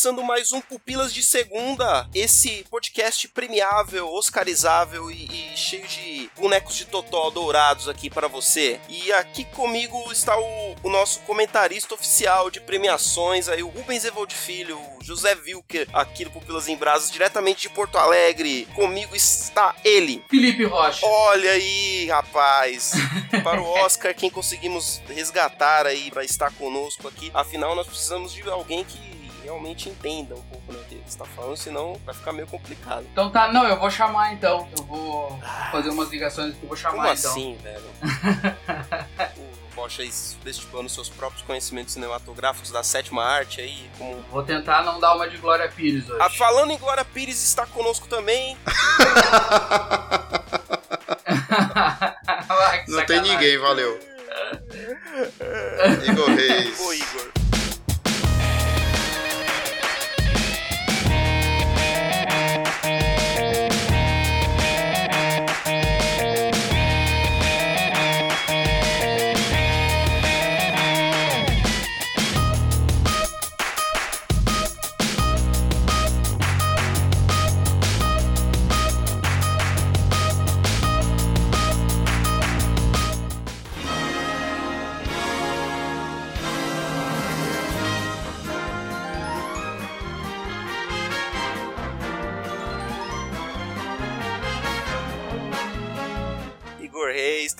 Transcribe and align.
Começando 0.00 0.22
mais 0.22 0.50
um 0.50 0.62
Pupilas 0.62 1.12
de 1.12 1.22
Segunda, 1.22 2.08
esse 2.14 2.64
podcast 2.70 3.28
premiável, 3.28 4.10
oscarizável 4.10 5.10
e, 5.10 5.26
e 5.26 5.54
cheio 5.54 5.86
de 5.86 6.30
bonecos 6.38 6.74
de 6.74 6.86
totó 6.86 7.28
dourados 7.28 7.86
aqui 7.86 8.08
para 8.08 8.26
você. 8.26 8.80
E 8.88 9.12
aqui 9.12 9.44
comigo 9.44 10.10
está 10.10 10.38
o, 10.38 10.76
o 10.84 10.88
nosso 10.88 11.20
comentarista 11.20 11.92
oficial 11.92 12.50
de 12.50 12.62
premiações, 12.62 13.46
aí 13.46 13.62
o 13.62 13.68
Rubens 13.68 14.06
Evaldo 14.06 14.32
Filho, 14.32 14.78
o 14.78 15.04
José 15.04 15.34
Wilker, 15.34 15.86
aqui 15.92 16.24
do 16.24 16.30
Pupilas 16.30 16.66
em 16.66 16.76
Brasas, 16.76 17.10
diretamente 17.10 17.68
de 17.68 17.68
Porto 17.68 17.98
Alegre. 17.98 18.66
Comigo 18.74 19.14
está 19.14 19.76
ele. 19.84 20.24
Felipe 20.30 20.64
Rocha. 20.64 21.04
Olha 21.04 21.50
aí, 21.50 22.06
rapaz. 22.06 22.92
Para 23.44 23.60
o 23.60 23.66
Oscar, 23.66 24.14
quem 24.14 24.30
conseguimos 24.30 25.02
resgatar 25.08 25.86
aí 25.86 26.10
para 26.10 26.24
estar 26.24 26.50
conosco 26.52 27.06
aqui. 27.06 27.30
Afinal, 27.34 27.74
nós 27.74 27.86
precisamos 27.86 28.32
de 28.32 28.48
alguém 28.48 28.82
que 28.82 29.19
realmente 29.50 29.88
entenda 29.88 30.36
um 30.36 30.42
pouco 30.42 30.72
né, 30.72 30.78
do 30.78 30.84
que 30.84 30.94
você 30.94 31.08
está 31.08 31.24
falando, 31.24 31.56
senão 31.56 32.00
vai 32.06 32.14
ficar 32.14 32.32
meio 32.32 32.46
complicado. 32.46 33.04
Então 33.10 33.28
tá, 33.30 33.52
não, 33.52 33.66
eu 33.66 33.76
vou 33.78 33.90
chamar 33.90 34.32
então. 34.32 34.68
Eu 34.78 34.84
vou 34.84 35.36
fazer 35.72 35.90
umas 35.90 36.08
ligações 36.08 36.54
que 36.54 36.62
eu 36.62 36.68
vou 36.68 36.76
chamar 36.76 36.96
Como 36.96 37.08
então. 37.18 37.30
assim, 37.32 37.56
velho? 37.56 37.82
o 39.36 39.74
Rocha 39.74 40.02
aí 40.02 40.12
subestimando 40.12 40.88
seus 40.88 41.08
próprios 41.08 41.42
conhecimentos 41.42 41.94
cinematográficos 41.94 42.70
da 42.70 42.84
sétima 42.84 43.24
arte 43.24 43.60
aí, 43.60 43.90
como 43.98 44.20
Vou 44.30 44.44
tentar 44.44 44.84
não 44.84 45.00
dar 45.00 45.16
uma 45.16 45.28
de 45.28 45.36
Glória 45.38 45.68
Pires 45.68 46.08
hoje. 46.08 46.22
Ah, 46.22 46.30
falando 46.30 46.70
em 46.70 46.78
Glória 46.78 47.04
Pires, 47.04 47.42
está 47.42 47.66
conosco 47.66 48.06
também. 48.06 48.56
Não 52.88 53.04
tem 53.06 53.20
ninguém, 53.20 53.58
valeu. 53.58 53.98
Igor 56.08 56.28
Reis. 56.28 56.80
Ô, 56.80 56.92
Igor. 56.92 57.30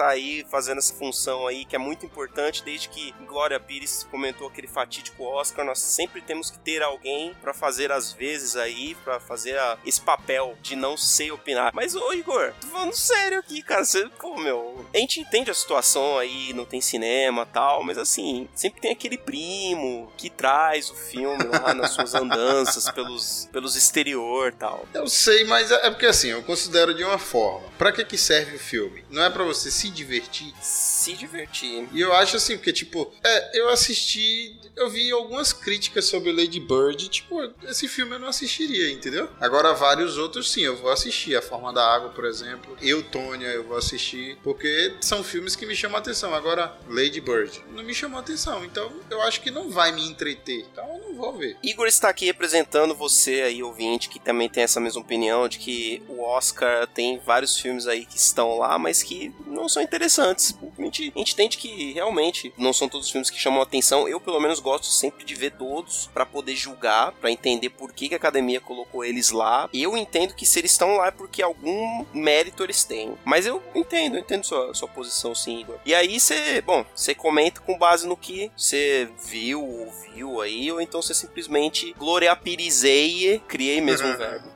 Igor 0.00 0.06
Reis 0.06 0.06
tá 0.06 0.08
aí 0.08 0.46
fazendo 0.50 0.78
essa 0.78 0.94
função 0.94 1.46
aí 1.46 1.64
que 1.64 1.76
é 1.76 1.78
muito 1.78 2.06
importante 2.06 2.62
desde 2.64 2.88
que 2.88 3.12
Glória 3.26 3.60
Pires 3.60 4.06
comentou 4.10 4.48
aquele 4.48 4.66
fatídico 4.66 5.24
Oscar, 5.24 5.64
nós 5.64 5.78
sempre 5.78 6.22
temos 6.22 6.50
que 6.50 6.58
ter 6.58 6.82
alguém 6.82 7.34
pra 7.42 7.52
fazer 7.52 7.92
às 7.92 8.12
vezes 8.12 8.56
aí, 8.56 8.94
pra 9.04 9.20
fazer 9.20 9.58
a- 9.58 9.78
esse 9.84 10.00
papel 10.00 10.56
de 10.62 10.74
não 10.76 10.96
sei 10.96 11.30
opinar. 11.30 11.70
Mas 11.74 11.94
ô 11.94 12.12
Igor, 12.14 12.52
tô 12.60 12.66
falando 12.68 12.94
sério 12.94 13.38
aqui, 13.38 13.62
cara, 13.62 13.84
você, 13.84 14.08
pô, 14.18 14.36
meu, 14.38 14.84
a 14.94 14.96
gente 14.98 15.20
entende 15.20 15.50
a 15.50 15.54
situação 15.54 16.16
aí, 16.18 16.52
não 16.54 16.64
tem 16.64 16.80
cinema, 16.80 17.44
tal, 17.46 17.82
mas 17.84 17.98
assim, 17.98 18.48
sempre 18.54 18.80
tem 18.80 18.92
aquele 18.92 19.18
primo 19.18 20.10
que 20.16 20.30
traz 20.30 20.90
o 20.90 20.94
filme 20.94 21.44
lá 21.44 21.74
nas 21.74 21.90
suas 21.92 22.14
andanças 22.14 22.88
pelos 22.92 23.48
pelos 23.52 23.76
exterior, 23.76 24.52
tal. 24.54 24.86
Eu 24.94 25.06
sei, 25.08 25.44
mas 25.44 25.70
é 25.70 25.80
é 25.86 25.90
porque 25.90 26.06
assim, 26.06 26.28
eu 26.28 26.42
considero 26.42 26.94
de 26.94 27.02
uma 27.02 27.18
forma. 27.18 27.68
Pra 27.78 27.90
que 27.92 28.04
que 28.04 28.18
serve 28.18 28.56
o 28.56 28.58
filme? 28.58 29.04
Não 29.10 29.22
é 29.24 29.30
pra 29.30 29.42
você 29.44 29.70
se 29.70 29.89
divertir? 29.90 30.52
Se 30.60 31.14
divertir. 31.14 31.88
E 31.92 32.00
eu 32.00 32.12
acho 32.14 32.36
assim, 32.36 32.56
porque 32.56 32.72
tipo, 32.72 33.12
é, 33.22 33.58
eu 33.60 33.68
assisti, 33.68 34.58
eu 34.76 34.88
vi 34.88 35.10
algumas 35.10 35.52
críticas 35.52 36.04
sobre 36.04 36.32
Lady 36.32 36.60
Bird, 36.60 37.08
tipo, 37.08 37.40
esse 37.64 37.88
filme 37.88 38.14
eu 38.14 38.18
não 38.18 38.28
assistiria, 38.28 38.90
entendeu? 38.90 39.28
Agora 39.40 39.72
vários 39.74 40.18
outros 40.18 40.50
sim, 40.50 40.62
eu 40.62 40.76
vou 40.76 40.90
assistir, 40.90 41.36
A 41.36 41.42
Forma 41.42 41.72
da 41.72 41.86
Água, 41.94 42.10
por 42.10 42.24
exemplo, 42.24 42.76
Eu, 42.80 43.02
Tônia, 43.02 43.48
eu 43.48 43.64
vou 43.64 43.76
assistir, 43.76 44.36
porque 44.42 44.94
são 45.00 45.22
filmes 45.22 45.56
que 45.56 45.66
me 45.66 45.74
chamam 45.74 45.96
a 45.96 46.00
atenção. 46.00 46.34
Agora, 46.34 46.76
Lady 46.88 47.20
Bird 47.20 47.62
não 47.72 47.82
me 47.82 47.94
chamou 47.94 48.18
a 48.18 48.20
atenção, 48.20 48.64
então 48.64 48.92
eu 49.10 49.20
acho 49.22 49.40
que 49.40 49.50
não 49.50 49.70
vai 49.70 49.92
me 49.92 50.06
entreter, 50.06 50.66
então 50.70 50.84
eu 50.96 51.08
não 51.08 51.14
vou 51.14 51.36
ver. 51.36 51.56
Igor 51.62 51.86
está 51.86 52.08
aqui 52.08 52.26
representando 52.26 52.94
você 52.94 53.42
aí, 53.42 53.62
ouvinte, 53.62 54.08
que 54.08 54.18
também 54.18 54.48
tem 54.48 54.62
essa 54.62 54.80
mesma 54.80 55.00
opinião 55.00 55.48
de 55.48 55.58
que 55.58 56.02
o 56.08 56.22
Oscar 56.22 56.86
tem 56.86 57.18
vários 57.18 57.58
filmes 57.58 57.86
aí 57.86 58.04
que 58.04 58.16
estão 58.16 58.58
lá, 58.58 58.78
mas 58.78 59.02
que 59.02 59.32
não 59.46 59.68
são 59.68 59.79
interessantes. 59.82 60.56
A 60.78 60.82
gente, 60.82 61.12
a 61.14 61.18
gente 61.18 61.32
entende 61.32 61.56
que 61.58 61.92
realmente 61.92 62.52
não 62.56 62.72
são 62.72 62.88
todos 62.88 63.06
os 63.06 63.12
filmes 63.12 63.30
que 63.30 63.38
chamam 63.38 63.60
a 63.60 63.64
atenção. 63.64 64.08
Eu, 64.08 64.20
pelo 64.20 64.40
menos, 64.40 64.60
gosto 64.60 64.86
sempre 64.86 65.24
de 65.24 65.34
ver 65.34 65.52
todos 65.52 66.08
pra 66.12 66.26
poder 66.26 66.56
julgar, 66.56 67.12
pra 67.12 67.30
entender 67.30 67.70
por 67.70 67.92
que, 67.92 68.08
que 68.08 68.14
a 68.14 68.16
academia 68.16 68.60
colocou 68.60 69.04
eles 69.04 69.30
lá. 69.30 69.68
Eu 69.72 69.96
entendo 69.96 70.34
que 70.34 70.46
se 70.46 70.58
eles 70.58 70.72
estão 70.72 70.96
lá 70.96 71.08
é 71.08 71.10
porque 71.10 71.42
algum 71.42 72.04
mérito 72.12 72.62
eles 72.64 72.84
têm. 72.84 73.14
Mas 73.24 73.46
eu 73.46 73.62
entendo, 73.74 74.16
eu 74.16 74.20
entendo 74.20 74.44
sua, 74.44 74.74
sua 74.74 74.88
posição, 74.88 75.34
sim, 75.34 75.60
Igor. 75.60 75.78
E 75.84 75.94
aí 75.94 76.18
você, 76.18 76.60
bom, 76.60 76.84
você 76.94 77.14
comenta 77.14 77.60
com 77.60 77.78
base 77.78 78.06
no 78.06 78.16
que 78.16 78.50
você 78.56 79.08
viu, 79.24 79.62
ouviu 79.62 80.40
aí, 80.40 80.70
ou 80.70 80.80
então 80.80 81.02
você 81.02 81.14
simplesmente 81.14 81.94
gloriapirizei, 81.98 83.40
criei 83.46 83.80
mesmo 83.80 84.08
o 84.08 84.16
verbo. 84.18 84.48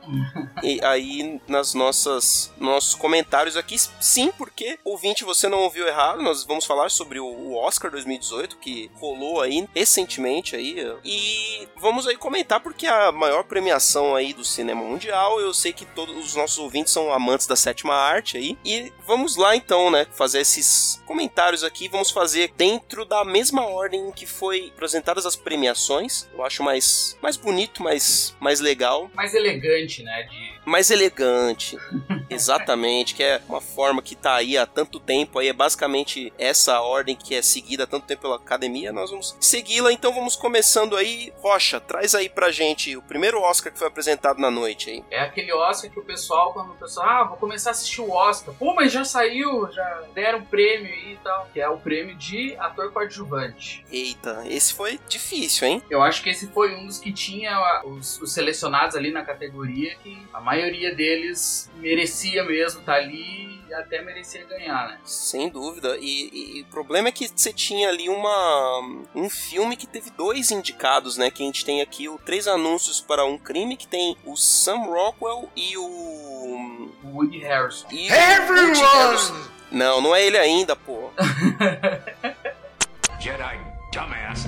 E 0.63 0.83
aí, 0.83 1.39
nas 1.47 1.73
nossas 1.73 2.51
nossos 2.57 2.95
comentários 2.95 3.57
aqui, 3.57 3.75
sim, 3.99 4.31
porque 4.37 4.79
ouvinte, 4.83 5.14
você 5.23 5.47
não 5.47 5.59
ouviu 5.59 5.87
errado, 5.87 6.21
nós 6.21 6.43
vamos 6.43 6.65
falar 6.65 6.89
sobre 6.89 7.19
o 7.19 7.45
o 7.45 7.55
Oscar 7.55 7.91
2018, 7.91 8.57
que 8.57 8.89
rolou 8.95 9.41
aí 9.41 9.67
recentemente 9.73 10.55
aí, 10.55 10.75
e 11.03 11.67
vamos 11.77 12.07
aí 12.07 12.17
comentar 12.17 12.59
porque 12.59 12.87
a 12.87 13.11
maior 13.11 13.43
premiação 13.43 14.15
aí 14.15 14.33
do 14.33 14.43
cinema 14.43 14.83
mundial, 14.83 15.39
eu 15.39 15.53
sei 15.53 15.71
que 15.71 15.85
todos 15.85 16.15
os 16.17 16.35
nossos 16.35 16.57
ouvintes 16.57 16.91
são 16.91 17.13
amantes 17.13 17.47
da 17.47 17.55
sétima 17.55 17.93
arte 17.93 18.37
aí, 18.37 18.57
e 18.65 18.91
vamos 19.05 19.35
lá 19.35 19.55
então, 19.55 19.91
né, 19.91 20.07
fazer 20.11 20.39
esses 20.39 21.01
comentários 21.05 21.63
aqui, 21.63 21.87
vamos 21.87 22.11
fazer 22.11 22.51
dentro 22.57 23.05
da 23.05 23.23
mesma 23.23 23.65
ordem 23.65 24.11
que 24.11 24.25
foi 24.25 24.71
apresentadas 24.73 25.25
as 25.25 25.35
premiações, 25.35 26.27
eu 26.33 26.43
acho 26.43 26.63
mais, 26.63 27.17
mais 27.21 27.37
bonito, 27.37 27.83
mais, 27.83 28.35
mais 28.39 28.59
legal, 28.59 29.09
Mais 29.13 29.33
elegante, 29.33 30.03
né? 30.03 30.23
De... 30.23 30.54
mais 30.65 30.91
elegante. 30.91 31.77
Exatamente, 32.29 33.13
que 33.13 33.23
é 33.23 33.41
uma 33.47 33.61
forma 33.61 34.01
que 34.01 34.15
tá 34.15 34.35
aí 34.35 34.57
há 34.57 34.65
tanto 34.65 34.99
tempo, 34.99 35.39
aí 35.39 35.47
é 35.47 35.53
basicamente 35.53 36.33
essa 36.37 36.81
ordem 36.81 37.15
que 37.15 37.35
é 37.35 37.41
seguida 37.41 37.83
há 37.83 37.87
tanto 37.87 38.07
tempo 38.07 38.23
pela 38.23 38.35
academia, 38.35 38.91
nós 38.91 39.11
vamos 39.11 39.37
segui-la, 39.39 39.91
então 39.91 40.13
vamos 40.13 40.35
começando 40.35 40.97
aí. 40.97 41.31
Rocha, 41.37 41.79
traz 41.79 42.15
aí 42.15 42.27
pra 42.27 42.51
gente 42.51 42.97
o 42.97 43.01
primeiro 43.01 43.39
Oscar 43.41 43.71
que 43.71 43.77
foi 43.77 43.87
apresentado 43.87 44.39
na 44.39 44.49
noite 44.49 44.89
aí. 44.89 45.03
É 45.11 45.21
aquele 45.21 45.53
Oscar 45.53 45.89
que 45.91 45.99
o 45.99 46.03
pessoal, 46.03 46.51
quando 46.53 46.71
o 46.71 46.75
pessoal, 46.75 47.07
ah, 47.07 47.23
vou 47.25 47.37
começar 47.37 47.69
a 47.69 47.71
assistir 47.71 48.01
o 48.01 48.11
Oscar. 48.11 48.53
Pô, 48.55 48.73
mas 48.73 48.91
já 48.91 49.05
saiu, 49.05 49.71
já 49.71 50.03
deram 50.13 50.43
prêmio 50.43 50.91
aí 50.91 51.13
e 51.13 51.17
tal. 51.17 51.47
Que 51.53 51.61
é 51.61 51.69
o 51.69 51.77
prêmio 51.77 52.15
de 52.15 52.55
ator 52.57 52.91
coadjuvante. 52.91 53.85
Eita, 53.91 54.43
esse 54.47 54.73
foi 54.73 54.99
difícil, 55.07 55.67
hein? 55.67 55.83
Eu 55.89 56.01
acho 56.01 56.23
que 56.23 56.29
esse 56.29 56.47
foi 56.47 56.75
um 56.75 56.85
dos 56.87 56.97
que 56.97 57.11
tinha 57.11 57.83
os, 57.85 58.19
os 58.21 58.33
selecionados 58.33 58.95
ali 58.95 59.11
na 59.11 59.23
categoria 59.23 59.95
que 60.03 60.25
a 60.33 60.39
maioria 60.39 60.54
deles 60.95 61.69
merecia 61.77 62.43
mesmo 62.43 62.79
estar 62.79 62.95
ali 62.95 63.45
até 63.73 64.01
merecia 64.01 64.45
ganhar, 64.45 64.87
né? 64.87 64.99
Sem 65.03 65.49
dúvida. 65.49 65.97
E, 65.99 66.59
e 66.59 66.61
o 66.61 66.65
problema 66.65 67.09
é 67.09 67.11
que 67.11 67.27
você 67.27 67.51
tinha 67.51 67.89
ali 67.89 68.07
uma 68.07 68.79
um 69.13 69.29
filme 69.29 69.75
que 69.75 69.85
teve 69.85 70.09
dois 70.11 70.51
indicados, 70.51 71.17
né? 71.17 71.29
Que 71.29 71.43
a 71.43 71.45
gente 71.45 71.65
tem 71.65 71.81
aqui 71.81 72.07
o 72.07 72.17
Três 72.17 72.47
Anúncios 72.47 73.01
para 73.01 73.25
um 73.25 73.37
Crime, 73.37 73.75
que 73.75 73.87
tem 73.87 74.15
o 74.23 74.35
Sam 74.35 74.77
Rockwell 74.85 75.49
e 75.55 75.77
o... 75.77 75.83
O 77.03 77.15
Woody 77.15 77.39
Harrison. 77.39 77.87
E 77.91 78.07
o 78.09 78.53
Woody 78.53 78.81
Harrison. 78.81 79.35
Não, 79.71 79.99
não 79.99 80.15
é 80.15 80.25
ele 80.25 80.37
ainda, 80.37 80.75
pô. 80.75 81.09
Jedi 83.19 83.75
dumbass. 83.91 84.47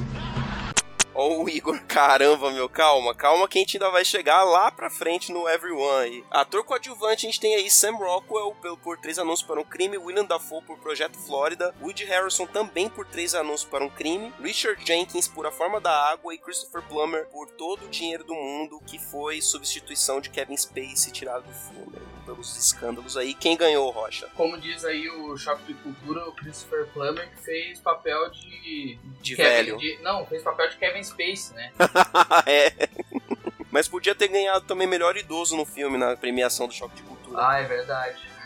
Ó 1.19 1.41
o 1.41 1.49
Igor, 1.49 1.81
caramba, 1.89 2.51
meu, 2.51 2.69
calma, 2.69 3.15
calma 3.15 3.47
que 3.47 3.57
a 3.57 3.61
gente 3.61 3.77
ainda 3.77 3.89
vai 3.89 4.05
chegar 4.05 4.43
lá 4.43 4.69
pra 4.69 4.87
frente 4.87 5.33
no 5.33 5.49
Everyone. 5.49 6.23
Ator 6.29 6.63
coadjuvante, 6.63 7.25
a 7.25 7.29
gente 7.29 7.39
tem 7.39 7.55
aí 7.55 7.71
Sam 7.71 7.95
Rockwell 7.95 8.55
por 8.83 8.99
Três 8.99 9.17
Anúncios 9.17 9.47
para 9.47 9.59
um 9.59 9.63
Crime, 9.63 9.97
William 9.97 10.25
Dafoe 10.25 10.61
por 10.61 10.77
Projeto 10.77 11.17
Flórida, 11.17 11.73
Woody 11.81 12.05
Harrison 12.05 12.45
também 12.45 12.87
por 12.87 13.07
Três 13.07 13.33
Anúncios 13.33 13.67
para 13.67 13.83
um 13.83 13.89
Crime, 13.89 14.31
Richard 14.39 14.79
Jenkins 14.85 15.27
por 15.27 15.47
A 15.47 15.51
Forma 15.51 15.81
da 15.81 15.91
Água 15.91 16.35
e 16.35 16.37
Christopher 16.37 16.83
Plummer 16.83 17.25
por 17.29 17.49
Todo 17.49 17.85
o 17.85 17.89
Dinheiro 17.89 18.23
do 18.23 18.35
Mundo, 18.35 18.79
que 18.85 18.99
foi 18.99 19.41
substituição 19.41 20.21
de 20.21 20.29
Kevin 20.29 20.55
Spacey 20.55 21.11
tirado 21.11 21.47
do 21.47 21.53
filme 21.53 22.06
pelos 22.27 22.57
escândalos 22.57 23.15
aí. 23.15 23.33
Quem 23.33 23.55
ganhou, 23.55 23.89
Rocha? 23.89 24.27
Como 24.35 24.57
diz 24.59 24.83
aí 24.83 25.09
o 25.09 25.37
Choque 25.37 25.63
de 25.63 25.73
Cultura, 25.75 26.27
o 26.27 26.31
Christopher 26.33 26.85
Plummer 26.87 27.29
que 27.29 27.41
fez 27.41 27.79
papel 27.79 28.29
de... 28.31 28.99
De 29.21 29.35
Kevin- 29.35 29.49
velho. 29.49 29.77
de- 29.77 29.97
não, 30.03 30.25
fez 30.25 30.43
papel 30.43 30.69
de 30.69 30.75
Kevin 30.77 31.03
Spacey, 31.03 31.55
né? 31.55 31.71
é. 32.45 32.89
Mas 33.71 33.87
podia 33.87 34.13
ter 34.13 34.27
ganhado 34.27 34.65
também 34.65 34.85
melhor 34.87 35.15
idoso 35.17 35.55
no 35.55 35.65
filme, 35.65 35.97
na 35.97 36.15
premiação 36.17 36.67
do 36.67 36.73
Choque 36.73 36.97
de 36.97 37.03
Cultura. 37.03 37.39
Ah, 37.47 37.59
é 37.59 37.63
verdade. 37.63 38.17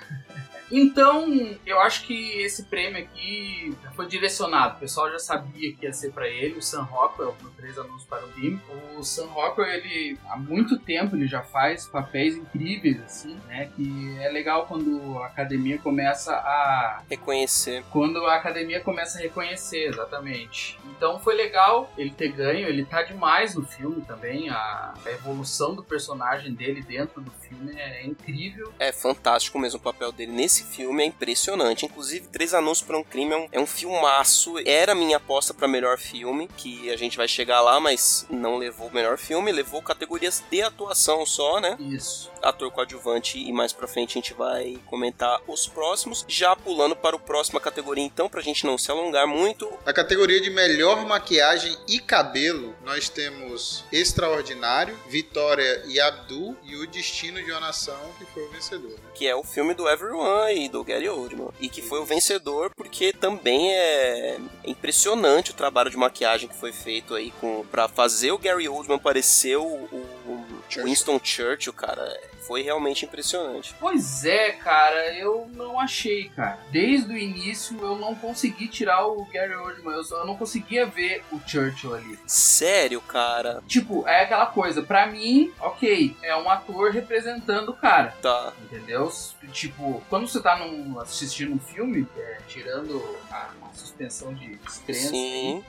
Então, 0.73 1.27
eu 1.65 1.81
acho 1.81 2.03
que 2.07 2.31
esse 2.41 2.63
prêmio 2.63 3.03
aqui 3.03 3.75
foi 3.95 4.07
direcionado. 4.07 4.77
O 4.77 4.79
pessoal 4.79 5.11
já 5.11 5.19
sabia 5.19 5.73
que 5.73 5.85
ia 5.85 5.93
ser 5.93 6.11
pra 6.11 6.27
ele, 6.27 6.57
o 6.57 6.61
Sam 6.61 6.83
Rockwell, 6.83 7.35
no 7.41 7.49
Três 7.51 7.77
Anúncios 7.77 8.03
para 8.05 8.25
o 8.25 8.29
Crime. 8.29 8.59
O 8.97 9.03
Sam 9.03 9.27
Rockwell, 9.27 9.67
ele, 9.67 10.17
há 10.29 10.35
muito 10.37 10.77
tempo, 10.79 11.15
ele 11.15 11.27
já 11.27 11.41
faz 11.41 11.87
papéis 11.87 12.35
incríveis, 12.35 12.99
assim, 13.01 13.39
né? 13.47 13.69
Que 13.75 14.17
é 14.19 14.29
legal 14.29 14.65
quando 14.67 15.17
a 15.19 15.27
academia 15.27 15.77
começa 15.77 16.33
a 16.33 17.01
Reconhecer. 17.09 17.83
quando 17.91 18.25
a 18.25 18.35
academia 18.35 18.79
começa 18.81 19.17
a 19.17 19.21
reconhecer, 19.21 19.87
exatamente. 19.89 20.79
Então 20.85 21.19
foi 21.19 21.35
legal 21.35 21.91
ele 21.97 22.11
ter 22.11 22.31
ganho, 22.31 22.67
ele 22.67 22.85
tá 22.85 23.01
demais 23.03 23.55
no 23.55 23.65
filme 23.65 24.01
também, 24.01 24.49
a, 24.49 24.93
a 25.05 25.11
evolução 25.11 25.73
do 25.75 25.83
personagem 25.83 26.53
dele 26.53 26.81
dentro 26.81 27.21
do 27.21 27.31
filme 27.31 27.73
é 27.79 28.05
incrível. 28.05 28.71
É 28.79 28.91
fantástico 28.91 29.57
mesmo 29.59 29.79
o 29.79 29.81
papel 29.81 30.11
dele 30.11 30.31
nesse 30.31 30.63
filme, 30.63 31.03
é 31.03 31.05
impressionante. 31.05 31.85
Inclusive, 31.85 32.27
Três 32.27 32.53
Anúncios 32.53 32.85
para 32.87 32.97
um 32.97 33.03
Crime 33.03 33.31
é 33.33 33.37
um, 33.37 33.47
é 33.51 33.59
um 33.59 33.65
filmaço. 33.85 34.55
Era 34.65 34.91
a 34.91 34.95
minha 34.95 35.17
aposta 35.17 35.53
para 35.53 35.67
melhor 35.67 35.97
filme, 35.97 36.47
que 36.55 36.89
a 36.91 36.95
gente 36.97 37.17
vai 37.17 37.27
chegar 37.27 37.61
lá, 37.61 37.79
mas 37.79 38.25
não 38.29 38.57
levou 38.57 38.87
o 38.87 38.93
melhor 38.93 39.17
filme, 39.17 39.51
levou 39.51 39.81
categorias 39.81 40.43
de 40.49 40.61
atuação 40.61 41.25
só, 41.25 41.59
né? 41.59 41.75
Isso. 41.79 42.29
Ator 42.41 42.71
coadjuvante 42.71 43.39
e 43.39 43.51
mais 43.51 43.73
pra 43.73 43.87
frente 43.87 44.11
a 44.11 44.21
gente 44.21 44.33
vai 44.33 44.77
comentar 44.85 45.41
os 45.47 45.67
próximos. 45.67 46.23
Já 46.27 46.55
pulando 46.55 46.95
para 46.95 47.15
a 47.15 47.19
próxima 47.19 47.59
categoria, 47.59 48.03
então, 48.03 48.29
pra 48.29 48.41
gente 48.41 48.65
não 48.65 48.77
se 48.77 48.89
alongar 48.91 49.27
muito, 49.27 49.71
Na 49.85 49.93
categoria 49.93 50.39
de 50.39 50.49
melhor 50.49 51.05
maquiagem 51.05 51.75
e 51.87 51.99
cabelo, 51.99 52.75
nós 52.83 53.09
temos 53.09 53.83
Extraordinário, 53.91 54.97
Vitória 55.07 55.83
e 55.87 55.99
Abdul 55.99 56.55
e 56.63 56.75
O 56.75 56.87
Destino 56.87 57.43
de 57.43 57.51
uma 57.51 57.59
Nação, 57.59 57.99
que 58.17 58.25
foi 58.25 58.43
o 58.43 58.51
vencedor. 58.51 58.91
né? 58.91 59.10
Que 59.13 59.27
é 59.27 59.35
o 59.35 59.43
filme 59.43 59.73
do 59.73 59.87
Everyone 59.87 60.65
e 60.65 60.69
do 60.69 60.83
Gary 60.83 61.09
Oldman. 61.09 61.49
E 61.59 61.69
que 61.69 61.81
foi 61.81 61.99
o 61.99 62.05
vencedor 62.05 62.71
porque 62.75 63.13
também 63.13 63.73
é 63.73 64.37
impressionante 64.65 65.51
o 65.51 65.55
trabalho 65.55 65.89
de 65.89 65.97
maquiagem 65.97 66.49
que 66.49 66.55
foi 66.55 66.71
feito 66.71 67.13
aí 67.13 67.31
com 67.39 67.65
para 67.71 67.87
fazer 67.87 68.31
o 68.31 68.37
Gary 68.37 68.67
Oldman 68.67 68.99
parecer 68.99 69.57
o, 69.57 69.63
o 69.65 70.45
Winston 70.83 71.19
Churchill, 71.23 71.73
cara. 71.73 72.19
Foi 72.41 72.61
realmente 72.61 73.05
impressionante. 73.05 73.75
Pois 73.79 74.25
é, 74.25 74.51
cara, 74.51 75.13
eu 75.15 75.49
não 75.53 75.79
achei, 75.79 76.29
cara. 76.29 76.59
Desde 76.71 77.13
o 77.13 77.17
início 77.17 77.77
eu 77.81 77.95
não 77.95 78.15
consegui 78.15 78.67
tirar 78.67 79.05
o 79.07 79.23
Gary 79.25 79.53
Oldman, 79.53 79.95
eu, 79.95 80.03
só- 80.03 80.19
eu 80.19 80.25
não 80.25 80.35
conseguia 80.35 80.85
ver 80.85 81.23
o 81.31 81.39
Churchill 81.45 81.93
ali. 81.93 82.19
Sério, 82.25 82.99
cara. 83.01 83.61
Tipo, 83.67 84.07
é 84.07 84.23
aquela 84.23 84.47
coisa, 84.47 84.81
pra 84.81 85.05
mim, 85.07 85.53
ok, 85.59 86.15
é 86.23 86.35
um 86.35 86.49
ator 86.49 86.91
representando 86.91 87.69
o 87.69 87.75
cara. 87.75 88.15
Tá. 88.21 88.53
Entendeu? 88.63 89.11
Tipo, 89.51 90.01
quando 90.09 90.27
você 90.27 90.41
tá 90.41 90.55
num, 90.57 90.99
assistindo 90.99 91.53
um 91.53 91.59
filme, 91.59 92.07
é, 92.17 92.37
tirando 92.47 93.03
a, 93.29 93.49
suspensão 93.73 94.33
de 94.33 94.55
descrença, 94.57 95.11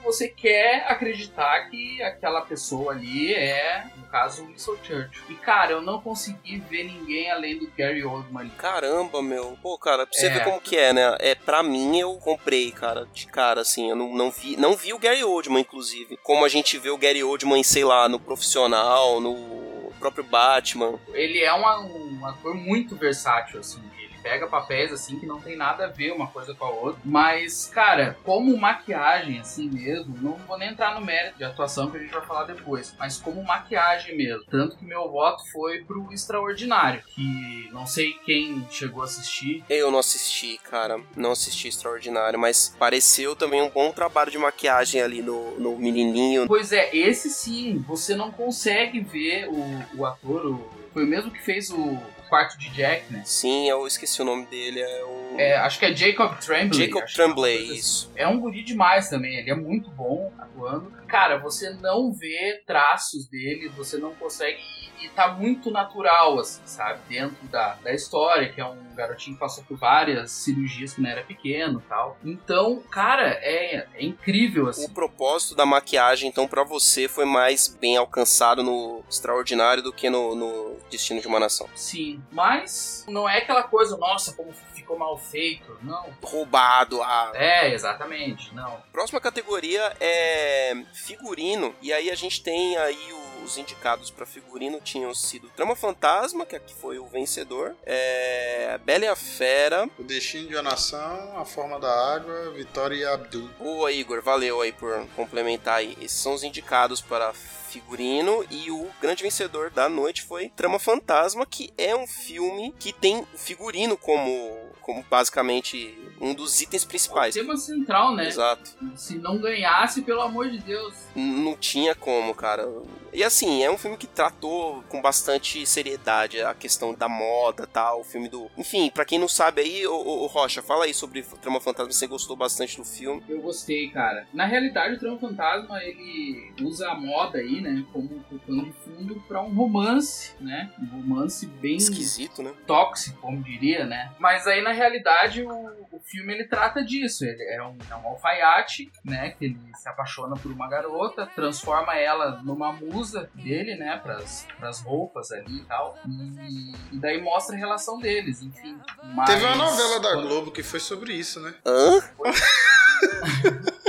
você 0.03 0.27
quer 0.27 0.85
acreditar 0.89 1.69
que 1.69 2.01
aquela 2.03 2.41
pessoa 2.41 2.91
ali 2.91 3.33
é, 3.33 3.85
no 3.97 4.03
caso, 4.07 4.43
o 4.43 4.47
Winston 4.47 4.75
Churchill. 4.83 5.23
E, 5.29 5.35
cara, 5.35 5.71
eu 5.71 5.81
não 5.81 6.01
consegui 6.01 6.59
ver 6.59 6.72
ninguém 6.81 7.29
além 7.29 7.59
do 7.59 7.69
Gary 7.77 8.03
Oldman. 8.03 8.49
Caramba, 8.57 9.21
meu. 9.21 9.57
Pô, 9.61 9.77
cara, 9.77 10.07
pra 10.07 10.17
você 10.17 10.27
É. 10.27 10.29
ver 10.29 10.43
como 10.45 10.59
que 10.61 10.77
é, 10.77 10.93
né? 10.93 11.15
É, 11.19 11.35
pra 11.35 11.61
mim, 11.61 11.99
eu 11.99 12.15
comprei, 12.15 12.71
cara, 12.71 13.05
de 13.13 13.27
cara, 13.27 13.61
assim. 13.61 13.89
Eu 13.89 13.95
não, 13.97 14.13
não 14.15 14.31
vi 14.31 14.55
não 14.55 14.75
vi 14.77 14.93
o 14.93 14.97
Gary 14.97 15.23
Oldman, 15.23 15.59
inclusive. 15.61 16.17
Como 16.23 16.45
a 16.45 16.49
gente 16.49 16.77
vê 16.77 16.89
o 16.89 16.97
Gary 16.97 17.21
Oldman, 17.23 17.61
sei 17.63 17.83
lá, 17.83 18.07
no 18.07 18.17
Profissional, 18.19 19.19
no 19.19 19.91
próprio 19.99 20.23
Batman. 20.23 20.99
Ele 21.13 21.39
é 21.39 21.51
uma- 21.53 21.79
um 21.81 22.25
ator 22.25 22.55
muito 22.55 22.95
versátil, 22.95 23.59
assim. 23.59 23.81
Pega 24.23 24.47
papéis, 24.47 24.91
assim, 24.91 25.19
que 25.19 25.25
não 25.25 25.39
tem 25.41 25.55
nada 25.57 25.85
a 25.85 25.89
ver 25.89 26.11
uma 26.13 26.27
coisa 26.27 26.53
com 26.55 26.65
a 26.65 26.69
outra. 26.71 27.01
Mas, 27.05 27.65
cara, 27.67 28.17
como 28.23 28.55
maquiagem, 28.57 29.39
assim 29.39 29.69
mesmo, 29.69 30.15
não 30.21 30.33
vou 30.47 30.57
nem 30.57 30.69
entrar 30.69 30.97
no 30.97 31.05
mérito 31.05 31.37
de 31.37 31.43
atuação 31.43 31.91
que 31.91 31.97
a 31.97 31.99
gente 31.99 32.13
vai 32.13 32.25
falar 32.25 32.45
depois. 32.45 32.95
Mas 32.97 33.17
como 33.17 33.43
maquiagem 33.43 34.15
mesmo. 34.17 34.45
Tanto 34.49 34.77
que 34.77 34.85
meu 34.85 35.11
voto 35.11 35.43
foi 35.51 35.83
pro 35.83 36.11
Extraordinário. 36.11 37.03
Que 37.13 37.69
não 37.71 37.85
sei 37.85 38.13
quem 38.25 38.65
chegou 38.71 39.01
a 39.01 39.05
assistir. 39.05 39.63
Eu 39.69 39.91
não 39.91 39.99
assisti, 39.99 40.57
cara. 40.63 40.99
Não 41.15 41.31
assisti 41.33 41.67
Extraordinário, 41.67 42.39
mas 42.39 42.73
pareceu 42.79 43.35
também 43.35 43.61
um 43.61 43.69
bom 43.69 43.91
trabalho 43.91 44.31
de 44.31 44.37
maquiagem 44.37 45.01
ali 45.01 45.21
no, 45.21 45.59
no 45.59 45.77
menininho. 45.77 46.47
Pois 46.47 46.71
é, 46.71 46.95
esse 46.95 47.29
sim, 47.29 47.83
você 47.87 48.15
não 48.15 48.31
consegue 48.31 48.99
ver 49.01 49.47
o, 49.49 49.83
o 49.97 50.05
ator, 50.05 50.45
o- 50.45 50.69
foi 50.93 51.03
o 51.05 51.07
mesmo 51.07 51.31
que 51.31 51.41
fez 51.41 51.69
o 51.71 51.97
quarto 52.33 52.57
de 52.57 52.67
Jack, 52.69 53.13
né? 53.13 53.21
Sim, 53.23 53.69
eu 53.69 53.85
esqueci 53.85 54.19
o 54.19 54.25
nome 54.25 54.47
dele. 54.47 54.81
É 54.81 55.03
o. 55.03 55.35
É, 55.37 55.55
acho 55.57 55.77
que 55.77 55.85
é 55.85 55.95
Jacob 55.95 56.35
Tremblay. 56.39 56.87
Jacob 56.87 57.03
é 57.03 57.05
Tremblay, 57.05 57.57
coisa 57.57 57.71
assim. 57.73 57.79
isso. 57.79 58.11
É 58.15 58.27
um 58.27 58.39
guri 58.39 58.63
demais 58.63 59.07
também, 59.07 59.35
ele 59.35 59.51
é 59.51 59.55
muito 59.55 59.91
bom 59.91 60.31
atuando. 60.53 60.91
Cara, 61.07 61.37
você 61.37 61.71
não 61.71 62.13
vê 62.13 62.63
traços 62.65 63.27
dele, 63.27 63.69
você 63.69 63.97
não 63.97 64.13
consegue. 64.15 64.59
E, 65.01 65.09
tá 65.09 65.27
muito 65.27 65.69
natural, 65.69 66.39
assim, 66.39 66.61
sabe? 66.65 67.01
Dentro 67.09 67.45
da, 67.47 67.73
da 67.75 67.93
história, 67.93 68.51
que 68.51 68.61
é 68.61 68.65
um 68.65 68.95
garotinho 68.95 69.35
que 69.35 69.39
passou 69.39 69.63
por 69.65 69.77
várias 69.77 70.31
cirurgias 70.31 70.93
quando 70.93 71.07
era 71.07 71.23
pequeno 71.23 71.81
e 71.85 71.89
tal. 71.89 72.17
Então, 72.23 72.81
cara, 72.89 73.27
é, 73.41 73.87
é 73.93 74.05
incrível, 74.05 74.69
assim. 74.69 74.85
O 74.85 74.89
propósito 74.89 75.55
da 75.55 75.65
maquiagem, 75.65 76.29
então, 76.29 76.47
pra 76.47 76.63
você 76.63 77.07
foi 77.07 77.25
mais 77.25 77.67
bem 77.67 77.97
alcançado 77.97 78.63
no 78.63 79.03
Extraordinário 79.09 79.83
do 79.83 79.91
que 79.91 80.09
no, 80.09 80.35
no 80.35 80.77
Destino 80.89 81.19
de 81.19 81.27
uma 81.27 81.39
Nação. 81.39 81.67
Sim, 81.75 82.23
mas 82.31 83.05
não 83.07 83.27
é 83.27 83.39
aquela 83.39 83.63
coisa, 83.63 83.97
nossa, 83.97 84.33
como 84.33 84.53
ficou 84.83 84.99
mal 84.99 85.17
feito. 85.17 85.77
Não. 85.81 86.13
Roubado, 86.21 87.01
ah. 87.01 87.31
É, 87.33 87.73
exatamente, 87.73 88.53
não. 88.53 88.83
Próxima 88.91 89.19
categoria 89.19 89.95
é 89.99 90.75
figurino. 90.93 91.73
E 91.81 91.91
aí 91.91 92.11
a 92.11 92.15
gente 92.15 92.43
tem 92.43 92.77
aí 92.77 93.13
os 93.43 93.57
indicados 93.57 94.09
para 94.09 94.25
figurino 94.25 94.79
tinham 94.79 95.13
sido 95.13 95.49
Trama 95.49 95.75
Fantasma, 95.75 96.45
que 96.45 96.55
aqui 96.55 96.73
foi 96.73 96.97
o 96.97 97.05
vencedor, 97.05 97.75
é 97.85 98.79
Bela 98.85 99.05
e 99.05 99.07
a 99.07 99.15
Fera. 99.15 99.89
O 99.97 100.03
Destino 100.03 100.47
de 100.47 100.55
uma 100.55 100.63
Nação, 100.63 101.37
A 101.37 101.45
Forma 101.45 101.79
da 101.79 102.15
Água, 102.15 102.51
Vitória 102.51 102.95
e 102.95 103.05
Abdul. 103.05 103.49
Boa, 103.59 103.91
Igor, 103.91 104.21
valeu 104.21 104.61
aí 104.61 104.71
por 104.71 105.05
complementar 105.15 105.79
aí. 105.79 105.97
Esses 106.01 106.17
são 106.17 106.33
os 106.33 106.43
indicados 106.43 107.01
para 107.01 107.33
figurino 107.73 108.45
e 108.51 108.69
o 108.69 108.87
grande 109.01 109.23
vencedor 109.23 109.71
da 109.71 109.89
noite 109.89 110.21
foi 110.21 110.49
Trama 110.49 110.77
Fantasma, 110.79 111.45
que 111.45 111.71
é 111.77 111.95
um 111.95 112.05
filme 112.05 112.73
que 112.79 112.93
tem 112.93 113.19
o 113.19 113.37
figurino 113.37 113.97
como 113.97 114.71
como 114.83 115.01
basicamente 115.09 115.97
um 116.19 116.33
dos 116.33 116.59
itens 116.61 116.83
O 116.83 116.87
principais. 116.89 117.33
tema 117.33 117.55
central, 117.55 118.13
né? 118.13 118.27
Exato. 118.27 118.69
Se 118.95 119.17
não 119.17 119.37
ganhasse, 119.37 120.01
pelo 120.01 120.21
amor 120.21 120.49
de 120.49 120.57
Deus. 120.59 120.93
não 121.15 121.55
tinha 121.55 121.95
como, 121.95 122.35
cara. 122.35 122.67
E 123.13 123.23
assim, 123.23 123.63
é 123.63 123.71
um 123.71 123.77
filme 123.77 123.95
que 123.95 124.07
tratou 124.07 124.83
com 124.89 125.01
bastante 125.01 125.65
seriedade 125.65 126.41
a 126.41 126.53
questão 126.53 126.93
da 126.93 127.07
moda, 127.07 127.65
tal, 127.65 128.01
o 128.01 128.03
filme 128.03 128.27
do... 128.27 128.51
Enfim, 128.57 128.89
pra 128.89 129.05
quem 129.05 129.17
não 129.19 129.27
sabe 129.29 129.61
aí, 129.61 129.87
ô, 129.87 129.95
ô, 129.95 130.25
Rocha, 130.27 130.61
fala 130.61 130.83
aí 130.85 130.93
sobre 130.93 131.21
Trama 131.41 131.61
Fantasma, 131.61 131.91
você 131.91 132.07
gostou 132.07 132.35
bastante 132.35 132.75
do 132.75 132.83
filme. 132.83 133.23
Eu 133.29 133.39
gostei, 133.39 133.89
cara. 133.89 134.27
Na 134.33 134.45
realidade, 134.45 134.95
o 134.95 134.99
Trama 134.99 135.19
Fantasma, 135.19 135.81
ele 135.81 136.51
usa 136.61 136.89
a 136.89 136.95
moda 136.95 137.37
aí, 137.37 137.61
né, 137.63 137.83
como 137.91 138.23
o 138.31 138.39
pano 138.39 138.65
de 138.65 138.71
fundo 138.73 139.23
para 139.27 139.41
um 139.41 139.53
romance, 139.53 140.35
né? 140.39 140.71
Um 140.79 140.97
romance 140.97 141.45
bem 141.47 141.77
Esquisito, 141.77 142.43
né? 142.43 142.53
tóxico, 142.67 143.19
como 143.21 143.41
diria, 143.41 143.85
né? 143.85 144.11
Mas 144.19 144.45
aí 144.45 144.61
na 144.61 144.71
realidade 144.71 145.43
o, 145.43 145.49
o 145.91 145.99
filme 146.03 146.33
ele 146.33 146.45
trata 146.45 146.83
disso. 146.83 147.25
Ele 147.25 147.43
é 147.43 147.63
um, 147.63 147.77
é 147.89 147.95
um 147.95 148.07
alfaiate, 148.07 148.91
né? 149.03 149.31
Que 149.31 149.45
ele 149.45 149.57
se 149.75 149.87
apaixona 149.87 150.35
por 150.35 150.51
uma 150.51 150.67
garota, 150.69 151.25
transforma 151.33 151.95
ela 151.95 152.41
numa 152.43 152.71
musa 152.73 153.29
dele, 153.33 153.75
né? 153.75 153.97
Pras, 154.03 154.45
pras 154.59 154.81
roupas 154.81 155.31
ali 155.31 155.57
e 155.59 155.65
tal. 155.65 155.97
E, 156.07 156.95
e 156.95 156.99
daí 156.99 157.21
mostra 157.21 157.55
a 157.55 157.59
relação 157.59 157.97
deles, 157.99 158.41
enfim. 158.41 158.77
Mas, 159.15 159.29
Teve 159.29 159.45
uma 159.45 159.55
novela 159.55 159.99
da 159.99 160.15
Globo 160.15 160.51
que 160.51 160.61
foi 160.61 160.79
sobre 160.79 161.13
isso, 161.13 161.39
né? 161.39 161.53
Hã? 161.65 162.01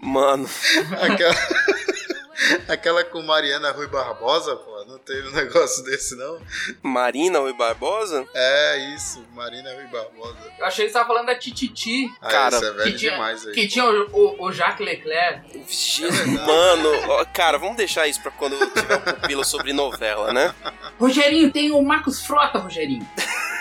Mano, 0.00 0.48
Aquela, 1.02 1.34
aquela 2.68 3.02
com 3.04 3.22
Mariana 3.22 3.70
Rui 3.72 3.86
Barbosa, 3.88 4.54
pô. 4.56 4.76
Não 4.86 4.98
teve 4.98 5.28
um 5.28 5.32
negócio 5.32 5.82
desse, 5.84 6.14
não? 6.16 6.40
Marina 6.82 7.40
Oi 7.40 7.52
Barbosa? 7.52 8.24
É, 8.34 8.94
isso. 8.94 9.24
Marina 9.34 9.72
Rui 9.74 9.86
Barbosa. 9.86 10.36
Eu 10.58 10.64
achei 10.64 10.84
que 10.86 10.92
você 10.92 10.98
tava 10.98 11.08
falando 11.08 11.26
da 11.26 11.34
Tititi, 11.34 12.08
Ah, 12.20 12.28
Cara, 12.28 12.56
isso 12.56 12.64
é 12.66 12.70
velho 12.72 12.92
que 12.92 12.98
tinha- 12.98 13.10
demais 13.12 13.46
aí. 13.46 13.52
que 13.54 13.66
tinha 13.68 13.84
o, 13.84 14.08
o, 14.12 14.44
o 14.46 14.52
Jacques 14.52 14.86
Leclerc. 14.86 15.64
Jesus, 15.68 16.26
mano, 16.26 16.90
ó, 17.08 17.24
cara, 17.24 17.58
vamos 17.58 17.76
deixar 17.76 18.06
isso 18.06 18.20
pra 18.22 18.30
quando 18.30 18.56
tiver 18.70 18.94
o 18.96 19.00
pupilo 19.00 19.44
sobre 19.44 19.72
novela, 19.72 20.32
né? 20.32 20.54
Rogerinho, 21.00 21.50
tem 21.52 21.70
o 21.72 21.82
Marcos 21.82 22.24
Frota, 22.24 22.58
Rogerinho. 22.58 23.06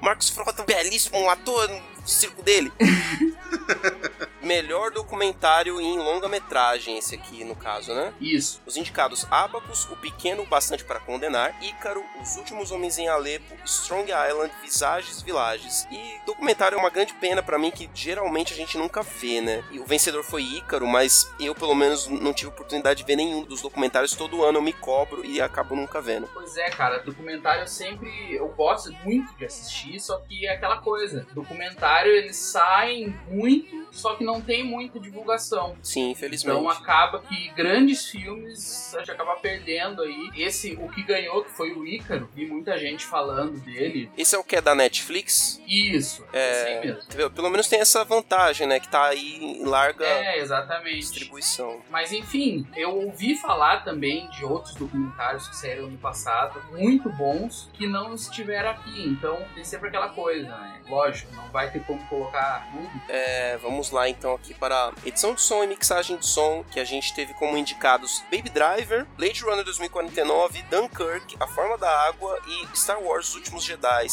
O 0.00 0.04
Marcos 0.04 0.30
Frota, 0.30 0.62
belíssimo, 0.62 1.18
um 1.18 1.28
ator 1.28 1.68
no 1.68 1.82
circo 2.06 2.40
dele. 2.44 2.72
Melhor 4.44 4.90
documentário 4.90 5.80
em 5.80 5.98
longa-metragem, 5.98 6.98
esse 6.98 7.14
aqui, 7.14 7.44
no 7.44 7.56
caso, 7.56 7.94
né? 7.94 8.12
Isso. 8.20 8.60
Os 8.66 8.76
indicados 8.76 9.26
Abacus, 9.30 9.86
O 9.90 9.96
Pequeno 9.96 10.44
Bastante 10.44 10.84
para 10.84 11.00
Condenar, 11.00 11.56
Ícaro, 11.62 12.04
Os 12.20 12.36
Últimos 12.36 12.70
Homens 12.70 12.98
em 12.98 13.08
Alepo, 13.08 13.56
Strong 13.64 14.10
Island, 14.10 14.52
Visages 14.62 15.22
Villages. 15.22 15.86
E 15.90 16.20
documentário 16.26 16.76
é 16.76 16.80
uma 16.80 16.90
grande 16.90 17.14
pena 17.14 17.42
pra 17.42 17.58
mim 17.58 17.70
que 17.70 17.88
geralmente 17.94 18.52
a 18.52 18.56
gente 18.56 18.76
nunca 18.76 19.02
vê, 19.02 19.40
né? 19.40 19.64
E 19.70 19.78
o 19.78 19.84
vencedor 19.86 20.22
foi 20.22 20.42
Ícaro, 20.42 20.86
mas 20.86 21.26
eu 21.40 21.54
pelo 21.54 21.74
menos 21.74 22.06
não 22.06 22.34
tive 22.34 22.50
oportunidade 22.50 22.98
de 23.00 23.06
ver 23.06 23.16
nenhum 23.16 23.42
dos 23.44 23.62
documentários. 23.62 24.14
Todo 24.14 24.44
ano 24.44 24.58
eu 24.58 24.62
me 24.62 24.72
cobro 24.72 25.24
e 25.24 25.40
acabo 25.40 25.74
nunca 25.74 26.00
vendo. 26.00 26.28
Pois 26.34 26.56
é, 26.56 26.68
cara, 26.68 26.98
documentário 26.98 27.62
eu 27.62 27.66
sempre 27.66 28.34
eu 28.34 28.48
gosto 28.48 28.92
muito 29.04 29.34
de 29.36 29.46
assistir, 29.46 29.98
só 30.00 30.18
que 30.18 30.46
é 30.46 30.52
aquela 30.54 30.78
coisa, 30.78 31.26
documentário 31.32 32.12
eles 32.12 32.36
saem 32.36 33.08
muito, 33.28 33.88
só 33.90 34.14
que 34.14 34.24
não 34.24 34.33
tem 34.40 34.64
muita 34.64 34.98
divulgação. 35.00 35.76
Sim, 35.82 36.10
infelizmente. 36.10 36.56
Então 36.56 36.68
acaba 36.68 37.20
que 37.20 37.48
grandes 37.50 38.06
filmes 38.08 38.94
a 38.94 38.98
gente 39.00 39.10
acaba 39.10 39.36
perdendo 39.36 40.02
aí. 40.02 40.30
Esse, 40.36 40.74
o 40.74 40.88
que 40.88 41.02
ganhou, 41.02 41.44
que 41.44 41.50
foi 41.52 41.72
o 41.72 41.86
Ícaro, 41.86 42.28
vi 42.34 42.46
muita 42.46 42.78
gente 42.78 43.04
falando 43.04 43.58
dele. 43.60 44.10
Esse 44.16 44.34
é 44.34 44.38
o 44.38 44.44
que 44.44 44.56
é 44.56 44.60
da 44.60 44.74
Netflix? 44.74 45.60
Isso, 45.66 46.24
É, 46.32 46.50
esse 46.52 46.66
aí 46.68 46.86
mesmo. 46.86 47.30
Pelo 47.30 47.50
menos 47.50 47.68
tem 47.68 47.80
essa 47.80 48.04
vantagem, 48.04 48.66
né? 48.66 48.80
Que 48.80 48.88
tá 48.88 49.06
aí 49.06 49.36
em 49.42 49.64
larga 49.64 50.04
É, 50.06 50.38
exatamente. 50.38 50.98
distribuição. 51.00 51.80
Mas 51.90 52.12
enfim, 52.12 52.66
eu 52.76 52.90
ouvi 52.96 53.34
falar 53.36 53.84
também 53.84 54.28
de 54.30 54.44
outros 54.44 54.74
documentários 54.74 55.48
que 55.48 55.56
saíram 55.56 55.88
no 55.88 55.98
passado, 55.98 56.60
muito 56.72 57.08
bons, 57.10 57.68
que 57.74 57.86
não 57.86 58.14
estiveram 58.14 58.70
aqui. 58.70 59.02
Então 59.06 59.44
tem 59.54 59.64
sempre 59.64 59.88
aquela 59.88 60.08
coisa, 60.08 60.48
né? 60.48 60.80
Lógico, 60.88 61.34
não 61.34 61.48
vai 61.50 61.70
ter 61.70 61.80
como 61.84 62.04
colocar 62.08 62.68
tudo. 62.72 62.90
É, 63.08 63.56
vamos 63.58 63.90
lá 63.90 64.08
então 64.08 64.23
aqui 64.32 64.54
para 64.54 64.92
edição 65.04 65.34
de 65.34 65.42
som 65.42 65.62
e 65.62 65.66
mixagem 65.66 66.16
de 66.16 66.26
som, 66.26 66.64
que 66.72 66.80
a 66.80 66.84
gente 66.84 67.12
teve 67.14 67.34
como 67.34 67.58
indicados 67.58 68.22
Baby 68.30 68.48
Driver, 68.48 69.04
Blade 69.18 69.42
Runner 69.42 69.64
2049, 69.64 70.62
Dunkirk, 70.70 71.36
A 71.38 71.46
Forma 71.46 71.76
da 71.76 71.90
Água 72.08 72.38
e 72.46 72.66
Star 72.76 72.98
Wars 73.02 73.28
Os 73.28 73.34
Últimos 73.34 73.62
Jedi. 73.64 74.06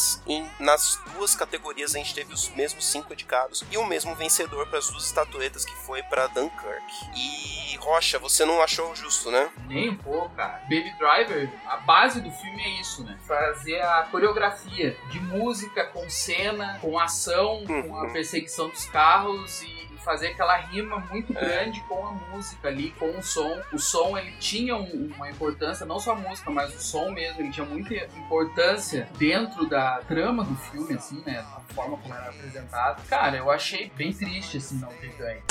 Nas 0.58 0.98
duas 1.14 1.34
categorias 1.34 1.94
a 1.94 1.98
gente 1.98 2.14
teve 2.14 2.34
os 2.34 2.48
mesmos 2.50 2.84
cinco 2.84 3.12
indicados 3.12 3.64
e 3.70 3.78
o 3.78 3.86
mesmo 3.86 4.14
vencedor 4.14 4.66
para 4.66 4.78
as 4.80 4.90
duas 4.90 5.04
estatuetas 5.06 5.64
que 5.64 5.74
foi 5.86 6.02
para 6.02 6.26
Dunkirk. 6.26 6.82
E 7.16 7.76
Rocha, 7.78 8.18
você 8.18 8.44
não 8.44 8.62
achou 8.62 8.94
justo, 8.94 9.30
né? 9.30 9.50
Nem 9.66 9.90
um 9.90 9.96
pouco, 9.96 10.28
cara. 10.36 10.60
Baby 10.64 10.92
Driver, 10.98 11.50
a 11.66 11.78
base 11.78 12.20
do 12.20 12.30
filme 12.30 12.62
é 12.62 12.80
isso, 12.80 13.02
né? 13.04 13.18
Fazer 13.26 13.80
a 13.80 14.02
coreografia 14.10 14.96
de 15.10 15.20
música 15.20 15.84
com 15.86 16.08
cena, 16.08 16.78
com 16.80 16.98
ação, 16.98 17.64
com 17.66 17.96
a 17.96 18.02
Uhum. 18.04 18.12
perseguição 18.12 18.68
dos 18.68 18.84
carros 18.86 19.62
e 19.62 19.88
fazer 20.04 20.28
aquela 20.28 20.56
rima 20.56 20.98
muito 21.10 21.32
grande 21.32 21.80
com 21.88 22.06
a 22.06 22.12
música 22.12 22.68
ali, 22.68 22.90
com 22.98 23.10
o 23.18 23.22
som. 23.22 23.60
O 23.72 23.78
som, 23.78 24.16
ele 24.18 24.32
tinha 24.38 24.76
um- 24.76 25.12
uma 25.16 25.30
importância, 25.30 25.86
não 25.86 25.98
só 26.00 26.12
a 26.12 26.16
música, 26.16 26.50
mas 26.50 26.74
o 26.74 26.80
som 26.80 27.10
mesmo, 27.10 27.40
ele 27.40 27.50
tinha 27.50 27.66
muita 27.66 27.94
importância 28.16 29.08
dentro 29.18 29.68
da 29.68 29.98
trama 30.08 30.44
do 30.44 30.54
filme, 30.56 30.94
assim, 30.94 31.22
né? 31.26 31.34
Da 31.42 31.74
forma 31.74 31.96
como 31.98 32.14
era 32.14 32.28
apresentado. 32.30 33.02
Cara, 33.08 33.36
eu 33.36 33.50
achei 33.50 33.90
bem 33.96 34.12
triste, 34.12 34.56
assim, 34.58 34.76
não 34.78 34.88
ter 34.94 35.12
ganho. 35.16 35.42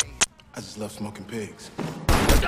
I 0.58 0.60
just 0.62 0.77
love 0.77 0.93
smoking 0.93 1.24
pigs. 1.24 1.72
Mas 2.29 2.39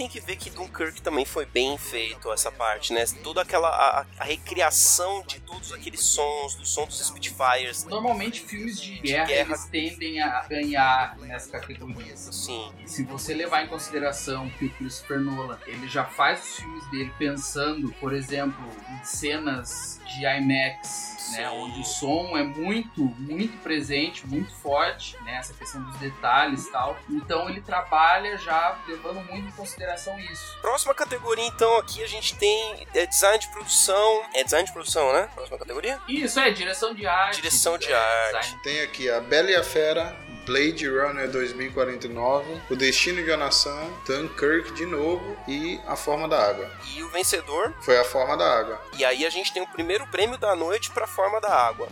tem 0.00 0.08
que 0.08 0.18
ver 0.18 0.36
que 0.36 0.48
Dunkirk 0.48 1.02
também 1.02 1.26
foi 1.26 1.44
bem 1.44 1.76
feito 1.76 2.32
essa 2.32 2.50
parte, 2.50 2.90
né? 2.90 3.04
Toda 3.22 3.42
aquela 3.42 3.68
a, 3.68 4.06
a 4.18 4.24
recriação 4.24 5.22
de 5.26 5.40
todos 5.40 5.74
aqueles 5.74 6.00
sons, 6.00 6.54
do 6.54 6.64
som 6.64 6.86
dos 6.86 7.06
Spitfires. 7.06 7.84
Normalmente 7.84 8.40
filmes 8.40 8.80
de 8.80 8.98
guerra, 8.98 9.26
guerra. 9.26 9.50
eles 9.50 9.66
tendem 9.66 10.22
a 10.22 10.40
ganhar 10.48 11.18
nessa 11.18 11.50
categoria. 11.58 12.16
Sim, 12.16 12.72
E 12.82 12.88
se 12.88 13.02
você 13.02 13.34
levar 13.34 13.62
em 13.62 13.66
consideração 13.68 14.48
que 14.48 14.64
o 14.64 14.70
Christopher 14.70 15.20
Nolan 15.20 15.58
ele 15.66 15.86
já 15.86 16.06
faz 16.06 16.44
os 16.44 16.56
filmes 16.56 16.90
dele 16.90 17.12
pensando, 17.18 17.92
por 18.00 18.14
exemplo, 18.14 18.66
em 18.88 19.04
cenas 19.04 20.00
de 20.06 20.24
IMAX, 20.24 21.19
né, 21.32 21.48
onde 21.50 21.80
o 21.80 21.84
som 21.84 22.36
é 22.36 22.42
muito, 22.42 23.02
muito 23.18 23.56
presente, 23.62 24.26
muito 24.26 24.52
forte, 24.56 25.16
né, 25.22 25.36
essa 25.36 25.54
questão 25.54 25.82
dos 25.82 25.96
detalhes 25.98 26.66
e 26.66 26.72
tal. 26.72 26.96
Então 27.08 27.48
ele 27.48 27.60
trabalha 27.60 28.36
já 28.38 28.78
levando 28.86 29.20
muito 29.30 29.48
em 29.48 29.52
consideração 29.52 30.18
isso. 30.18 30.58
Próxima 30.60 30.94
categoria, 30.94 31.46
então, 31.46 31.78
aqui 31.78 32.02
a 32.02 32.06
gente 32.06 32.36
tem 32.36 32.86
é, 32.94 33.06
design 33.06 33.38
de 33.38 33.48
produção. 33.48 34.22
É 34.34 34.44
design 34.44 34.66
de 34.66 34.72
produção, 34.72 35.12
né? 35.12 35.28
Próxima 35.34 35.58
categoria? 35.58 36.00
Isso 36.08 36.38
é 36.40 36.50
direção 36.50 36.94
de 36.94 37.06
arte. 37.06 37.36
Direção 37.36 37.78
de 37.78 37.92
é, 37.92 37.94
arte. 37.94 38.40
design. 38.40 38.62
Tem 38.62 38.80
aqui 38.82 39.10
a 39.10 39.20
Bela 39.20 39.50
e 39.50 39.56
a 39.56 39.62
Fera, 39.62 40.16
Blade 40.46 40.88
Runner 40.88 41.30
2049, 41.30 42.62
O 42.70 42.76
Destino 42.76 43.22
de 43.22 43.30
uma 43.30 43.36
Nação, 43.36 43.92
Dunkirk 44.06 44.72
de 44.72 44.86
novo 44.86 45.36
e 45.46 45.80
A 45.86 45.96
Forma 45.96 46.28
da 46.28 46.48
Água. 46.48 46.70
E 46.94 47.02
o 47.02 47.08
vencedor. 47.10 47.74
Foi 47.82 47.98
A 47.98 48.04
Forma 48.04 48.36
da 48.36 48.58
Água. 48.58 48.80
E 48.96 49.04
aí 49.04 49.24
a 49.26 49.30
gente 49.30 49.52
tem 49.52 49.62
o 49.62 49.66
primeiro 49.66 50.06
prêmio 50.08 50.38
da 50.38 50.54
noite 50.56 50.90
pra 50.90 51.06
Forma 51.06 51.40
da 51.40 51.54
Água. 51.54 51.88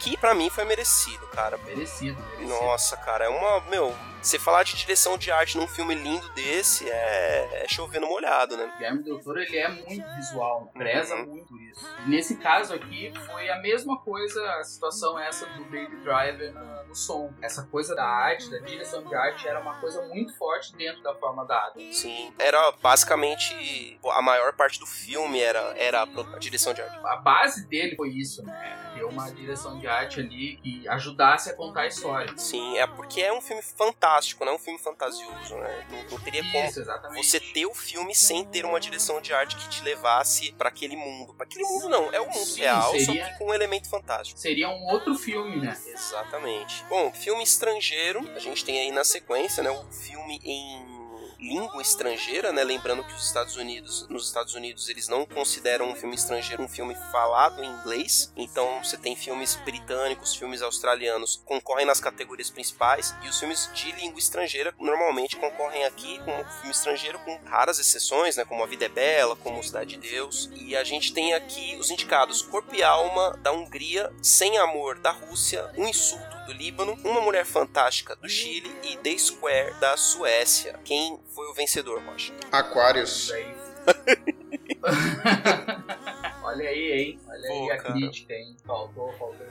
Que 0.00 0.16
pra 0.16 0.34
mim 0.34 0.48
foi 0.48 0.64
merecido, 0.64 1.26
cara. 1.28 1.58
Merecido, 1.58 2.18
merecido. 2.38 2.48
Nossa, 2.48 2.96
cara, 2.96 3.26
é 3.26 3.28
uma. 3.28 3.60
Meu, 3.68 3.94
você 4.22 4.38
falar 4.38 4.62
de 4.64 4.76
direção 4.76 5.16
de 5.16 5.30
arte 5.30 5.56
num 5.56 5.66
filme 5.66 5.94
lindo 5.94 6.28
desse 6.30 6.88
é, 6.88 7.64
é 7.64 7.68
chover 7.68 8.00
no 8.00 8.06
molhado, 8.08 8.56
né? 8.56 8.70
Guilherme 8.76 9.02
Del 9.02 9.18
Toro 9.20 9.40
ele 9.40 9.56
é 9.58 9.68
muito 9.68 10.06
visual, 10.16 10.70
preza 10.74 11.14
Uhum. 11.14 11.26
muito 11.26 11.56
isso. 11.62 11.86
E 12.06 12.10
nesse 12.10 12.36
caso 12.36 12.74
aqui 12.74 13.12
foi 13.26 13.48
a 13.48 13.58
mesma 13.60 13.98
coisa, 14.00 14.40
a 14.56 14.64
situação 14.64 15.18
essa 15.18 15.46
do 15.46 15.64
Baby 15.64 15.96
Driver 16.02 16.52
na- 16.52 16.82
no 16.84 16.94
som. 16.94 17.32
Essa 17.40 17.62
coisa 17.64 17.94
da 17.94 18.04
arte, 18.04 18.50
da 18.50 18.58
direção 18.58 19.02
de 19.04 19.14
arte 19.14 19.46
era 19.48 19.60
uma 19.60 19.80
coisa 19.80 20.02
muito 20.08 20.36
forte 20.36 20.74
dentro 20.76 21.02
da 21.02 21.14
forma 21.14 21.44
da 21.46 21.56
água. 21.56 21.80
Sim. 21.92 22.32
Era 22.38 22.72
basicamente. 22.82 23.98
A 24.12 24.22
maior 24.22 24.52
parte 24.54 24.78
do 24.80 24.86
filme 24.86 25.40
era, 25.40 25.74
era 25.76 26.02
a 26.02 26.38
direção 26.38 26.74
de 26.74 26.82
arte. 26.82 26.98
A 27.04 27.16
base 27.16 27.66
dele 27.68 27.96
foi 27.96 28.10
isso, 28.10 28.44
né? 28.44 28.90
Ter 28.94 29.04
uma 29.04 29.30
direção 29.30 29.78
de 29.78 29.86
arte 29.86 30.20
ali 30.20 30.56
que 30.56 30.88
ajudasse 30.88 31.48
a 31.50 31.54
contar 31.54 31.82
a 31.82 31.86
história. 31.86 32.32
Sim, 32.36 32.76
é 32.76 32.86
porque 32.86 33.20
é 33.22 33.32
um 33.32 33.40
filme 33.40 33.62
fantástico 33.62 34.09
fantástico, 34.10 34.44
não 34.44 34.52
é 34.52 34.56
um 34.56 34.58
filme 34.58 34.78
fantasioso, 34.78 35.54
né? 35.56 35.86
Não, 35.90 36.10
não 36.10 36.20
teria 36.20 36.42
como 36.50 36.64
Isso, 36.66 36.84
você 37.14 37.38
ter 37.40 37.66
o 37.66 37.74
filme 37.74 38.14
sem 38.14 38.44
ter 38.44 38.64
uma 38.64 38.80
direção 38.80 39.20
de 39.20 39.32
arte 39.32 39.56
que 39.56 39.68
te 39.68 39.82
levasse 39.82 40.52
pra 40.52 40.68
aquele 40.68 40.96
mundo. 40.96 41.32
Pra 41.34 41.44
aquele 41.46 41.64
mundo 41.64 41.88
não, 41.88 42.12
é 42.12 42.20
o 42.20 42.26
mundo 42.26 42.44
Sim, 42.46 42.60
real, 42.60 42.90
seria- 42.90 43.06
só 43.06 43.12
que 43.32 43.38
com 43.38 43.46
um 43.46 43.54
elemento 43.54 43.88
fantástico. 43.88 44.38
Seria 44.38 44.68
um 44.68 44.84
outro 44.86 45.14
filme, 45.14 45.56
né? 45.56 45.76
Exatamente. 45.86 46.84
Bom, 46.88 47.12
filme 47.12 47.42
estrangeiro, 47.44 48.20
a 48.34 48.38
gente 48.38 48.64
tem 48.64 48.80
aí 48.80 48.90
na 48.90 49.04
sequência, 49.04 49.62
né, 49.62 49.70
o 49.70 49.84
filme 49.92 50.40
em 50.44 50.99
língua 51.40 51.80
estrangeira, 51.82 52.52
né? 52.52 52.62
Lembrando 52.62 53.02
que 53.02 53.14
os 53.14 53.24
Estados 53.24 53.56
Unidos, 53.56 54.06
nos 54.08 54.26
Estados 54.26 54.54
Unidos, 54.54 54.88
eles 54.88 55.08
não 55.08 55.24
consideram 55.24 55.90
um 55.90 55.94
filme 55.94 56.14
estrangeiro 56.14 56.62
um 56.62 56.68
filme 56.68 56.94
falado 57.10 57.62
em 57.62 57.70
inglês. 57.70 58.32
Então, 58.36 58.82
você 58.82 58.96
tem 58.96 59.16
filmes 59.16 59.56
britânicos, 59.64 60.34
filmes 60.34 60.62
australianos 60.62 61.42
concorrem 61.44 61.86
nas 61.86 62.00
categorias 62.00 62.50
principais 62.50 63.14
e 63.22 63.28
os 63.28 63.38
filmes 63.38 63.70
de 63.74 63.92
língua 63.92 64.18
estrangeira 64.18 64.74
normalmente 64.78 65.36
concorrem 65.36 65.84
aqui 65.84 66.18
como 66.24 66.44
filme 66.44 66.70
estrangeiro 66.70 67.18
com 67.20 67.38
raras 67.44 67.78
exceções, 67.78 68.36
né? 68.36 68.44
Como 68.44 68.62
A 68.62 68.66
Vida 68.66 68.84
é 68.84 68.88
Bela, 68.88 69.36
como 69.36 69.62
Cidade 69.62 69.96
de 69.96 70.10
Deus. 70.10 70.50
E 70.54 70.76
a 70.76 70.84
gente 70.84 71.12
tem 71.12 71.32
aqui 71.34 71.76
os 71.76 71.90
indicados 71.90 72.42
Corpo 72.42 72.74
e 72.74 72.82
Alma 72.82 73.38
da 73.42 73.52
Hungria, 73.52 74.12
Sem 74.22 74.58
Amor 74.58 74.98
da 74.98 75.10
Rússia, 75.10 75.70
Um 75.76 75.88
Insulto 75.88 76.39
do 76.50 76.52
Líbano, 76.52 76.98
Uma 77.04 77.20
Mulher 77.20 77.46
Fantástica 77.46 78.16
do 78.16 78.28
Chile 78.28 78.68
e 78.82 78.96
The 78.96 79.16
Square 79.16 79.74
da 79.80 79.96
Suécia. 79.96 80.80
Quem 80.84 81.20
foi 81.32 81.46
o 81.46 81.54
vencedor, 81.54 82.02
Rocha? 82.02 82.32
Aquários. 82.50 83.28
Daí... 83.28 83.54
Olha 86.42 86.68
aí, 86.68 86.92
hein? 86.92 87.20
Pô, 87.46 87.70
a 87.70 87.76
cara. 87.76 87.92
crítica, 87.94 88.32
hein? 88.34 88.56
Faltou, 88.66 89.12
faltou. 89.12 89.46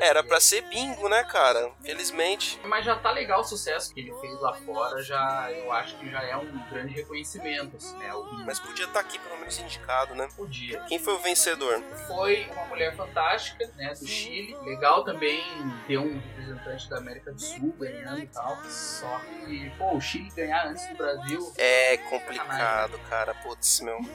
Era 0.00 0.22
pra 0.22 0.40
ser 0.40 0.62
bingo, 0.62 1.08
né, 1.08 1.24
cara? 1.24 1.72
Felizmente. 1.82 2.60
Mas 2.64 2.84
já 2.84 2.96
tá 2.96 3.10
legal 3.10 3.40
o 3.40 3.44
sucesso 3.44 3.92
que 3.92 4.00
ele 4.00 4.14
fez 4.20 4.40
lá 4.40 4.54
fora, 4.54 5.02
já 5.02 5.50
eu 5.52 5.72
acho 5.72 5.96
que 5.96 6.08
já 6.10 6.22
é 6.22 6.36
um 6.36 6.68
grande 6.70 6.94
reconhecimento, 6.94 7.76
assim, 7.76 7.96
né? 7.98 8.12
O 8.14 8.24
Mas 8.46 8.60
podia 8.60 8.84
estar 8.84 9.00
aqui 9.00 9.18
pelo 9.18 9.38
menos 9.38 9.58
indicado, 9.58 10.14
né? 10.14 10.28
podia. 10.36 10.80
Quem 10.84 10.98
foi 10.98 11.14
o 11.14 11.18
vencedor? 11.18 11.82
Foi 12.06 12.48
uma 12.52 12.64
mulher 12.66 12.94
fantástica, 12.96 13.66
né, 13.76 13.92
do 13.94 14.06
Chile. 14.06 14.56
Legal 14.62 15.04
também 15.04 15.42
ter 15.86 15.98
um 15.98 16.18
representante 16.18 16.88
da 16.88 16.98
América 16.98 17.32
do 17.32 17.40
Sul 17.40 17.74
ganhando 17.78 18.20
e 18.20 18.26
tal. 18.26 18.56
Só 18.64 19.20
que, 19.44 19.70
pô, 19.78 19.96
o 19.96 20.00
Chile 20.00 20.30
ganhar 20.34 20.66
antes 20.68 20.86
do 20.88 20.94
Brasil. 20.96 21.52
É 21.56 21.96
complicado, 21.96 22.98
cara. 23.08 23.34
Putz, 23.34 23.80
meu. 23.80 23.98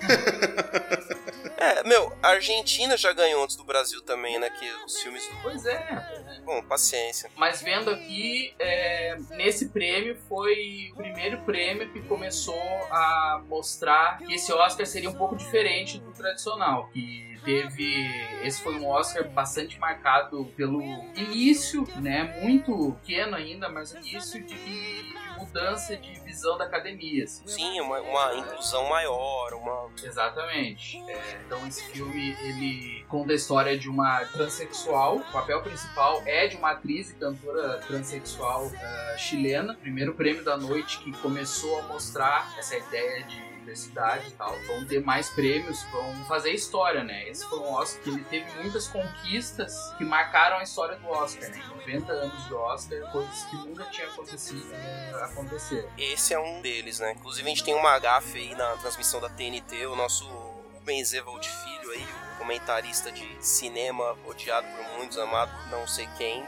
É, 1.56 1.84
meu, 1.84 2.12
a 2.22 2.30
Argentina 2.30 2.98
já 2.98 3.13
ganhou 3.14 3.44
antes 3.44 3.56
do 3.56 3.64
Brasil 3.64 4.02
também, 4.02 4.40
né? 4.40 4.50
Que 4.50 4.70
os 4.86 4.98
filmes 5.00 5.28
do. 5.28 5.36
Pois 5.42 5.66
é. 5.66 6.42
Bom, 6.46 6.62
paciência. 6.64 7.30
Mas 7.36 7.62
vendo 7.62 7.90
aqui, 7.90 8.54
é, 8.60 9.18
nesse 9.32 9.70
prêmio 9.70 10.18
foi 10.28 10.92
o 10.94 10.96
primeiro 10.96 11.42
prêmio 11.42 11.92
que 11.92 12.02
começou 12.02 12.56
a 12.92 13.42
mostrar 13.48 14.18
que 14.18 14.34
esse 14.34 14.52
Oscar 14.52 14.86
seria 14.86 15.10
um 15.10 15.16
pouco 15.16 15.36
diferente 15.36 15.98
do 16.00 16.12
tradicional. 16.12 16.90
Que 16.90 17.33
teve. 17.44 18.08
Esse 18.44 18.62
foi 18.62 18.76
um 18.76 18.88
Oscar 18.88 19.28
bastante 19.30 19.80
marcado 19.80 20.46
pelo 20.56 20.82
início, 21.16 21.88
né? 21.98 22.40
Muito 22.42 22.96
pequeno 23.02 23.36
ainda, 23.36 23.70
mas 23.70 23.94
início 23.94 24.44
de, 24.44 24.56
de 24.56 25.14
mudança 25.38 25.96
de 25.98 26.20
visão 26.22 26.58
da 26.58 26.66
academia. 26.66 27.24
assim. 27.24 27.48
Sim, 27.48 27.82
uma, 27.82 28.00
uma 28.02 28.36
inclusão 28.36 28.88
maior, 28.90 29.54
uma. 29.54 29.90
Exatamente. 30.04 30.98
É, 31.10 31.42
então 31.46 31.66
esse 31.68 31.84
filme 31.86 32.36
ele 32.42 33.06
conta 33.08 33.34
a 33.34 33.36
história 33.36 33.78
de 33.78 33.90
uma 33.90 34.26
transexual. 34.26 35.18
O 35.18 35.32
papel 35.32 35.62
principal 35.62 36.22
é 36.26 36.48
de 36.48 36.56
uma 36.56 36.72
atriz 36.72 37.12
e 37.12 37.16
cantora 37.16 37.80
transexual 37.80 38.72
ah, 38.76 39.18
chilena. 39.18 39.76
Primeiro 39.76 40.14
prêmio 40.14 40.44
da 40.44 40.58
noite 40.58 41.00
que 41.00 41.12
começou 41.20 41.80
a 41.80 41.84
mostrar 41.84 42.54
essa 42.58 42.78
ideia 42.78 43.24
de 43.24 43.53
diversidade 43.64 44.28
e 44.28 44.32
tal. 44.32 44.56
Vão 44.68 44.86
ter 44.86 45.02
mais 45.02 45.30
prêmios, 45.30 45.82
vão 45.92 46.26
fazer 46.26 46.52
história, 46.52 47.04
né? 47.04 47.28
Esse 47.30 47.46
foi 47.46 47.60
um 47.60 47.74
Oscar 47.74 48.04
que 48.04 48.10
ele 48.10 48.24
teve 48.26 48.52
muitas 48.62 48.88
conquistas 48.88 49.74
que 49.98 50.06
marcaram 50.06 50.58
a 50.58 50.64
história 50.64 50.98
do 50.98 51.08
Oscar, 51.08 51.50
né? 51.50 51.64
90 51.70 52.12
anos 52.12 52.44
do 52.46 52.58
Oscar, 52.58 53.12
coisas 53.12 53.44
que 53.46 53.56
nunca 53.58 53.86
tinham 53.86 54.10
acontecido, 54.12 54.66
né, 54.68 55.12
aconteceram. 55.24 55.90
Esse 55.98 56.34
é 56.34 56.40
um 56.40 56.62
deles, 56.62 57.00
né? 57.00 57.14
Inclusive 57.14 57.46
a 57.46 57.50
gente 57.50 57.64
tem 57.64 57.74
uma 57.74 57.98
gafe 58.00 58.38
aí 58.38 58.56
na 58.56 58.78
transmissão 58.78 59.20
da 59.20 59.30
TNT, 59.30 59.86
o 59.88 59.96
nosso 59.96 60.26
Rubens 60.74 61.14
Evald 61.14 61.48
Filho 61.48 61.92
aí, 61.92 62.06
o 62.34 62.38
comentarista 62.38 63.12
de 63.12 63.38
cinema 63.40 64.18
odiado 64.26 64.68
por 64.68 64.98
muitos, 64.98 65.18
amado 65.18 65.52
por 65.58 65.70
não 65.70 65.88
sei 65.88 66.08
quem, 66.18 66.44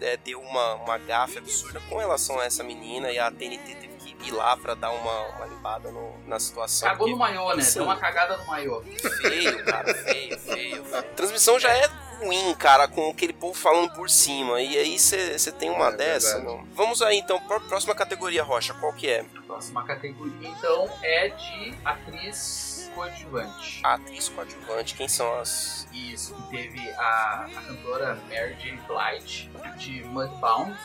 é, 0.00 0.16
deu 0.16 0.40
uma, 0.40 0.74
uma 0.74 0.98
gafe 0.98 1.38
absurda 1.38 1.80
com 1.88 1.96
relação 1.96 2.38
a 2.38 2.44
essa 2.44 2.62
menina 2.62 3.10
e 3.10 3.18
a 3.18 3.30
TNT 3.30 3.74
teve 3.74 3.87
ir 4.24 4.30
lá 4.32 4.56
pra 4.56 4.74
dar 4.74 4.90
uma, 4.90 5.20
uma 5.36 5.46
limpada 5.46 5.90
no- 5.90 6.14
na 6.26 6.38
situação. 6.40 6.88
Cagou 6.88 7.06
porque- 7.06 7.12
no 7.12 7.18
maiô, 7.18 7.54
né? 7.54 7.62
Sim. 7.62 7.74
Deu 7.74 7.84
uma 7.84 7.96
cagada 7.96 8.36
no 8.36 8.46
maiô. 8.46 8.82
Feio, 9.20 9.64
cara, 9.64 9.94
feio, 9.94 10.38
feio, 10.38 10.84
feio. 10.84 10.96
A 10.98 11.02
transmissão 11.02 11.58
já 11.58 11.70
é 11.72 11.86
ruim, 12.20 12.54
cara, 12.56 12.88
com 12.88 13.10
aquele 13.10 13.32
povo 13.32 13.54
falando 13.54 13.92
por 13.94 14.10
cima. 14.10 14.60
E 14.60 14.76
aí 14.76 14.98
você 14.98 15.52
tem 15.52 15.70
uma 15.70 15.88
É 15.88 15.96
dessa, 15.96 16.38
não. 16.40 16.64
Vamos 16.74 17.00
aí 17.00 17.18
então, 17.18 17.40
pra 17.40 17.60
próxima 17.60 17.94
categoria, 17.94 18.42
Rocha, 18.42 18.74
qual 18.74 18.92
que 18.92 19.08
é? 19.08 19.24
A 19.36 19.42
próxima 19.42 19.84
categoria, 19.84 20.48
então, 20.48 20.88
é 21.02 21.28
de 21.28 21.74
atriz 21.84 22.67
coadjuvante. 22.98 23.80
Atriz 23.84 24.28
coadjuvante, 24.28 24.94
quem 24.94 25.06
são 25.06 25.38
as. 25.38 25.86
Isso, 25.92 26.34
que 26.34 26.50
teve 26.50 26.90
a, 26.90 27.46
a 27.46 27.62
cantora 27.62 28.16
Mary 28.28 28.54
J. 28.56 28.76
Blige, 28.88 29.50
de 29.76 30.02
Mudbound, 30.04 30.76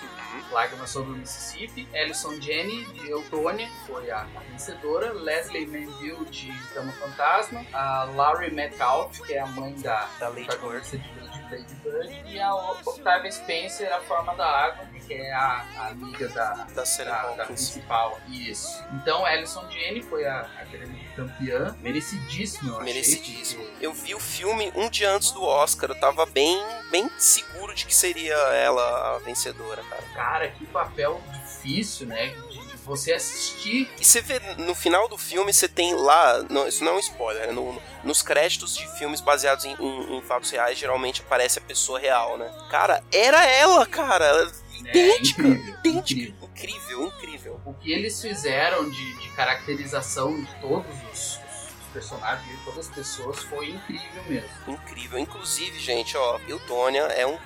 Lágrimas 0.51 0.91
sobre 0.91 1.13
o 1.13 1.15
Mississippi, 1.15 1.87
Alison 1.93 2.39
Jenny, 2.39 2.85
de 2.85 3.09
Eutônia, 3.09 3.67
foi 3.87 4.11
a, 4.11 4.21
a 4.21 4.39
vencedora, 4.51 5.11
Leslie 5.13 5.65
Manville, 5.65 6.25
de 6.25 6.51
Dama 6.73 6.91
Fantasma, 6.93 7.65
a 7.73 8.03
Laurie 8.03 8.51
Metcalf, 8.51 9.19
que 9.21 9.33
é 9.33 9.39
a 9.39 9.47
mãe 9.47 9.73
da, 9.81 10.07
Da 10.19 10.29
Lady 10.29 11.75
Bird, 11.83 12.23
e 12.27 12.39
a 12.39 12.55
Octavia 12.55 13.31
Spencer, 13.31 13.91
a 13.93 14.01
Forma 14.01 14.35
da 14.35 14.45
Água, 14.45 14.85
que 15.05 15.13
é 15.13 15.31
a, 15.33 15.65
a 15.77 15.87
amiga 15.89 16.27
da, 16.29 16.65
Da 16.73 16.83
da, 16.83 17.35
da 17.35 17.45
principal. 17.45 18.19
Isso. 18.27 18.83
Então, 18.93 19.25
Alison 19.25 19.69
Jenny 19.69 20.01
foi 20.01 20.25
a, 20.25 20.49
a 20.59 20.63
grande 20.65 21.02
campeã, 21.15 21.75
merecidíssima, 21.81 22.69
eu 22.69 22.79
achei, 22.79 22.93
Merecidíssimo. 22.93 23.65
Eu 23.81 23.93
vi 23.93 24.13
o 24.15 24.19
filme 24.19 24.71
um 24.75 24.89
dia 24.89 25.11
antes 25.11 25.31
do 25.31 25.43
Oscar, 25.43 25.89
eu 25.91 25.99
tava 25.99 26.25
bem, 26.25 26.61
bem 26.91 27.09
seguro 27.17 27.73
de 27.73 27.85
que 27.85 27.95
seria 27.95 28.33
ela 28.35 29.15
a 29.15 29.19
vencedora, 29.19 29.83
cara. 29.83 30.03
Cara, 30.13 30.47
que 30.49 30.65
papel 30.67 31.21
difícil, 31.45 32.07
né? 32.07 32.33
Você 32.85 33.13
assistir. 33.13 33.89
E 33.97 34.03
você 34.03 34.19
vê, 34.19 34.39
no 34.57 34.75
final 34.75 35.07
do 35.07 35.17
filme, 35.17 35.53
você 35.53 35.69
tem 35.69 35.93
lá, 35.95 36.43
não, 36.49 36.67
isso 36.67 36.83
não 36.83 36.91
é 36.91 36.95
um 36.95 36.99
spoiler, 36.99 37.47
né? 37.47 37.53
No- 37.53 37.81
nos 38.03 38.21
créditos 38.21 38.75
de 38.75 38.85
filmes 38.97 39.21
baseados 39.21 39.63
em, 39.63 39.73
em- 39.79 40.17
em 40.17 40.21
fatos 40.21 40.49
reais, 40.51 40.77
geralmente 40.77 41.21
aparece 41.21 41.59
a 41.59 41.61
pessoa 41.61 41.97
real, 41.97 42.37
né? 42.37 42.51
Cara, 42.69 43.01
era 43.13 43.45
ela, 43.45 43.85
cara! 43.85 44.51
Idêntica, 44.89 45.41
incrível, 45.41 45.75
idêntica. 45.79 46.21
incrível. 46.21 46.49
Incrível, 46.53 47.07
incrível. 47.07 47.61
O 47.65 47.73
que 47.73 47.91
eles 47.91 48.21
fizeram 48.21 48.89
de, 48.89 49.19
de 49.19 49.29
caracterização 49.29 50.41
de 50.43 50.55
todos 50.61 50.85
os, 51.11 51.39
os 51.39 51.87
personagens, 51.93 52.47
de 52.57 52.63
todas 52.65 52.87
as 52.89 52.95
pessoas, 52.95 53.39
foi 53.43 53.69
incrível 53.69 54.23
mesmo. 54.27 54.49
Incrível. 54.67 55.19
Inclusive, 55.19 55.79
gente, 55.79 56.15
ó, 56.17 56.39
Eutônia 56.47 57.01
é 57.03 57.25
um 57.25 57.37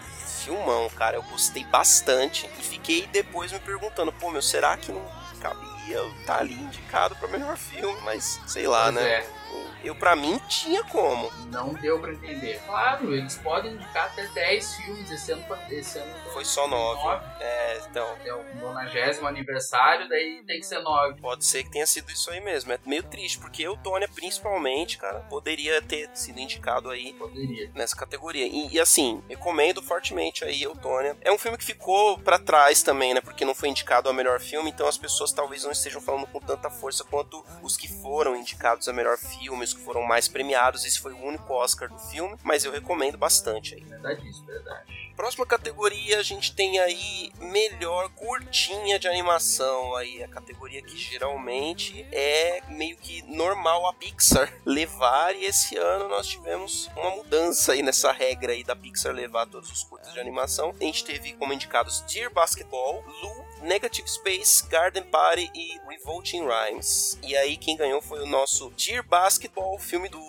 filmão, 0.43 0.89
cara. 0.89 1.17
Eu 1.17 1.23
gostei 1.23 1.63
bastante 1.65 2.50
e 2.60 2.63
fiquei 2.63 3.08
depois 3.08 3.52
me 3.52 3.60
perguntando, 3.60 4.12
pô, 4.13 4.30
meu, 4.32 4.41
será 4.41 4.76
que 4.78 4.91
não 4.91 5.04
cabia 5.41 6.02
estar 6.19 6.39
ali 6.39 6.54
indicado 6.56 7.15
pra 7.15 7.28
melhor 7.28 7.58
filme? 7.58 8.00
Mas 8.04 8.39
sei 8.47 8.67
lá, 8.67 8.84
Pois 8.91 8.95
né? 8.95 9.10
é. 9.10 9.37
Eu, 9.83 9.95
pra 9.95 10.15
mim, 10.15 10.39
tinha 10.49 10.83
como. 10.86 11.31
Não 11.51 11.73
deu 11.75 11.99
pra 11.99 12.12
entender. 12.12 12.60
Claro, 12.65 13.13
eles 13.13 13.38
podem 13.38 13.73
indicar 13.73 14.07
até 14.07 14.25
10 14.27 14.75
filmes 14.75 15.10
esse 15.12 15.31
ano. 15.31 15.43
Esse 15.69 15.99
ano 15.99 16.13
Foi 16.33 16.43
só 16.43 16.67
nove. 16.67 17.01
nove. 17.03 17.25
É, 17.39 17.81
então, 17.89 18.07
É 18.25 18.33
o 18.33 18.43
90 18.55 19.27
aniversário, 19.27 20.10
daí 20.10 20.43
tem 20.45 20.60
que 20.60 20.65
ser 20.65 20.79
9. 20.79 21.21
pode 21.21 21.45
ser 21.45 21.63
que 21.63 21.71
tenha 21.71 21.86
sido 21.88 22.12
isso 22.12 22.29
aí 22.31 22.41
mesmo. 22.41 22.71
É 22.73 22.79
meio 22.86 23.03
triste, 23.03 23.39
porque 23.39 23.63
Eutônia, 23.63 24.07
principalmente, 24.13 24.97
cara, 24.97 25.19
poderia 25.29 25.81
ter 25.81 26.10
sido 26.13 26.39
indicado 26.39 26.89
aí 26.89 27.13
Poderia. 27.13 27.71
nessa 27.73 27.95
categoria. 27.95 28.45
E, 28.45 28.73
e, 28.73 28.79
assim, 28.79 29.23
recomendo 29.29 29.81
fortemente 29.81 30.43
aí 30.43 30.63
Eutônia. 30.63 31.15
É 31.21 31.31
um 31.31 31.38
filme 31.38 31.57
que 31.57 31.63
ficou 31.65 32.17
pra 32.19 32.39
trás 32.39 32.81
também, 32.83 33.13
né? 33.13 33.21
Porque 33.21 33.45
não 33.45 33.55
foi 33.55 33.69
indicado 33.69 34.10
a 34.10 34.13
melhor 34.13 34.39
filme, 34.39 34.69
então 34.69 34.88
as 34.88 34.97
pessoas 34.97 35.31
talvez 35.31 35.63
não 35.63 35.71
estejam 35.71 36.01
falando 36.01 36.27
com 36.27 36.39
tanta 36.39 36.69
força 36.69 37.03
quanto 37.03 37.43
os 37.62 37.77
que 37.77 37.88
foram 37.88 38.36
indicados 38.36 38.88
a 38.88 38.93
melhor 38.93 39.17
filme, 39.17 39.37
os 39.50 39.73
que 39.73 39.82
foram 39.82 40.04
mais 40.04 40.28
premiados. 40.28 40.86
Esse 40.86 41.00
foi 41.00 41.13
o 41.13 41.23
único 41.23 41.54
Oscar 41.54 41.89
do 41.89 42.00
filme, 42.00 42.36
mas 42.43 42.65
eu 42.65 42.71
recomendo 42.71 43.17
bastante 43.17 43.76
aí. 43.76 43.84
Verdade 43.84 44.28
isso, 44.28 44.43
verdade. 44.45 44.97
Próxima 45.15 45.47
categoria 45.47 46.19
a 46.19 46.23
gente 46.23 46.54
tem 46.54 46.78
aí 46.78 47.32
melhor 47.39 48.08
curtinha 48.10 49.00
de 49.00 49.08
animação 49.08 49.95
aí, 49.95 50.23
a 50.23 50.28
categoria 50.28 50.80
que 50.80 50.95
geralmente 50.95 52.06
é 52.12 52.62
meio 52.67 52.95
que 52.97 53.23
normal 53.23 53.88
a 53.88 53.93
Pixar 53.93 54.54
levar 54.63 55.36
e 55.36 55.45
esse 55.45 55.76
ano 55.76 56.08
nós 56.08 56.28
tivemos 56.28 56.88
uma 56.95 57.10
mudança 57.10 57.71
aí 57.71 57.82
nessa 57.82 58.12
regra 58.12 58.54
aí 58.54 58.63
da 58.63 58.76
Pixar 58.76 59.12
levar 59.12 59.47
todos 59.47 59.71
os 59.71 59.84
curtos 59.84 60.13
de 60.13 60.19
animação. 60.19 60.76
A 60.80 60.84
gente 60.84 61.04
teve 61.04 61.34
como 61.34 61.52
indicados 61.52 62.02
Dear 62.02 62.32
Basketball, 62.32 63.04
Lu 63.23 63.46
Negative 63.62 64.08
Space, 64.08 64.67
Garden 64.67 65.04
Party 65.04 65.50
e 65.54 65.80
Revolting 65.88 66.46
Rhymes. 66.46 67.17
E 67.24 67.36
aí 67.36 67.58
quem 67.58 67.76
ganhou 67.76 68.02
foi 68.02 68.22
o 68.22 68.26
nosso 68.26 68.72
Dear 68.72 69.04
Basketball, 69.04 69.78
filme 69.80 70.10
do 70.10 70.20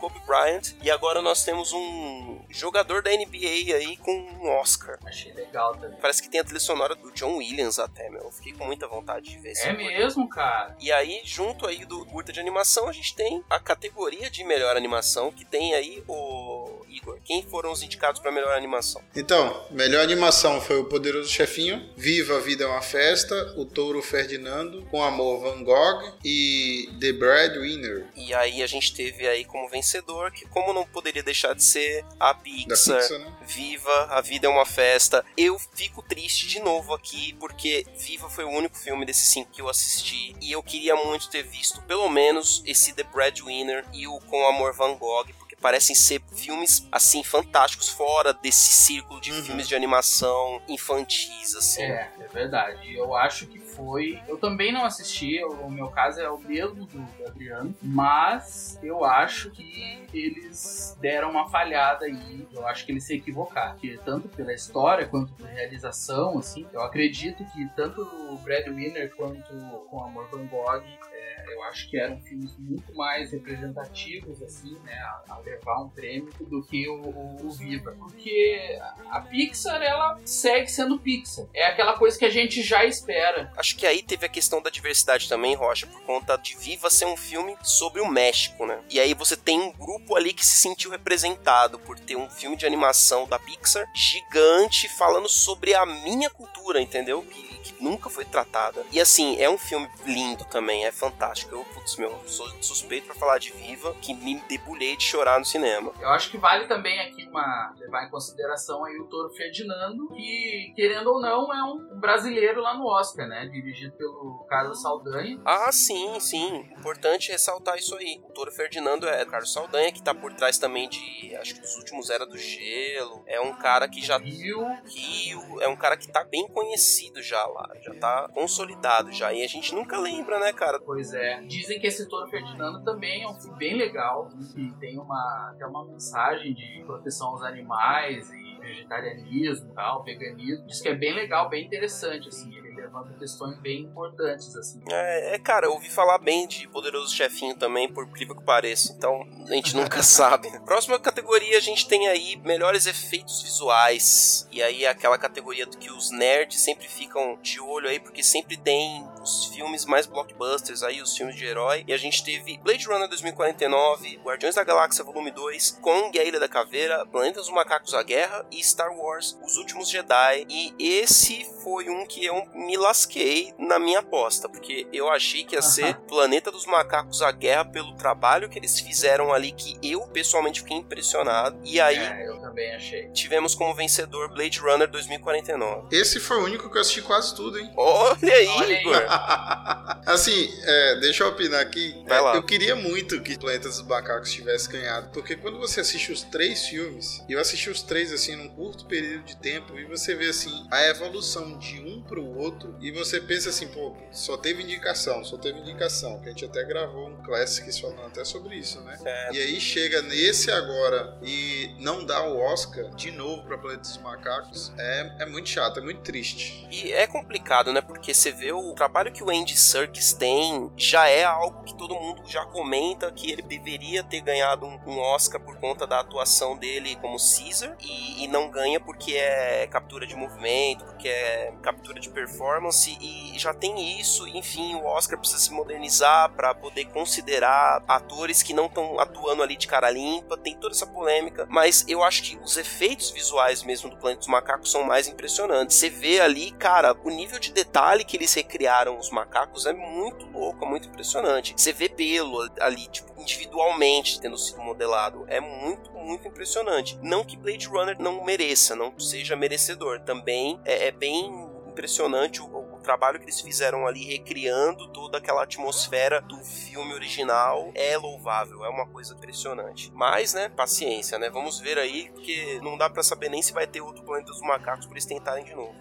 Kobe 0.00 0.20
Bryant. 0.26 0.74
E 0.82 0.90
agora 0.90 1.20
nós 1.22 1.44
temos 1.44 1.72
um 1.72 2.40
jogador 2.48 3.02
da 3.02 3.10
NBA 3.10 3.74
aí 3.74 3.96
com 3.96 4.12
um 4.12 4.48
Oscar. 4.48 4.98
Achei 5.04 5.32
legal 5.32 5.76
também. 5.76 5.98
Parece 6.00 6.22
que 6.22 6.28
tem 6.28 6.40
a 6.40 6.44
trilha 6.44 6.60
sonora 6.60 6.94
do 6.94 7.10
John 7.12 7.36
Williams 7.36 7.78
até, 7.78 8.08
meu. 8.10 8.22
Eu 8.22 8.32
fiquei 8.32 8.52
com 8.52 8.64
muita 8.64 8.86
vontade 8.86 9.30
de 9.30 9.38
ver 9.38 9.52
É 9.58 9.72
mesmo, 9.72 10.28
cara? 10.28 10.76
E 10.80 10.92
aí, 10.92 11.20
junto 11.24 11.66
aí 11.66 11.84
do 11.84 12.04
curta 12.06 12.32
de 12.32 12.40
animação, 12.40 12.88
a 12.88 12.92
gente 12.92 13.14
tem 13.14 13.42
a 13.48 13.58
categoria 13.58 14.30
de 14.30 14.44
melhor 14.44 14.76
animação, 14.76 15.32
que 15.32 15.44
tem 15.44 15.74
aí 15.74 16.04
o 16.06 16.65
Igor. 16.96 17.18
Quem 17.24 17.42
foram 17.42 17.72
os 17.72 17.82
indicados 17.82 18.20
para 18.20 18.32
melhor 18.32 18.56
animação? 18.56 19.02
Então, 19.14 19.66
melhor 19.70 20.02
animação 20.02 20.60
foi 20.60 20.78
o 20.78 20.84
Poderoso 20.84 21.30
Chefinho, 21.30 21.88
Viva 21.96 22.36
a 22.36 22.40
Vida 22.40 22.64
é 22.64 22.66
uma 22.66 22.82
Festa, 22.82 23.54
O 23.56 23.64
Touro 23.64 24.02
Ferdinando, 24.02 24.82
Com 24.86 25.02
Amor 25.02 25.40
Van 25.40 25.62
Gogh 25.62 26.16
e 26.24 26.88
The 27.00 27.12
Breadwinner 27.12 28.06
E 28.16 28.34
aí 28.34 28.62
a 28.62 28.66
gente 28.66 28.94
teve 28.94 29.26
aí 29.26 29.44
como 29.44 29.68
vencedor, 29.68 30.30
que 30.32 30.46
como 30.48 30.72
não 30.72 30.84
poderia 30.86 31.22
deixar 31.22 31.54
de 31.54 31.62
ser, 31.62 32.04
a 32.18 32.34
Pixar. 32.34 33.00
Pixar, 33.00 33.18
né? 33.18 33.32
Viva, 33.46 34.06
a 34.10 34.20
vida 34.20 34.46
é 34.46 34.50
uma 34.50 34.66
festa. 34.66 35.24
Eu 35.36 35.58
fico 35.74 36.02
triste 36.02 36.46
de 36.46 36.60
novo 36.60 36.94
aqui, 36.94 37.34
porque 37.38 37.86
Viva 37.96 38.28
foi 38.28 38.44
o 38.44 38.50
único 38.50 38.76
filme 38.76 39.04
desses 39.04 39.28
cinco 39.28 39.50
que 39.50 39.60
eu 39.60 39.68
assisti. 39.68 40.34
E 40.40 40.52
eu 40.52 40.62
queria 40.62 40.96
muito 40.96 41.28
ter 41.28 41.42
visto, 41.42 41.80
pelo 41.82 42.08
menos, 42.08 42.62
esse 42.66 42.92
The 42.92 43.04
Breadwinner 43.04 43.84
e 43.92 44.06
o 44.06 44.18
Com 44.20 44.46
Amor 44.46 44.72
Van 44.72 44.94
Gogh, 44.96 45.26
parecem 45.60 45.94
ser 45.96 46.22
filmes, 46.34 46.86
assim, 46.92 47.22
fantásticos, 47.24 47.88
fora 47.88 48.32
desse 48.32 48.70
círculo 48.72 49.20
de 49.20 49.32
Uhum. 49.32 49.44
filmes 49.44 49.68
de 49.68 49.74
animação 49.74 50.62
infantis, 50.68 51.54
assim. 51.54 51.82
É, 51.82 52.10
é 52.20 52.28
verdade. 52.28 52.94
Eu 52.94 53.14
acho 53.14 53.46
que 53.46 53.58
foi. 53.76 54.20
Eu 54.26 54.38
também 54.38 54.72
não 54.72 54.84
assisti, 54.84 55.42
o 55.44 55.70
meu 55.70 55.88
caso 55.88 56.20
é 56.20 56.28
o 56.30 56.38
mesmo 56.38 56.86
do 56.86 57.26
Adriano, 57.26 57.74
mas 57.82 58.78
eu 58.82 59.04
acho 59.04 59.50
que 59.50 60.02
eles 60.12 60.96
deram 61.00 61.30
uma 61.30 61.48
falhada 61.48 62.06
aí. 62.06 62.46
Eu 62.52 62.66
acho 62.66 62.84
que 62.86 62.92
eles 62.92 63.04
se 63.04 63.14
equivocaram. 63.14 63.76
Tanto 64.04 64.28
pela 64.28 64.52
história 64.52 65.06
quanto 65.06 65.32
pela 65.34 65.48
realização, 65.50 66.38
assim, 66.38 66.66
eu 66.72 66.80
acredito 66.80 67.44
que 67.52 67.68
tanto 67.76 68.00
o 68.02 68.36
Breadwinner 68.38 69.14
quanto 69.14 69.52
com 69.90 70.02
Amor 70.04 70.28
Van 70.30 70.46
Gogh. 70.46 70.82
é, 71.12 71.54
Eu 71.54 71.62
acho 71.64 71.88
que 71.90 71.98
eram 71.98 72.18
filmes 72.20 72.56
muito 72.58 72.94
mais 72.94 73.30
representativos, 73.32 74.42
assim, 74.42 74.76
né, 74.84 74.94
a, 74.94 75.34
a 75.34 75.38
levar 75.38 75.82
um 75.82 75.88
prêmio 75.88 76.32
do 76.40 76.62
que 76.62 76.88
o, 76.88 77.00
o- 77.02 77.46
o 77.46 77.50
Viva. 77.50 77.94
Porque 77.98 78.78
a 79.10 79.20
Pixar, 79.20 79.80
ela 79.82 80.18
segue 80.24 80.68
sendo 80.68 80.98
Pixar. 80.98 81.46
É 81.54 81.66
aquela 81.66 81.96
coisa 81.96 82.18
que 82.18 82.24
a 82.24 82.30
gente 82.30 82.62
já 82.62 82.84
espera. 82.84 83.52
Acho 83.66 83.74
que 83.74 83.84
aí 83.84 84.00
teve 84.00 84.24
a 84.24 84.28
questão 84.28 84.62
da 84.62 84.70
diversidade 84.70 85.28
também, 85.28 85.56
Rocha, 85.56 85.88
por 85.88 86.00
conta 86.02 86.36
de 86.36 86.56
Viva 86.56 86.88
ser 86.88 87.04
um 87.04 87.16
filme 87.16 87.56
sobre 87.64 88.00
o 88.00 88.06
México, 88.06 88.64
né? 88.64 88.78
E 88.88 89.00
aí 89.00 89.12
você 89.12 89.36
tem 89.36 89.60
um 89.60 89.72
grupo 89.72 90.14
ali 90.14 90.32
que 90.32 90.46
se 90.46 90.54
sentiu 90.54 90.88
representado 90.88 91.76
por 91.80 91.98
ter 91.98 92.14
um 92.14 92.30
filme 92.30 92.56
de 92.56 92.64
animação 92.64 93.26
da 93.26 93.40
Pixar 93.40 93.84
gigante 93.92 94.88
falando 94.96 95.28
sobre 95.28 95.74
a 95.74 95.84
minha 95.84 96.30
cultura, 96.30 96.80
entendeu? 96.80 97.22
Que, 97.22 97.45
que 97.72 97.82
nunca 97.82 98.08
foi 98.08 98.24
tratada. 98.24 98.84
E 98.92 99.00
assim, 99.00 99.36
é 99.40 99.48
um 99.48 99.58
filme 99.58 99.88
lindo 100.04 100.44
também, 100.44 100.84
é 100.84 100.92
fantástico. 100.92 101.54
Eu, 101.54 101.64
putz, 101.64 101.96
meu, 101.96 102.16
sou 102.26 102.46
suspeito 102.60 103.06
pra 103.06 103.14
falar 103.14 103.38
de 103.38 103.52
Viva, 103.52 103.94
que 104.00 104.14
me 104.14 104.40
debulhei 104.48 104.96
de 104.96 105.04
chorar 105.04 105.38
no 105.38 105.44
cinema. 105.44 105.92
Eu 106.00 106.08
acho 106.10 106.30
que 106.30 106.38
vale 106.38 106.66
também 106.66 106.98
aqui 107.00 107.26
uma 107.28 107.74
levar 107.78 108.04
em 108.04 108.10
consideração 108.10 108.84
aí 108.84 108.98
o 108.98 109.06
Toro 109.06 109.32
Ferdinando, 109.34 110.08
que 110.08 110.72
querendo 110.74 111.08
ou 111.08 111.20
não 111.20 111.52
é 111.52 111.62
um 111.64 111.98
brasileiro 111.98 112.60
lá 112.60 112.76
no 112.76 112.86
Oscar, 112.86 113.26
né? 113.26 113.46
Dirigido 113.46 113.96
pelo 113.96 114.46
Carlos 114.48 114.82
Saldanha. 114.82 115.40
Ah, 115.44 115.70
sim, 115.72 116.18
sim. 116.20 116.68
Importante 116.78 117.32
ressaltar 117.32 117.76
isso 117.76 117.94
aí. 117.96 118.20
O 118.24 118.32
Toro 118.32 118.52
Ferdinando 118.52 119.08
é 119.08 119.24
Carlos 119.24 119.52
Saldanha, 119.52 119.92
que 119.92 120.02
tá 120.02 120.14
por 120.14 120.32
trás 120.34 120.58
também 120.58 120.88
de. 120.88 121.36
Acho 121.36 121.54
que 121.54 121.60
dos 121.60 121.76
últimos 121.76 122.10
Era 122.10 122.26
do 122.26 122.38
Gelo. 122.38 123.22
É 123.26 123.40
um 123.40 123.54
cara 123.54 123.88
que 123.88 124.04
já. 124.04 124.18
Rio, 124.18 124.64
Rio, 124.84 125.60
é 125.60 125.68
um 125.68 125.76
cara 125.76 125.96
que 125.96 126.08
tá 126.08 126.24
bem 126.24 126.48
conhecido 126.48 127.22
já 127.22 127.46
lá. 127.56 127.68
Já 127.80 127.94
tá 127.94 128.28
consolidado 128.32 129.12
já. 129.12 129.32
E 129.32 129.42
a 129.42 129.48
gente 129.48 129.74
nunca 129.74 129.98
lembra, 129.98 130.38
né, 130.38 130.52
cara? 130.52 130.78
pois 130.80 131.12
é. 131.12 131.40
Dizem 131.42 131.80
que 131.80 131.86
esse 131.86 132.08
Toro 132.08 132.28
Ferdinando 132.28 132.84
também 132.84 133.22
é 133.22 133.28
um 133.28 133.34
filme 133.34 133.58
bem 133.58 133.76
legal, 133.76 134.28
que 134.54 134.72
tem 134.78 134.98
uma, 134.98 135.54
tem 135.58 135.66
uma 135.66 135.84
mensagem 135.84 136.54
de 136.54 136.82
proteção 136.86 137.28
aos 137.28 137.42
animais 137.42 138.30
e 138.30 138.58
vegetarianismo 138.60 139.70
e 139.70 139.74
tal, 139.74 140.04
veganismo. 140.04 140.66
Diz 140.66 140.80
que 140.80 140.88
é 140.88 140.94
bem 140.94 141.14
legal, 141.14 141.48
bem 141.48 141.64
interessante, 141.64 142.28
assim. 142.28 142.54
Ele 142.54 142.65
levanta 142.86 143.12
questões 143.18 143.58
bem 143.58 143.82
importantes, 143.82 144.54
assim. 144.56 144.80
É, 144.90 145.34
é, 145.34 145.38
cara, 145.38 145.66
eu 145.66 145.72
ouvi 145.72 145.90
falar 145.90 146.18
bem 146.18 146.46
de 146.46 146.68
Poderoso 146.68 147.14
Chefinho 147.14 147.54
também, 147.56 147.92
por 147.92 148.04
incrível 148.04 148.36
que 148.36 148.44
pareça. 148.44 148.92
Então, 148.96 149.26
a 149.48 149.54
gente 149.54 149.76
nunca 149.76 150.02
sabe. 150.04 150.48
Próxima 150.60 150.98
categoria, 150.98 151.58
a 151.58 151.60
gente 151.60 151.86
tem 151.86 152.08
aí 152.08 152.36
melhores 152.44 152.86
efeitos 152.86 153.42
visuais. 153.42 154.48
E 154.50 154.62
aí 154.62 154.84
é 154.84 154.88
aquela 154.88 155.18
categoria 155.18 155.66
do 155.66 155.76
que 155.76 155.90
os 155.90 156.10
nerds 156.10 156.60
sempre 156.60 156.88
ficam 156.88 157.38
de 157.42 157.60
olho 157.60 157.88
aí, 157.88 157.98
porque 157.98 158.22
sempre 158.22 158.56
tem 158.56 159.04
os 159.26 159.46
filmes 159.46 159.84
mais 159.84 160.06
blockbusters 160.06 160.82
aí, 160.84 161.02
os 161.02 161.16
filmes 161.16 161.34
de 161.34 161.44
herói. 161.44 161.84
E 161.86 161.92
a 161.92 161.96
gente 161.96 162.22
teve 162.24 162.58
Blade 162.58 162.86
Runner 162.86 163.08
2049, 163.08 164.20
Guardiões 164.24 164.54
da 164.54 164.62
Galáxia 164.62 165.02
Volume 165.04 165.30
2, 165.32 165.78
Kong, 165.82 166.16
a 166.18 166.24
Ilha 166.24 166.38
da 166.38 166.48
Caveira, 166.48 167.04
Planeta 167.06 167.40
dos 167.40 167.50
Macacos, 167.50 167.92
a 167.94 168.02
Guerra 168.02 168.46
e 168.52 168.62
Star 168.62 168.92
Wars, 168.96 169.36
Os 169.44 169.56
Últimos 169.56 169.88
Jedi. 169.88 170.46
E 170.48 170.74
esse 170.78 171.44
foi 171.64 171.88
um 171.90 172.06
que 172.06 172.24
eu 172.24 172.46
me 172.54 172.76
lasquei 172.76 173.52
na 173.58 173.78
minha 173.78 173.98
aposta, 173.98 174.48
porque 174.48 174.86
eu 174.92 175.10
achei 175.10 175.44
que 175.44 175.54
ia 175.56 175.62
ser 175.62 175.96
Planeta 176.06 176.50
dos 176.52 176.64
Macacos, 176.66 177.20
a 177.22 177.32
Guerra, 177.32 177.64
pelo 177.64 177.94
trabalho 177.96 178.48
que 178.48 178.58
eles 178.58 178.78
fizeram 178.78 179.32
ali, 179.32 179.50
que 179.52 179.76
eu 179.82 180.06
pessoalmente 180.08 180.60
fiquei 180.60 180.76
impressionado. 180.76 181.58
E 181.64 181.80
aí 181.80 181.96
É, 181.98 182.28
eu 182.28 182.38
também 182.40 182.74
achei. 182.76 183.08
tivemos 183.10 183.54
como 183.54 183.74
vencedor 183.74 184.28
Blade 184.32 184.60
Runner 184.60 184.88
2049. 184.88 185.88
Esse 185.90 186.20
foi 186.20 186.36
o 186.38 186.44
único 186.44 186.70
que 186.70 186.76
eu 186.76 186.80
assisti 186.80 187.02
quase 187.02 187.34
tudo, 187.34 187.58
hein? 187.58 187.72
Olha 187.76 188.34
aí, 188.34 188.46
Olha 188.48 188.76
aí. 188.76 188.84
Assim, 190.06 190.48
é, 190.62 190.96
deixa 191.00 191.24
eu 191.24 191.28
opinar 191.28 191.60
aqui. 191.60 192.00
É. 192.08 192.36
Eu 192.36 192.42
queria 192.44 192.76
muito 192.76 193.20
que 193.20 193.36
Planeta 193.36 193.68
dos 193.68 193.82
Macacos 193.82 194.30
tivesse 194.30 194.68
ganhado, 194.68 195.10
porque 195.12 195.34
quando 195.34 195.58
você 195.58 195.80
assiste 195.80 196.12
os 196.12 196.22
três 196.22 196.66
filmes, 196.66 197.24
e 197.28 197.32
eu 197.32 197.40
assisti 197.40 197.68
os 197.68 197.82
três 197.82 198.12
assim 198.12 198.36
num 198.36 198.48
curto 198.48 198.86
período 198.86 199.24
de 199.24 199.36
tempo, 199.36 199.76
e 199.76 199.84
você 199.84 200.14
vê 200.14 200.28
assim 200.28 200.64
a 200.70 200.86
evolução 200.86 201.58
de 201.58 201.80
um 201.80 202.00
pro 202.02 202.24
outro, 202.24 202.76
e 202.80 202.92
você 202.92 203.20
pensa 203.20 203.50
assim, 203.50 203.66
pô, 203.66 203.96
só 204.12 204.36
teve 204.36 204.62
indicação, 204.62 205.24
só 205.24 205.36
teve 205.36 205.58
indicação, 205.58 206.20
que 206.20 206.28
a 206.28 206.30
gente 206.30 206.44
até 206.44 206.62
gravou 206.64 207.08
um 207.08 207.16
Classics 207.24 207.80
falando 207.80 208.06
até 208.06 208.24
sobre 208.24 208.54
isso, 208.54 208.80
né? 208.82 208.96
É. 209.04 209.34
E 209.34 209.40
aí 209.40 209.60
chega 209.60 210.02
nesse 210.02 210.52
agora 210.52 211.18
e 211.20 211.74
não 211.80 212.04
dá 212.04 212.22
o 212.22 212.38
Oscar 212.38 212.94
de 212.94 213.10
novo 213.10 213.42
pra 213.42 213.58
Planeta 213.58 213.82
dos 213.82 213.98
Macacos, 213.98 214.72
é, 214.78 215.16
é 215.20 215.26
muito 215.26 215.48
chato, 215.48 215.80
é 215.80 215.82
muito 215.82 216.02
triste. 216.02 216.64
E 216.70 216.92
é 216.92 217.08
complicado, 217.08 217.72
né? 217.72 217.80
Porque 217.80 218.14
você 218.14 218.30
vê 218.30 218.52
o 218.52 218.72
trabalho 218.74 219.05
que 219.10 219.22
o 219.22 219.30
Andy 219.30 219.56
Serkis 219.56 220.12
tem, 220.12 220.70
já 220.76 221.08
é 221.08 221.24
algo 221.24 221.64
que 221.64 221.74
todo 221.74 221.94
mundo 221.94 222.22
já 222.26 222.44
comenta 222.46 223.10
que 223.12 223.30
ele 223.30 223.42
deveria 223.42 224.02
ter 224.02 224.20
ganhado 224.20 224.66
um, 224.66 224.78
um 224.86 224.98
Oscar 224.98 225.40
por 225.40 225.56
conta 225.58 225.86
da 225.86 226.00
atuação 226.00 226.56
dele 226.56 226.96
como 226.96 227.16
Caesar 227.16 227.76
e, 227.80 228.24
e 228.24 228.28
não 228.28 228.50
ganha 228.50 228.80
porque 228.80 229.14
é 229.14 229.66
captura 229.66 230.06
de 230.06 230.14
movimento, 230.14 230.84
porque 230.84 231.08
é 231.08 231.52
captura 231.62 232.00
de 232.00 232.08
performance 232.08 232.96
e 233.00 233.38
já 233.38 233.52
tem 233.52 234.00
isso. 234.00 234.26
Enfim, 234.28 234.74
o 234.74 234.84
Oscar 234.84 235.18
precisa 235.18 235.40
se 235.40 235.52
modernizar 235.52 236.30
para 236.32 236.54
poder 236.54 236.86
considerar 236.86 237.82
atores 237.86 238.42
que 238.42 238.52
não 238.52 238.66
estão 238.66 238.98
atuando 238.98 239.42
ali 239.42 239.56
de 239.56 239.66
cara 239.66 239.90
limpa. 239.90 240.36
Tem 240.36 240.56
toda 240.56 240.74
essa 240.74 240.86
polêmica, 240.86 241.46
mas 241.48 241.84
eu 241.88 242.02
acho 242.02 242.22
que 242.22 242.38
os 242.42 242.56
efeitos 242.56 243.10
visuais 243.10 243.62
mesmo 243.62 243.90
do 243.90 243.96
Planeta 243.96 244.20
dos 244.20 244.28
Macacos 244.28 244.70
são 244.70 244.84
mais 244.84 245.08
impressionantes. 245.08 245.76
Você 245.76 245.90
vê 245.90 246.20
ali, 246.20 246.50
cara, 246.52 246.96
o 247.04 247.10
nível 247.10 247.38
de 247.38 247.52
detalhe 247.52 248.04
que 248.04 248.16
eles 248.16 248.32
recriaram 248.34 248.95
os 248.98 249.10
macacos 249.10 249.66
é 249.66 249.72
muito 249.72 250.26
louco, 250.26 250.64
é 250.64 250.68
muito 250.68 250.88
impressionante. 250.88 251.54
Você 251.56 251.72
vê 251.72 251.88
pelo 251.88 252.48
ali, 252.60 252.86
tipo, 252.88 253.12
individualmente 253.20 254.20
tendo 254.20 254.38
sido 254.38 254.60
modelado. 254.60 255.24
É 255.28 255.40
muito, 255.40 255.90
muito 255.92 256.26
impressionante. 256.28 256.98
Não 257.02 257.24
que 257.24 257.36
Blade 257.36 257.66
Runner 257.66 257.96
não 257.98 258.24
mereça, 258.24 258.74
não 258.74 258.98
seja 258.98 259.36
merecedor. 259.36 260.00
Também 260.00 260.60
é, 260.64 260.88
é 260.88 260.90
bem 260.90 261.46
impressionante 261.66 262.40
o, 262.40 262.46
o 262.46 262.80
trabalho 262.82 263.18
que 263.18 263.26
eles 263.26 263.40
fizeram 263.40 263.86
ali 263.86 264.04
recriando 264.04 264.88
toda 264.88 265.18
aquela 265.18 265.42
atmosfera 265.42 266.22
do 266.22 266.38
filme 266.38 266.94
original 266.94 267.70
é 267.74 267.98
louvável, 267.98 268.64
é 268.64 268.68
uma 268.68 268.86
coisa 268.86 269.12
impressionante. 269.14 269.92
Mas, 269.92 270.32
né, 270.32 270.48
paciência, 270.48 271.18
né? 271.18 271.28
Vamos 271.28 271.60
ver 271.60 271.78
aí, 271.78 272.10
porque 272.12 272.58
não 272.62 272.78
dá 272.78 272.88
pra 272.88 273.02
saber 273.02 273.28
nem 273.28 273.42
se 273.42 273.52
vai 273.52 273.66
ter 273.66 273.82
outro 273.82 274.04
Planeta 274.04 274.30
dos 274.30 274.40
Macacos 274.40 274.86
pra 274.86 274.94
eles 274.94 275.04
tentarem 275.04 275.44
de 275.44 275.54
novo. 275.54 275.74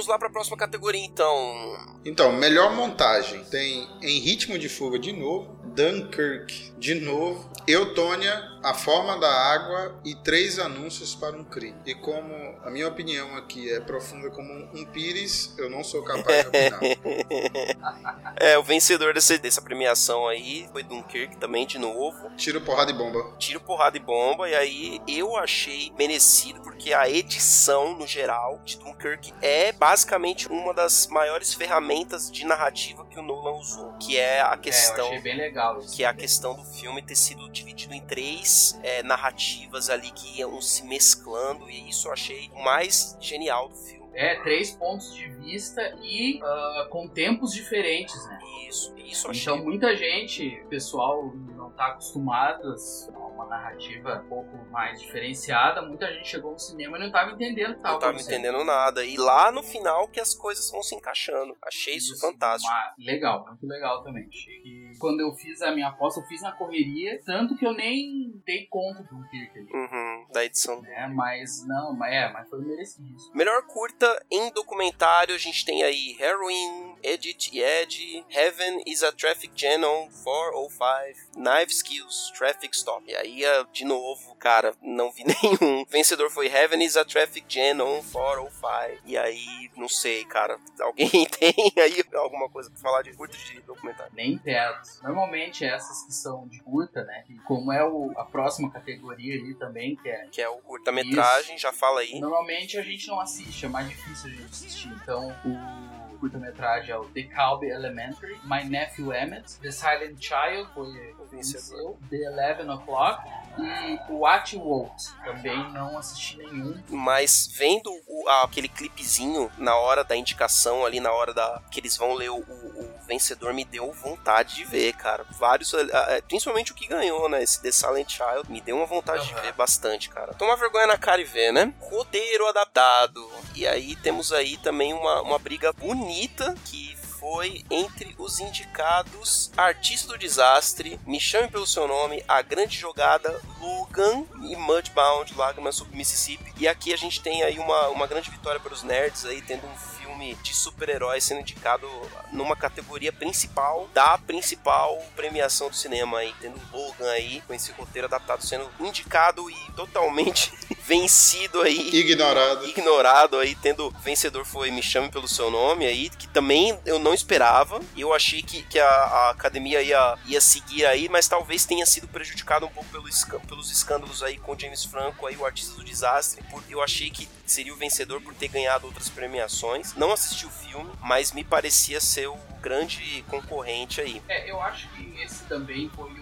Vamos 0.00 0.08
lá 0.08 0.18
pra 0.18 0.30
próxima 0.30 0.56
categoria 0.56 1.04
então. 1.04 1.76
Então, 2.06 2.32
melhor 2.32 2.74
montagem. 2.74 3.44
Tem 3.44 3.86
Em 4.00 4.18
Ritmo 4.18 4.58
de 4.58 4.66
Fuga 4.66 4.98
de 4.98 5.12
novo, 5.12 5.54
Dunkirk 5.74 6.72
de 6.78 6.94
novo, 6.94 7.46
Eutônia 7.66 8.49
A 8.62 8.74
Forma 8.74 9.18
da 9.18 9.30
Água 9.30 9.98
e 10.04 10.14
Três 10.14 10.58
Anúncios 10.58 11.14
para 11.14 11.36
um 11.36 11.42
Crime. 11.44 11.76
E 11.86 11.94
como 11.94 12.34
a 12.62 12.70
minha 12.70 12.86
opinião 12.86 13.34
aqui 13.36 13.72
é 13.72 13.80
profunda 13.80 14.30
como 14.30 14.52
um 14.52 14.84
pires, 14.84 15.54
eu 15.56 15.70
não 15.70 15.82
sou 15.82 16.02
capaz 16.02 16.42
de 16.42 16.48
opinar. 16.48 16.80
É, 18.36 18.56
o 18.56 18.62
vencedor 18.62 19.12
dessa, 19.12 19.36
dessa 19.36 19.60
premiação 19.60 20.26
aí 20.26 20.66
foi 20.72 20.82
Dunkirk 20.82 21.36
também, 21.36 21.66
de 21.66 21.78
novo. 21.78 22.30
Tiro, 22.36 22.60
porrada 22.62 22.90
e 22.90 22.94
bomba. 22.94 23.34
Tiro, 23.38 23.60
porrada 23.60 23.98
e 23.98 24.00
bomba. 24.00 24.48
E 24.48 24.54
aí 24.54 25.00
eu 25.06 25.36
achei 25.36 25.92
merecido, 25.98 26.60
porque 26.62 26.94
a 26.94 27.08
edição, 27.08 27.94
no 27.98 28.06
geral, 28.06 28.58
de 28.64 28.78
Dunkirk 28.78 29.34
é 29.42 29.72
basicamente 29.72 30.48
uma 30.48 30.72
das 30.72 31.06
maiores 31.06 31.52
ferramentas 31.52 32.30
de 32.30 32.46
narrativa 32.46 33.04
que 33.10 33.18
o 33.18 33.22
Nolan 33.22 33.58
usou. 33.58 33.92
Que 33.98 34.16
é 34.16 34.40
a 34.40 34.52
É, 34.52 34.56
questão. 34.56 35.06
achei 35.08 35.20
bem 35.20 35.36
legal 35.36 35.78
isso. 35.80 35.94
que 35.96 36.04
é 36.04 36.06
a 36.06 36.14
questão 36.14 36.54
do 36.54 36.64
filme 36.64 37.02
ter 37.02 37.16
sido 37.16 37.48
dividido 37.50 37.92
em 37.92 38.00
três 38.00 38.78
é, 38.82 39.02
narrativas 39.02 39.90
ali 39.90 40.10
que 40.12 40.38
iam 40.38 40.60
se 40.62 40.84
mesclando, 40.86 41.68
e 41.68 41.88
isso 41.88 42.08
eu 42.08 42.12
achei 42.12 42.50
o 42.54 42.62
mais 42.64 43.16
genial 43.20 43.68
do 43.68 43.74
filme. 43.76 44.00
É, 44.14 44.36
três 44.42 44.70
pontos 44.72 45.14
de 45.14 45.28
vista 45.28 45.80
e 46.02 46.40
ah, 46.42 46.88
com 46.90 47.06
tempos 47.08 47.52
diferentes, 47.52 48.16
né? 48.26 48.38
Isso, 48.68 48.94
isso 48.98 49.26
eu 49.26 49.30
achei. 49.30 49.52
Então 49.52 49.64
muita 49.64 49.96
gente, 49.96 50.64
pessoal 50.68 51.32
não 51.60 51.70
tá 51.72 51.88
acostumado 51.88 52.74
a 53.14 53.18
uma 53.18 53.46
narrativa 53.46 54.22
um 54.24 54.28
pouco 54.28 54.56
mais 54.70 55.00
diferenciada, 55.00 55.82
muita 55.82 56.12
gente 56.12 56.28
chegou 56.28 56.52
no 56.52 56.58
cinema 56.58 56.96
e 56.96 57.00
não 57.00 57.10
tava 57.10 57.32
entendendo 57.32 57.74
tava, 57.76 57.92
não 57.94 57.98
tava 58.00 58.12
acontecendo. 58.12 58.32
entendendo 58.40 58.64
nada. 58.64 59.04
E 59.04 59.16
lá 59.16 59.50
no 59.52 59.62
final 59.62 60.08
que 60.08 60.20
as 60.20 60.34
coisas 60.34 60.70
vão 60.70 60.82
se 60.82 60.94
encaixando. 60.94 61.56
Achei 61.62 61.94
isso, 61.96 62.18
fantástico. 62.20 62.72
uma- 62.72 62.94
legal, 62.98 63.44
muito 63.46 63.66
legal 63.66 64.02
também. 64.02 64.26
Achei 64.28 64.60
que 64.60 64.92
quando 64.98 65.20
eu 65.20 65.32
fiz 65.34 65.62
a 65.62 65.70
minha 65.72 65.88
aposta, 65.88 66.20
eu 66.20 66.26
fiz 66.26 66.42
na 66.42 66.52
correria, 66.52 67.20
tanto 67.24 67.56
que 67.56 67.66
eu 67.66 67.72
nem 67.72 68.40
dei 68.44 68.66
conta 68.66 69.02
do 69.02 69.28
Kirk 69.28 69.58
ali. 69.58 69.72
Uhum, 69.72 70.26
da 70.32 70.44
edição. 70.44 70.80
Né? 70.82 71.06
Mas 71.14 71.66
não, 71.66 71.94
mas 71.96 72.12
é, 72.12 72.32
mas 72.32 72.48
foi 72.48 72.60
merecido. 72.64 73.08
Melhor 73.34 73.62
curta 73.66 74.24
em 74.30 74.50
documentário, 74.52 75.34
a 75.34 75.38
gente 75.38 75.64
tem 75.64 75.82
aí 75.82 76.16
Heroin, 76.20 76.89
Edit 77.02 77.50
e 77.52 77.62
Ed, 77.62 78.24
Heaven 78.28 78.82
is 78.86 79.02
a 79.02 79.12
Traffic 79.12 79.52
on 79.84 80.10
405, 80.10 81.30
Knife 81.36 81.72
Skills, 81.72 82.32
Traffic 82.36 82.74
Stop. 82.74 83.04
E 83.06 83.14
aí, 83.14 83.44
ah, 83.44 83.66
de 83.72 83.84
novo, 83.84 84.34
cara, 84.36 84.74
não 84.82 85.10
vi 85.10 85.24
nenhum. 85.60 85.84
Vencedor 85.88 86.30
foi 86.30 86.46
Heaven 86.46 86.82
is 86.82 86.96
a 86.96 87.04
Traffic 87.04 87.46
on 87.80 88.02
405. 88.02 89.02
E 89.06 89.16
aí, 89.16 89.70
não 89.76 89.88
sei, 89.88 90.24
cara, 90.24 90.58
alguém 90.80 91.08
tem 91.38 91.54
aí 91.78 92.04
alguma 92.14 92.48
coisa 92.48 92.70
pra 92.70 92.80
falar 92.80 93.02
de 93.02 93.12
curta 93.14 93.36
de 93.36 93.60
documentário? 93.62 94.12
Nem 94.14 94.38
perto. 94.38 94.88
Normalmente 95.02 95.64
essas 95.64 96.04
que 96.04 96.12
são 96.12 96.46
de 96.48 96.60
curta, 96.60 97.04
né? 97.04 97.24
E 97.28 97.34
como 97.40 97.72
é 97.72 97.84
o, 97.84 98.12
a 98.16 98.24
próxima 98.24 98.70
categoria 98.70 99.34
ali 99.34 99.54
também, 99.54 99.96
que 99.96 100.08
é 100.08 100.26
Que 100.30 100.42
é 100.42 100.48
o 100.48 100.58
curta-metragem, 100.58 101.58
já 101.58 101.72
fala 101.72 102.00
aí. 102.00 102.18
Normalmente 102.20 102.78
a 102.78 102.82
gente 102.82 103.08
não 103.08 103.20
assiste, 103.20 103.66
é 103.66 103.68
mais 103.68 103.88
difícil 103.88 104.30
a 104.30 104.32
gente 104.32 104.50
assistir. 104.50 104.88
Então, 104.88 105.28
o 105.44 105.99
curta-metragem 106.20 106.90
é 106.92 106.96
o 106.98 107.04
The 107.06 107.22
Calby 107.24 107.68
Elementary, 107.70 108.38
My 108.44 108.64
Nephew 108.64 109.12
Emmett, 109.12 109.58
The 109.60 109.70
Silent 109.72 110.20
Child 110.20 110.68
foi 110.74 111.14
venceu, 111.32 111.98
The 112.10 112.16
Eleven 112.16 112.68
O'Clock 112.70 113.22
e 113.58 113.98
What 114.12 114.54
You 114.54 114.68
Want. 114.68 114.92
Também 115.24 115.72
não 115.72 115.96
assisti 115.98 116.36
nenhum. 116.36 116.80
Mas 116.88 117.48
vendo 117.56 117.90
o- 118.06 118.28
aquele 118.42 118.68
clipezinho 118.68 119.50
na 119.58 119.74
hora 119.76 120.04
da 120.04 120.16
indicação, 120.16 120.84
ali 120.84 121.00
na 121.00 121.12
hora 121.12 121.32
da 121.32 121.62
que 121.70 121.80
eles 121.80 121.96
vão 121.96 122.14
ler 122.14 122.30
o- 122.30 122.38
o 122.38 122.89
vencedor, 123.10 123.52
me 123.52 123.64
deu 123.64 123.90
vontade 123.92 124.54
de 124.54 124.64
ver, 124.64 124.92
cara. 124.92 125.26
Vários, 125.32 125.74
ah, 125.74 125.80
ah, 125.92 126.22
principalmente 126.28 126.70
o 126.70 126.74
que 126.74 126.86
ganhou, 126.86 127.28
né? 127.28 127.42
Esse 127.42 127.60
The 127.60 127.72
Silent 127.72 128.08
Child, 128.08 128.50
me 128.50 128.60
deu 128.60 128.76
uma 128.76 128.86
vontade 128.86 129.26
de 129.26 129.34
Aham. 129.34 129.42
ver 129.42 129.52
bastante, 129.52 130.08
cara. 130.08 130.32
Toma 130.34 130.56
vergonha 130.56 130.86
na 130.86 130.96
cara 130.96 131.20
e 131.20 131.24
ver, 131.24 131.52
né? 131.52 131.74
Roteiro 131.80 132.46
adaptado. 132.46 133.28
E 133.54 133.66
aí 133.66 133.96
temos 133.96 134.32
aí 134.32 134.56
também 134.58 134.92
uma, 134.92 135.22
uma 135.22 135.38
briga 135.40 135.72
bonita 135.72 136.54
que 136.64 136.96
foi 137.18 137.62
entre 137.70 138.14
os 138.16 138.40
indicados 138.40 139.50
Artista 139.54 140.08
do 140.08 140.18
Desastre, 140.18 140.98
Me 141.06 141.20
Chame 141.20 141.50
Pelo 141.50 141.66
Seu 141.66 141.86
Nome, 141.86 142.24
A 142.26 142.40
Grande 142.40 142.78
Jogada, 142.78 143.38
Logan 143.60 144.24
e 144.42 144.56
Mudbound, 144.56 145.34
Lágrimas 145.36 145.74
sobre 145.74 145.96
Mississippi. 145.96 146.50
E 146.56 146.66
aqui 146.66 146.94
a 146.94 146.96
gente 146.96 147.20
tem 147.20 147.42
aí 147.42 147.58
uma, 147.58 147.88
uma 147.88 148.06
grande 148.06 148.30
vitória 148.30 148.58
para 148.58 148.72
os 148.72 148.82
nerds 148.82 149.26
aí, 149.26 149.42
tendo 149.42 149.66
um 149.66 149.76
filme 150.10 150.34
de 150.42 150.54
super-heróis 150.54 151.24
sendo 151.24 151.40
indicado 151.40 151.86
numa 152.32 152.56
categoria 152.56 153.12
principal 153.12 153.88
da 153.94 154.18
principal 154.18 154.98
premiação 155.14 155.68
do 155.68 155.76
cinema 155.76 156.18
aí, 156.18 156.34
tendo 156.40 156.60
Logan 156.72 157.10
aí, 157.10 157.42
com 157.46 157.54
esse 157.54 157.70
roteiro 157.72 158.06
adaptado 158.06 158.44
sendo 158.44 158.68
indicado 158.80 159.48
e 159.50 159.72
totalmente 159.76 160.52
vencido 160.90 161.62
aí 161.62 161.88
Ignorado. 161.94 162.66
ignorado 162.66 163.38
aí, 163.38 163.54
tendo 163.54 163.90
vencedor 164.02 164.44
foi 164.44 164.72
Me 164.72 164.82
Chame 164.82 165.08
Pelo 165.08 165.28
Seu 165.28 165.48
Nome 165.48 165.86
aí, 165.86 166.10
que 166.10 166.26
também 166.26 166.76
eu 166.84 166.98
não 166.98 167.14
esperava. 167.14 167.80
E 167.94 168.00
eu 168.00 168.12
achei 168.12 168.42
que, 168.42 168.62
que 168.64 168.80
a, 168.80 168.88
a 168.88 169.30
academia 169.30 169.80
ia, 169.80 170.18
ia 170.26 170.40
seguir 170.40 170.84
aí, 170.84 171.08
mas 171.08 171.28
talvez 171.28 171.64
tenha 171.64 171.86
sido 171.86 172.08
prejudicado 172.08 172.66
um 172.66 172.68
pouco 172.70 172.90
pelo 172.90 173.08
pelos 173.46 173.70
escândalos 173.70 174.20
aí 174.20 174.36
com 174.36 174.58
James 174.58 174.84
Franco, 174.84 175.26
aí, 175.26 175.36
o 175.36 175.46
artista 175.46 175.76
do 175.76 175.84
desastre. 175.84 176.42
Por, 176.50 176.62
eu 176.68 176.82
achei 176.82 177.08
que 177.08 177.28
seria 177.46 177.72
o 177.72 177.76
vencedor 177.76 178.20
por 178.20 178.34
ter 178.34 178.48
ganhado 178.48 178.86
outras 178.86 179.08
premiações. 179.08 179.94
Não 179.94 180.12
assisti 180.12 180.44
o 180.44 180.50
filme, 180.50 180.90
mas 181.00 181.30
me 181.30 181.44
parecia 181.44 182.00
ser 182.00 182.28
o 182.28 182.36
grande 182.60 183.24
concorrente 183.28 184.00
aí 184.02 184.20
É, 184.28 184.50
eu 184.50 184.60
acho 184.60 184.86
que 184.90 185.18
esse 185.22 185.44
também 185.44 185.88
foi 185.88 186.19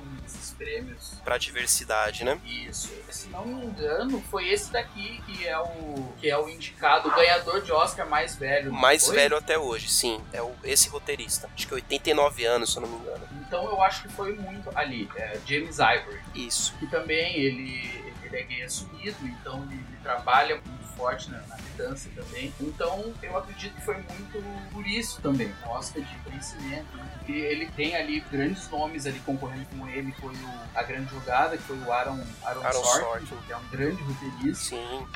prêmios. 0.58 1.14
pra 1.24 1.38
diversidade, 1.38 2.24
né? 2.24 2.38
Isso. 2.44 2.90
Se 3.08 3.28
não 3.28 3.46
me 3.46 3.64
engano, 3.64 4.20
foi 4.30 4.48
esse 4.48 4.70
daqui 4.72 5.22
que 5.26 5.46
é 5.46 5.58
o 5.58 6.12
que 6.20 6.28
é 6.28 6.36
o 6.36 6.48
indicado, 6.48 7.08
o 7.08 7.14
ganhador 7.14 7.62
de 7.62 7.72
Oscar 7.72 8.06
mais 8.08 8.36
velho. 8.36 8.72
Mais 8.72 9.06
foi? 9.06 9.14
velho 9.14 9.36
até 9.36 9.56
hoje, 9.58 9.88
sim. 9.88 10.20
É 10.32 10.42
o, 10.42 10.52
esse 10.64 10.88
roteirista. 10.88 11.48
Acho 11.54 11.66
que 11.68 11.74
89 11.74 12.44
anos, 12.44 12.72
se 12.72 12.78
eu 12.78 12.82
não 12.82 12.88
me 12.88 12.96
engano. 12.96 13.28
Então 13.46 13.64
eu 13.64 13.80
acho 13.80 14.02
que 14.02 14.08
foi 14.08 14.34
muito 14.34 14.68
ali. 14.76 15.08
É, 15.16 15.38
James 15.46 15.78
Ivory. 15.78 16.20
Isso. 16.34 16.74
que 16.78 16.86
também 16.88 17.36
ele, 17.36 17.90
ele 18.24 18.36
é 18.36 18.42
gay 18.42 18.62
assumido, 18.62 19.16
então 19.22 19.62
ele, 19.64 19.74
ele 19.74 19.98
trabalha 20.02 20.56
muito 20.56 20.87
forte 20.98 21.30
na, 21.30 21.38
na 21.46 21.56
militância 21.56 22.10
também. 22.14 22.52
Então 22.60 23.14
eu 23.22 23.38
acredito 23.38 23.74
que 23.74 23.82
foi 23.82 23.94
muito 23.94 24.72
por 24.72 24.86
isso 24.86 25.20
também, 25.22 25.54
Oscar 25.64 26.02
de 26.02 26.14
conhecimento, 26.18 26.96
né? 26.96 27.08
porque 27.16 27.32
ele 27.32 27.66
tem 27.76 27.94
ali 27.94 28.20
grandes 28.20 28.68
nomes 28.68 29.06
ali 29.06 29.20
concorrendo 29.20 29.66
com 29.66 29.88
ele, 29.88 30.12
foi 30.12 30.34
o, 30.34 30.60
a 30.74 30.82
grande 30.82 31.10
jogada, 31.10 31.56
que 31.56 31.62
foi 31.62 31.78
o 31.78 31.92
Aaron, 31.92 32.20
Aaron, 32.42 32.62
Aaron 32.62 32.84
Sorkin, 32.84 33.26
Sorkin. 33.26 33.46
que 33.46 33.52
é 33.52 33.56
um 33.56 33.68
grande 33.68 34.02
roteirista. 34.02 34.76
Sim. 34.76 35.06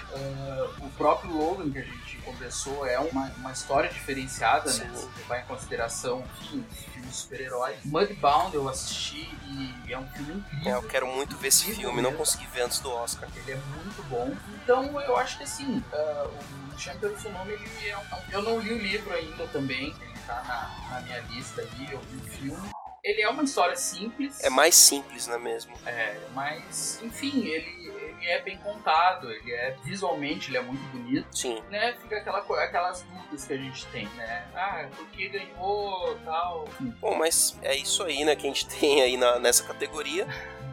o 0.79 0.89
próprio 0.91 1.33
Logan 1.33 1.71
que 1.71 1.79
a 1.79 1.83
gente 1.83 2.19
conversou 2.19 2.87
é 2.87 2.99
uma, 2.99 3.31
uma 3.39 3.53
história 3.53 3.91
diferenciada, 3.91 4.73
né? 4.73 4.91
Sim. 4.95 4.97
Se 4.97 5.21
levar 5.21 5.41
em 5.41 5.45
consideração 5.45 6.25
enfim, 6.43 6.65
super-heróis. 7.11 7.79
Mudbound 7.85 8.55
eu 8.55 8.69
assisti 8.69 9.29
e 9.49 9.93
é 9.93 9.99
um 9.99 10.07
filme 10.09 10.35
incrível. 10.35 10.73
É, 10.73 10.77
eu 10.77 10.83
quero 10.83 11.07
muito 11.07 11.37
ver 11.37 11.49
esse 11.49 11.65
filme, 11.75 12.03
não 12.03 12.11
mesmo. 12.11 12.19
consegui 12.19 12.47
ver 12.47 12.63
antes 12.63 12.79
do 12.81 12.91
Oscar. 12.91 13.29
Ele 13.37 13.53
é 13.53 13.57
muito 13.57 14.03
bom. 14.09 14.35
Então 14.63 15.01
eu 15.01 15.17
acho 15.17 15.39
que 15.39 15.45
assim, 15.45 15.72
ah, 15.93 16.29
o 16.75 16.79
Chame 16.79 16.99
pelo 17.01 17.19
seu 17.19 17.31
nome, 17.33 17.53
ele 17.53 17.89
é 17.89 17.97
um. 17.97 18.03
Eu 18.31 18.43
não 18.43 18.59
li 18.59 18.73
o 18.73 18.79
livro 18.79 19.13
ainda 19.15 19.47
também, 19.49 19.95
ele 20.01 20.19
tá 20.27 20.43
na, 20.43 20.95
na 20.95 21.01
minha 21.03 21.21
lista 21.31 21.61
ali, 21.63 21.93
eu 21.93 21.99
vi 22.01 22.17
o 22.17 22.21
filme. 22.31 22.73
Ele 23.05 23.21
é 23.21 23.29
uma 23.29 23.43
história 23.43 23.75
simples. 23.75 24.43
É 24.45 24.49
mais 24.49 24.77
simples, 24.77 25.27
não 25.27 25.35
é 25.35 25.39
mesmo? 25.39 25.75
É, 25.85 26.21
mas, 26.33 27.01
enfim, 27.03 27.45
ele, 27.47 27.89
ele 27.89 28.27
é 28.29 28.41
bem 28.43 28.57
contado, 28.59 29.29
ele 29.29 29.51
é 29.53 29.77
visualmente 29.85 30.51
ele 30.51 30.59
é 30.59 30.63
muito 30.63 30.81
bonito, 30.93 31.27
Sim. 31.37 31.61
né? 31.69 31.97
Fica 32.01 32.19
aquela, 32.19 32.39
aquelas 32.39 33.03
dúvidas 33.03 33.45
que 33.45 33.53
a 33.55 33.57
gente 33.57 33.85
tem, 33.87 34.07
né? 34.11 34.47
Ah, 34.55 34.87
por 34.97 35.05
que 35.09 35.29
ganhou 35.31 36.17
tal? 36.25 36.69
Bom, 37.01 37.17
mas 37.17 37.59
é 37.63 37.75
isso 37.75 38.05
aí, 38.05 38.25
né, 38.25 38.37
que 38.37 38.47
a 38.47 38.51
gente 38.51 38.69
tem 38.79 39.03
aí 39.03 39.17
na- 39.17 39.41
nessa 39.41 39.65
categoria. 39.65 40.25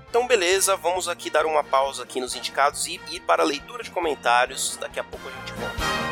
Então, 0.10 0.26
beleza, 0.26 0.76
vamos 0.76 1.08
aqui 1.08 1.30
dar 1.30 1.45
uma 1.45 1.63
pausa 1.63 2.02
aqui 2.02 2.19
nos 2.19 2.36
indicados 2.36 2.88
e 2.88 3.00
ir 3.12 3.19
para 3.19 3.43
a 3.43 3.45
leitura 3.45 3.84
de 3.84 3.91
comentários. 3.91 4.76
Daqui 4.78 5.00
a 5.00 5.04
pouco 5.04 5.28
a 5.28 5.32
gente 5.32 5.54
volta. 5.54 6.09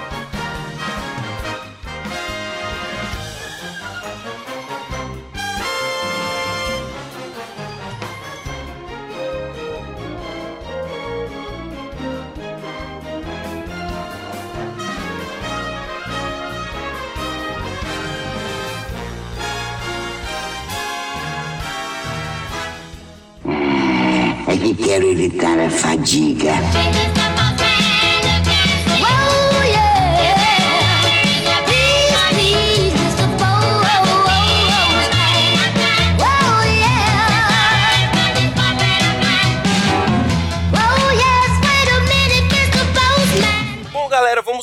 Que 24.60 24.74
quero 24.74 25.12
evitar 25.12 25.60
a 25.60 25.70
fadiga. 25.70 26.56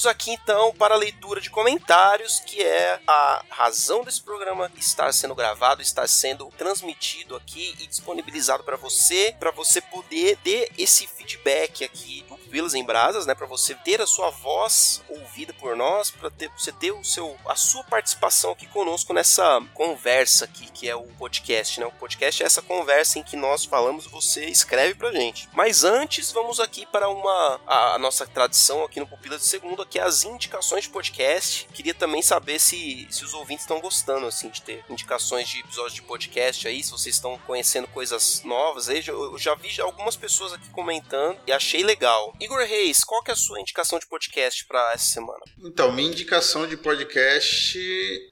Aqui 0.05 0.33
então 0.33 0.75
para 0.75 0.95
a 0.95 0.99
leitura 0.99 1.41
de 1.41 1.49
comentários, 1.49 2.41
que 2.41 2.61
é 2.61 3.01
a 3.07 3.45
razão 3.49 4.03
desse 4.03 4.21
programa 4.21 4.71
estar 4.77 5.13
sendo 5.13 5.35
gravado, 5.35 5.81
estar 5.81 6.09
sendo 6.09 6.47
transmitido 6.59 7.37
aqui 7.37 7.77
e 7.79 7.87
disponibilizado 7.87 8.65
para 8.65 8.77
você, 8.77 9.35
para 9.39 9.53
você 9.53 9.81
poder 9.81 10.37
ter 10.39 10.73
esse 10.77 11.07
feedback 11.07 11.85
aqui 11.85 12.25
Pupilas 12.55 12.75
em 12.75 12.85
Brasas, 12.85 13.27
né, 13.27 13.35
para 13.35 13.49
você 13.49 13.75
ter 13.75 14.01
a 14.01 14.07
sua 14.07 14.31
voz 14.31 15.03
ouvida 15.09 15.53
por 15.55 15.75
nós, 15.75 16.13
para 16.13 16.31
você 16.57 16.71
ter 16.71 16.93
o 16.93 17.03
seu 17.03 17.37
a 17.47 17.57
sua 17.57 17.83
participação 17.83 18.53
aqui 18.53 18.65
conosco 18.69 19.13
nessa 19.13 19.61
conversa 19.75 20.45
aqui 20.45 20.71
que 20.71 20.89
é 20.89 20.95
o 20.95 21.03
podcast, 21.19 21.81
né? 21.81 21.87
O 21.87 21.91
podcast 21.93 22.43
é 22.43 22.47
essa 22.47 22.63
conversa 22.63 23.19
em 23.19 23.25
que 23.25 23.37
nós 23.37 23.65
falamos, 23.65 24.07
você 24.07 24.45
escreve 24.47 24.95
pra 24.95 25.11
gente. 25.11 25.49
Mas 25.53 25.83
antes, 25.83 26.31
vamos 26.31 26.61
aqui 26.61 26.87
para 26.87 27.09
uma 27.09 27.61
a, 27.67 27.95
a 27.95 27.99
nossa 27.99 28.25
tradição 28.25 28.85
aqui 28.85 29.01
no 29.01 29.07
Pupila 29.07 29.37
de 29.37 29.45
Segundo, 29.45 29.85
que 29.85 29.99
é 29.99 30.03
as 30.03 30.23
indicações 30.23 30.85
de 30.85 30.91
podcast. 30.91 31.67
Queria 31.75 31.95
também 31.95 32.23
saber 32.23 32.61
se, 32.61 33.09
se 33.11 33.25
os 33.25 33.35
ouvintes 33.35 33.65
estão 33.65 33.81
gostando 33.81 34.27
assim 34.27 34.49
de 34.49 34.63
ter 34.63 34.85
indicações 34.89 35.49
de 35.49 35.59
episódios 35.59 35.95
de 35.95 36.03
podcast 36.03 36.69
aí, 36.69 36.85
se 36.85 36.93
vocês 36.93 37.17
estão 37.17 37.37
conhecendo 37.39 37.89
coisas 37.89 38.43
novas 38.45 38.89
aí. 38.89 39.03
Eu, 39.05 39.37
já 39.39 39.57
vi 39.57 39.81
algumas 39.81 40.15
pessoas 40.15 40.53
aqui 40.53 40.69
comentando 40.71 41.37
e 41.47 41.53
achei 41.53 41.83
legal. 41.83 42.33
Igor 42.45 42.59
Reis, 42.67 43.03
qual 43.03 43.23
que 43.23 43.31
é 43.31 43.35
a 43.35 43.37
sua 43.37 43.59
indicação 43.59 43.99
de 43.99 44.07
podcast 44.07 44.67
para 44.67 44.93
essa 44.93 45.05
semana? 45.15 45.41
Então, 45.65 45.91
minha 45.91 46.11
indicação 46.11 46.67
de 46.67 46.77
podcast 46.77 47.79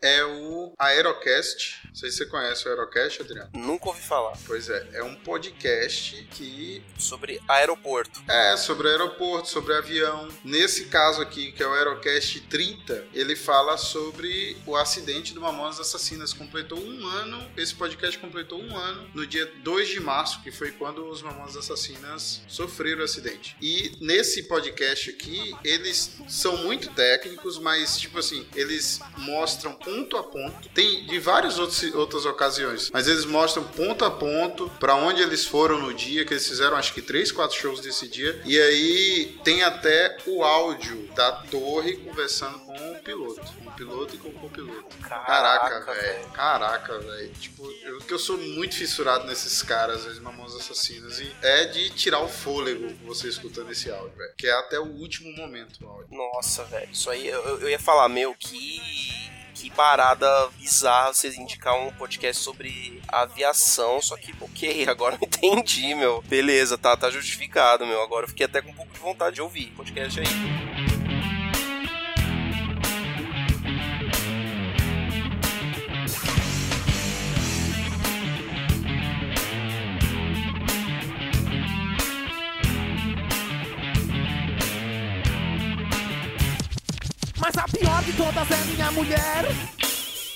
é 0.03 0.22
o 0.22 0.75
Aerocast. 0.79 1.81
Não 1.87 1.94
sei 1.94 2.11
se 2.11 2.18
você 2.18 2.27
conhece 2.27 2.66
o 2.66 2.70
Aerocast, 2.70 3.22
Adriano. 3.22 3.51
Nunca 3.55 3.88
ouvi 3.88 4.03
falar 4.03 4.37
Pois 4.46 4.68
é, 4.68 4.87
é 4.94 5.03
um 5.03 5.14
podcast 5.14 6.22
que 6.33 6.83
sobre 6.98 7.40
aeroporto. 7.48 8.22
é 8.29 8.55
sobre 8.59 8.88
aeroporto, 8.88 9.48
sobre 9.48 9.75
avião. 9.75 10.29
Nesse 10.44 10.87
caso 10.87 11.22
aqui, 11.22 11.53
que 11.53 11.62
é 11.62 11.66
o 11.66 11.72
Aerocast 11.72 12.38
30, 12.48 13.07
ele 13.14 13.35
fala 13.35 13.79
sobre 13.79 14.59
o 14.66 14.77
acidente 14.77 15.33
do 15.33 15.40
Mamonas 15.40 15.81
Assassinas. 15.81 16.35
Completou 16.35 16.79
um 16.79 17.07
ano, 17.07 17.51
esse 17.57 17.75
podcast 17.75 18.18
completou 18.18 18.61
um 18.62 18.77
ano 18.77 19.09
no 19.14 19.27
dia 19.27 19.46
2 19.62 19.88
de 19.88 20.01
março, 20.01 20.42
que 20.42 20.51
foi 20.51 20.70
quando 20.72 21.09
os 21.09 21.22
Mamonas 21.22 21.57
Assassinas 21.57 22.42
sofreram 22.46 23.01
o 23.01 23.05
acidente. 23.05 23.57
E 23.61 23.91
nesse 24.00 24.44
podcast 24.44 25.11
aqui, 25.11 25.55
eles 25.64 26.16
são 26.28 26.57
muito 26.59 26.90
técnicos, 26.90 27.59
mas, 27.59 27.98
tipo 27.98 28.18
assim, 28.18 28.46
eles 28.55 29.00
mostram 29.18 29.74
ponto 29.74 30.16
a 30.16 30.22
ponto. 30.22 30.68
Tem 30.70 31.07
de 31.07 31.18
várias 31.18 31.59
outros, 31.59 31.83
outras 31.94 32.24
ocasiões, 32.24 32.90
mas 32.92 33.09
eles 33.09 33.24
mostram 33.24 33.64
ponto 33.64 34.05
a 34.05 34.11
ponto 34.11 34.70
para 34.81 34.94
onde 34.94 35.22
eles 35.22 35.44
foram 35.44 35.81
no 35.81 35.94
dia, 35.94 36.24
que 36.24 36.33
eles 36.33 36.46
fizeram 36.46 36.76
acho 36.76 36.94
que 36.94 37.02
três, 37.02 37.33
quatro 37.33 37.57
shows 37.57 37.81
desse 37.81 38.09
dia. 38.09 38.40
E 38.44 38.59
aí 38.61 39.38
tem 39.44 39.62
até 39.62 40.16
o 40.26 40.42
áudio 40.42 41.09
da 41.14 41.33
torre 41.33 41.96
conversando 41.96 42.59
com 42.61 42.92
o 42.92 43.02
piloto. 43.02 43.40
Com 43.40 43.68
o 43.68 43.72
piloto 43.72 44.14
e 44.14 44.18
com 44.18 44.28
o 44.28 44.33
copiloto. 44.33 44.96
Caraca, 45.02 45.92
velho. 45.92 46.28
Caraca, 46.28 46.98
velho. 46.98 47.33
Tipo, 47.40 47.70
eu 47.85 47.98
que 47.98 48.12
eu 48.12 48.18
sou 48.18 48.37
muito 48.37 48.74
fissurado 48.74 49.26
nesses 49.26 49.62
caras, 49.62 50.07
as 50.07 50.18
mamãos 50.18 50.55
assassinas. 50.55 51.18
E 51.20 51.33
é 51.42 51.64
de 51.66 51.90
tirar 51.90 52.20
o 52.20 52.28
fôlego 52.28 52.92
você 53.05 53.28
escutando 53.28 53.70
esse 53.70 53.82
áudio, 53.90 54.16
velho. 54.16 54.33
Que 54.37 54.47
é 54.47 54.53
até 54.53 54.79
o 54.79 54.87
último 54.87 55.35
momento 55.37 55.85
o 55.85 55.88
áudio. 55.88 56.16
Nossa, 56.16 56.64
velho. 56.64 56.88
Isso 56.90 57.11
aí 57.11 57.27
eu, 57.27 57.61
eu 57.61 57.68
ia 57.68 57.79
falar, 57.79 58.09
meu, 58.09 58.35
que. 58.35 58.81
Que 59.55 59.71
parada 59.71 60.27
bizarra 60.59 61.12
vocês 61.12 61.37
indicar 61.37 61.77
um 61.77 61.92
podcast 61.92 62.42
sobre 62.42 63.01
aviação. 63.07 64.01
Só 64.01 64.16
que, 64.16 64.35
ok, 64.40 64.87
agora 64.88 65.16
eu 65.21 65.27
entendi, 65.27 65.95
meu. 65.95 66.23
Beleza, 66.23 66.77
tá, 66.77 66.97
tá 66.97 67.11
justificado, 67.11 67.87
meu. 67.87 68.03
Agora 68.03 68.25
eu 68.25 68.29
fiquei 68.29 68.47
até 68.47 68.61
com 68.61 68.71
um 68.71 68.75
pouco 68.75 68.92
de 68.92 68.99
vontade 68.99 69.37
de 69.37 69.42
ouvir. 69.42 69.71
Podcast 69.77 70.18
aí. 70.18 70.82
Mas 87.55 87.65
a 87.65 87.69
pior 87.69 88.03
de 88.03 88.12
todas 88.15 88.51
é 88.51 88.65
minha 88.65 88.91
mulher. 88.93 89.45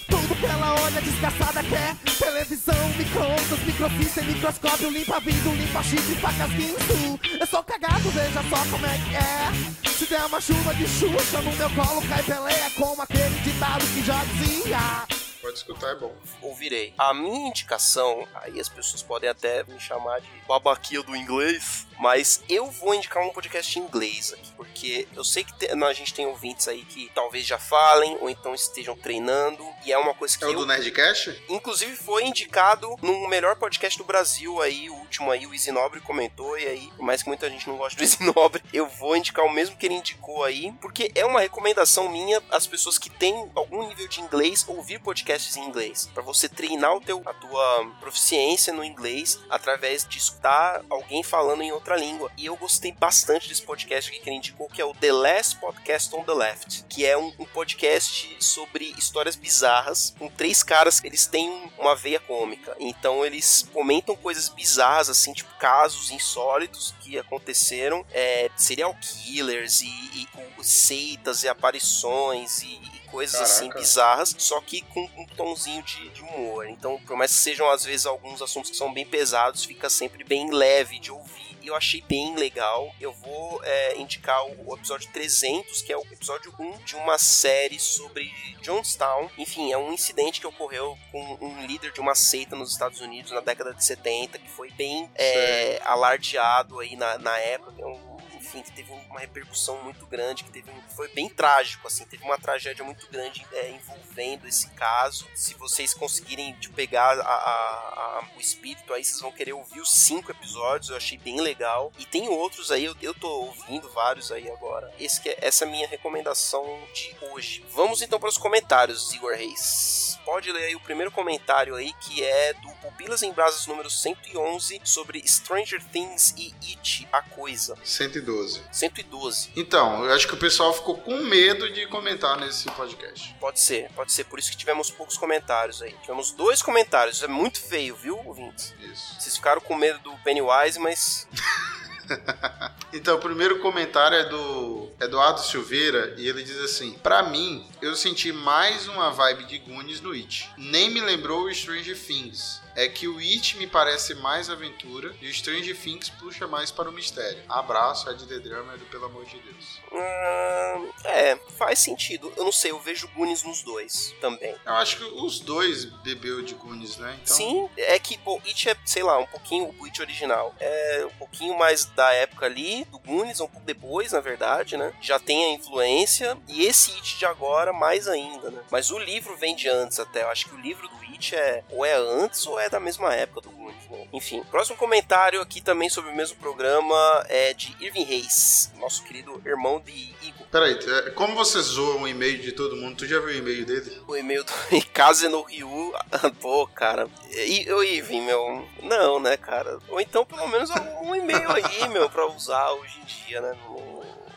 Tudo 0.06 0.36
que 0.38 0.44
ela 0.44 0.74
olha 0.82 1.00
desgraçada 1.00 1.62
quer. 1.62 1.96
Televisão, 2.18 2.88
micro-ondas, 2.98 3.58
microfície, 3.64 4.22
microscópio. 4.22 4.90
Limpa 4.90 5.18
vidro, 5.20 5.54
limpa 5.54 5.82
chifre, 5.82 6.14
facas, 6.16 6.50
guinso 6.50 7.18
Eu 7.40 7.46
sou 7.46 7.62
cagado, 7.62 8.10
veja 8.10 8.42
só 8.42 8.70
como 8.70 8.84
é 8.84 8.98
que 8.98 9.16
é. 9.16 9.88
Se 9.90 10.04
der 10.06 10.26
uma 10.26 10.40
chuva 10.40 10.74
de 10.74 10.86
xuxa 10.86 11.40
no 11.40 11.52
meu 11.52 11.70
colo 11.70 12.06
Cai 12.06 12.22
peleia 12.22 12.70
como 12.76 13.00
aquele 13.00 13.40
ditado 13.40 13.86
que 13.86 14.02
já 14.04 14.22
dizia. 14.24 15.16
Pode 15.40 15.56
escutar, 15.56 15.92
é 15.92 15.94
bom. 15.94 16.14
ouvirei. 16.42 16.92
A 16.98 17.14
minha 17.14 17.48
indicação, 17.48 18.26
aí 18.34 18.60
as 18.60 18.68
pessoas 18.68 19.02
podem 19.02 19.30
até 19.30 19.64
me 19.64 19.80
chamar 19.80 20.20
de 20.20 20.28
babaquia 20.46 21.02
do 21.02 21.16
inglês, 21.16 21.85
mas 21.98 22.42
eu 22.48 22.70
vou 22.70 22.94
indicar 22.94 23.22
um 23.22 23.30
podcast 23.30 23.78
em 23.78 23.82
inglês 23.82 24.32
aqui, 24.32 24.52
porque 24.56 25.08
eu 25.14 25.24
sei 25.24 25.44
que 25.44 25.52
te- 25.54 25.66
a 25.70 25.92
gente 25.92 26.12
tem 26.14 26.26
ouvintes 26.26 26.66
aí 26.68 26.84
que 26.84 27.10
talvez 27.14 27.46
já 27.46 27.58
falem 27.58 28.16
ou 28.20 28.28
então 28.28 28.54
estejam 28.54 28.96
treinando, 28.96 29.64
e 29.84 29.92
é 29.92 29.98
uma 29.98 30.14
coisa 30.14 30.36
que 30.36 30.44
É 30.44 30.48
o 30.48 30.50
eu 30.52 30.58
do 30.60 30.66
Nerdcast? 30.66 31.42
Inclusive 31.48 31.94
foi 31.96 32.24
indicado 32.24 32.96
no 33.02 33.28
melhor 33.28 33.56
podcast 33.56 33.96
do 33.98 34.04
Brasil 34.04 34.60
aí, 34.60 34.90
o 34.90 34.94
último 34.94 35.30
aí, 35.30 35.46
o 35.46 35.54
Isinobre 35.54 36.00
comentou, 36.00 36.58
e 36.58 36.66
aí, 36.66 36.90
por 36.96 37.04
mais 37.04 37.22
que 37.22 37.28
muita 37.28 37.48
gente 37.48 37.68
não 37.68 37.76
goste 37.76 37.96
do 37.96 38.02
Isinobre, 38.04 38.62
eu 38.72 38.86
vou 38.88 39.16
indicar 39.16 39.44
o 39.44 39.52
mesmo 39.52 39.76
que 39.76 39.86
ele 39.86 39.94
indicou 39.94 40.42
aí, 40.44 40.72
porque 40.80 41.10
é 41.14 41.24
uma 41.24 41.40
recomendação 41.40 42.08
minha 42.08 42.42
às 42.50 42.66
pessoas 42.66 42.98
que 42.98 43.08
têm 43.10 43.50
algum 43.54 43.86
nível 43.88 44.08
de 44.08 44.20
inglês 44.20 44.64
ouvir 44.66 44.98
podcasts 45.00 45.56
em 45.56 45.64
inglês, 45.64 46.10
Pra 46.12 46.22
você 46.22 46.48
treinar 46.48 46.94
o 46.96 47.00
teu, 47.00 47.22
a 47.24 47.32
tua 47.34 47.92
proficiência 48.00 48.72
no 48.72 48.82
inglês 48.84 49.38
através 49.50 50.06
de 50.08 50.18
escutar 50.18 50.82
alguém 50.90 51.22
falando 51.22 51.62
em 51.62 51.70
outra 51.72 51.85
língua. 51.94 52.32
E 52.36 52.46
eu 52.46 52.56
gostei 52.56 52.90
bastante 52.90 53.48
desse 53.48 53.62
podcast 53.62 54.10
aqui 54.10 54.18
que 54.18 54.28
ele 54.28 54.36
indicou, 54.38 54.68
que 54.68 54.80
é 54.80 54.84
o 54.84 54.94
The 54.94 55.12
Last 55.12 55.56
Podcast 55.58 56.12
on 56.16 56.24
the 56.24 56.32
Left, 56.32 56.84
que 56.88 57.06
é 57.06 57.16
um, 57.16 57.32
um 57.38 57.44
podcast 57.44 58.36
sobre 58.40 58.92
histórias 58.98 59.36
bizarras, 59.36 60.14
com 60.18 60.28
três 60.28 60.62
caras 60.62 60.98
que 60.98 61.06
eles 61.06 61.26
têm 61.26 61.48
um- 61.50 61.70
uma 61.78 61.94
veia 61.94 62.18
cômica. 62.18 62.74
Então 62.80 63.24
eles 63.24 63.68
comentam 63.72 64.16
coisas 64.16 64.48
bizarras, 64.48 65.10
assim, 65.10 65.32
tipo 65.34 65.54
casos 65.58 66.10
insólitos 66.10 66.94
que 67.02 67.18
aconteceram, 67.18 68.04
é, 68.10 68.50
serial 68.56 68.94
killers 69.00 69.82
e, 69.82 69.86
e 70.14 70.26
com 70.32 70.62
seitas 70.64 71.42
e 71.42 71.48
aparições 71.48 72.62
e, 72.62 72.66
e 72.66 72.96
coisas 73.10 73.40
assim 73.40 73.68
Caraca. 73.68 73.78
bizarras, 73.80 74.34
só 74.38 74.60
que 74.60 74.82
com 74.82 75.08
um 75.16 75.26
tomzinho 75.36 75.82
de, 75.82 76.08
de 76.10 76.22
humor. 76.22 76.66
Então, 76.68 76.98
por 77.06 77.16
mais 77.16 77.30
que 77.30 77.38
sejam 77.38 77.70
às 77.70 77.84
vezes 77.84 78.06
alguns 78.06 78.42
assuntos 78.42 78.70
que 78.70 78.76
são 78.76 78.92
bem 78.92 79.06
pesados, 79.06 79.64
fica 79.64 79.88
sempre 79.88 80.24
bem 80.24 80.50
leve 80.50 80.98
de 80.98 81.12
ouvir. 81.12 81.45
E 81.66 81.68
eu 81.68 81.74
achei 81.74 82.00
bem 82.00 82.36
legal. 82.36 82.94
Eu 83.00 83.12
vou 83.12 83.60
é, 83.64 83.98
indicar 83.98 84.40
o, 84.46 84.70
o 84.70 84.76
episódio 84.76 85.10
300, 85.12 85.82
que 85.82 85.92
é 85.92 85.96
o 85.96 86.02
episódio 86.12 86.54
1 86.56 86.78
de 86.84 86.94
uma 86.94 87.18
série 87.18 87.80
sobre 87.80 88.32
Jonestown. 88.62 89.28
Enfim, 89.36 89.72
é 89.72 89.76
um 89.76 89.92
incidente 89.92 90.40
que 90.40 90.46
ocorreu 90.46 90.96
com 91.10 91.36
um 91.40 91.66
líder 91.66 91.90
de 91.92 91.98
uma 92.00 92.14
seita 92.14 92.54
nos 92.54 92.70
Estados 92.70 93.00
Unidos 93.00 93.32
na 93.32 93.40
década 93.40 93.74
de 93.74 93.84
70, 93.84 94.38
que 94.38 94.48
foi 94.48 94.70
bem 94.70 95.10
é, 95.16 95.80
alardeado 95.84 96.78
aí 96.78 96.94
na, 96.94 97.18
na 97.18 97.36
época. 97.36 97.74
É 97.82 97.84
um- 97.84 98.15
enfim, 98.56 98.62
que 98.62 98.72
teve 98.72 98.92
uma 98.92 99.20
repercussão 99.20 99.82
muito 99.82 100.06
grande, 100.06 100.44
que 100.44 100.50
teve 100.50 100.70
foi 100.94 101.08
bem 101.08 101.28
trágico, 101.28 101.86
assim, 101.86 102.04
teve 102.04 102.24
uma 102.24 102.38
tragédia 102.38 102.84
muito 102.84 103.06
grande 103.10 103.46
é, 103.52 103.70
envolvendo 103.70 104.46
esse 104.48 104.68
caso. 104.70 105.26
Se 105.34 105.54
vocês 105.54 105.92
conseguirem 105.94 106.52
tipo, 106.54 106.74
pegar 106.74 107.18
a- 107.18 107.22
a- 107.22 108.18
a- 108.20 108.28
o 108.36 108.40
espírito 108.40 108.92
aí, 108.94 109.04
vocês 109.04 109.20
vão 109.20 109.32
querer 109.32 109.52
ouvir 109.52 109.80
os 109.80 109.92
cinco 109.92 110.30
episódios, 110.30 110.90
eu 110.90 110.96
achei 110.96 111.18
bem 111.18 111.40
legal. 111.40 111.92
E 111.98 112.04
tem 112.06 112.28
outros 112.28 112.70
aí, 112.70 112.84
eu, 112.84 112.96
eu 113.02 113.14
tô 113.14 113.28
ouvindo 113.28 113.88
vários 113.90 114.30
aí 114.32 114.50
agora. 114.50 114.92
Esse 114.98 115.28
é, 115.28 115.38
essa 115.40 115.64
é 115.64 115.68
a 115.68 115.70
minha 115.70 115.86
recomendação 115.88 116.64
de 116.94 117.14
hoje. 117.32 117.64
Vamos 117.72 118.02
então 118.02 118.18
para 118.18 118.28
os 118.28 118.38
comentários, 118.38 119.12
Igor 119.12 119.34
Reis. 119.34 120.18
Pode 120.24 120.50
ler 120.50 120.64
aí 120.64 120.74
o 120.74 120.80
primeiro 120.80 121.10
comentário 121.12 121.76
aí, 121.76 121.92
que 122.00 122.24
é 122.24 122.52
do 122.54 122.68
Pupilas 122.82 123.22
em 123.22 123.32
Brasas 123.32 123.66
número 123.66 123.88
111, 123.88 124.80
sobre 124.84 125.22
Stranger 125.26 125.82
Things 125.92 126.34
e 126.36 126.52
It, 126.68 127.06
a 127.12 127.22
Coisa. 127.22 127.76
112. 127.84 128.45
112. 128.70 129.50
Então, 129.56 130.04
eu 130.04 130.12
acho 130.12 130.26
que 130.26 130.34
o 130.34 130.38
pessoal 130.38 130.72
ficou 130.72 130.96
com 130.98 131.16
medo 131.18 131.72
de 131.72 131.86
comentar 131.86 132.38
nesse 132.38 132.70
podcast. 132.70 133.34
Pode 133.40 133.60
ser, 133.60 133.90
pode 133.92 134.12
ser. 134.12 134.24
Por 134.24 134.38
isso 134.38 134.50
que 134.50 134.56
tivemos 134.56 134.90
poucos 134.90 135.16
comentários 135.16 135.82
aí. 135.82 135.94
Tivemos 136.02 136.32
dois 136.32 136.62
comentários. 136.62 137.22
É 137.22 137.28
muito 137.28 137.60
feio, 137.60 137.96
viu, 137.96 138.18
ouvintes? 138.26 138.74
Isso. 138.80 139.20
Vocês 139.20 139.36
ficaram 139.36 139.60
com 139.60 139.74
medo 139.74 139.98
do 140.00 140.12
Pennywise, 140.18 140.78
mas 140.78 141.26
Então, 142.92 143.16
o 143.16 143.20
primeiro 143.20 143.58
comentário 143.60 144.16
é 144.16 144.28
do 144.28 144.85
Eduardo 144.98 145.40
Silveira 145.40 146.14
e 146.16 146.26
ele 146.26 146.42
diz 146.42 146.58
assim: 146.58 146.94
Pra 147.02 147.22
mim, 147.22 147.66
eu 147.82 147.94
senti 147.94 148.32
mais 148.32 148.88
uma 148.88 149.10
vibe 149.10 149.44
de 149.44 149.58
Goonies 149.58 150.00
no 150.00 150.12
It. 150.12 150.50
Nem 150.56 150.90
me 150.90 151.00
lembrou 151.00 151.44
o 151.44 151.54
Stranger 151.54 151.98
Things. 151.98 152.60
É 152.74 152.88
que 152.88 153.08
o 153.08 153.18
It 153.18 153.56
me 153.56 153.66
parece 153.66 154.14
mais 154.16 154.50
aventura 154.50 155.14
e 155.20 155.28
o 155.28 155.32
Stranger 155.32 155.76
Things 155.76 156.10
puxa 156.10 156.46
mais 156.46 156.70
para 156.70 156.90
o 156.90 156.92
mistério. 156.92 157.42
Abraço, 157.48 158.10
Ed 158.10 158.26
The 158.26 158.38
Drummer 158.38 158.76
do 158.76 158.84
Pelo 158.86 159.06
Amor 159.06 159.24
de 159.24 159.38
Deus. 159.38 159.80
Hum, 159.90 160.92
é, 161.04 161.36
faz 161.56 161.78
sentido. 161.78 162.30
Eu 162.36 162.44
não 162.44 162.52
sei, 162.52 162.70
eu 162.70 162.78
vejo 162.78 163.08
Goonies 163.08 163.42
nos 163.44 163.62
dois 163.62 164.14
também. 164.20 164.54
Eu 164.64 164.74
acho 164.74 164.98
que 164.98 165.04
os 165.04 165.40
dois 165.40 165.86
bebeu 165.86 166.42
de 166.42 166.54
Goonies, 166.54 166.98
né? 166.98 167.18
Então, 167.22 167.36
Sim, 167.36 167.68
é 167.78 167.98
que, 167.98 168.18
pô, 168.18 168.40
It 168.44 168.68
é, 168.68 168.76
sei 168.84 169.02
lá, 169.02 169.18
um 169.18 169.26
pouquinho 169.26 169.74
o 169.78 169.84
It 169.86 170.00
original. 170.02 170.54
É 170.60 171.06
um 171.06 171.18
pouquinho 171.18 171.56
mais 171.56 171.86
da 171.86 172.12
época 172.12 172.44
ali, 172.44 172.84
do 172.86 172.98
Goonies, 172.98 173.40
um 173.40 173.48
pouco 173.48 173.64
depois, 173.64 174.12
na 174.12 174.20
verdade, 174.20 174.76
né? 174.76 174.85
Já 175.00 175.18
tem 175.18 175.44
a 175.44 175.50
influência. 175.54 176.36
E 176.48 176.64
esse 176.66 176.92
It 176.92 177.18
de 177.18 177.26
agora, 177.26 177.72
mais 177.72 178.06
ainda, 178.08 178.50
né? 178.50 178.60
Mas 178.70 178.90
o 178.90 178.98
livro 178.98 179.36
vem 179.36 179.54
de 179.54 179.68
antes 179.68 179.98
até. 180.00 180.22
Eu 180.22 180.28
acho 180.30 180.46
que 180.46 180.54
o 180.54 180.58
livro 180.60 180.88
do 180.88 180.96
It 181.12 181.34
é 181.34 181.62
ou 181.70 181.84
é 181.84 181.94
antes 181.94 182.46
ou 182.46 182.58
é 182.60 182.68
da 182.68 182.78
mesma 182.80 183.14
época 183.14 183.40
do 183.42 183.50
Goonies, 183.50 183.88
né? 183.90 184.06
Enfim, 184.12 184.42
próximo 184.50 184.76
comentário 184.76 185.40
aqui 185.40 185.60
também 185.60 185.88
sobre 185.88 186.10
o 186.10 186.14
mesmo 186.16 186.36
programa 186.36 187.24
é 187.28 187.52
de 187.54 187.74
Irving 187.80 188.04
Reis, 188.04 188.70
nosso 188.78 189.02
querido 189.04 189.40
irmão 189.44 189.80
de 189.80 190.14
Igor. 190.22 190.46
Peraí, 190.50 190.78
é, 190.78 191.10
como 191.10 191.34
você 191.34 191.60
zoa 191.60 191.96
um 191.96 192.06
e-mail 192.06 192.38
de 192.38 192.52
todo 192.52 192.76
mundo? 192.76 192.96
Tu 192.96 193.06
já 193.06 193.18
viu 193.18 193.28
o 193.28 193.32
e-mail 193.32 193.64
dele? 193.66 194.02
O 194.06 194.16
e-mail 194.16 194.44
do 194.44 194.52
Ikaze 194.76 195.28
no 195.28 195.42
Ryu. 195.42 195.92
Pô, 196.40 196.66
cara. 196.68 197.08
E 197.30 197.70
o 197.72 197.82
Ivy, 197.82 198.20
meu. 198.20 198.66
Não, 198.82 199.18
né, 199.18 199.36
cara? 199.36 199.78
Ou 199.88 200.00
então, 200.00 200.24
pelo 200.24 200.46
menos, 200.48 200.70
um 201.02 201.14
e-mail 201.14 201.50
aí, 201.50 201.88
meu, 201.88 202.08
pra 202.08 202.26
usar 202.26 202.70
hoje 202.72 202.98
em 203.00 203.04
dia, 203.04 203.40
né? 203.40 203.56
No- 203.66 203.95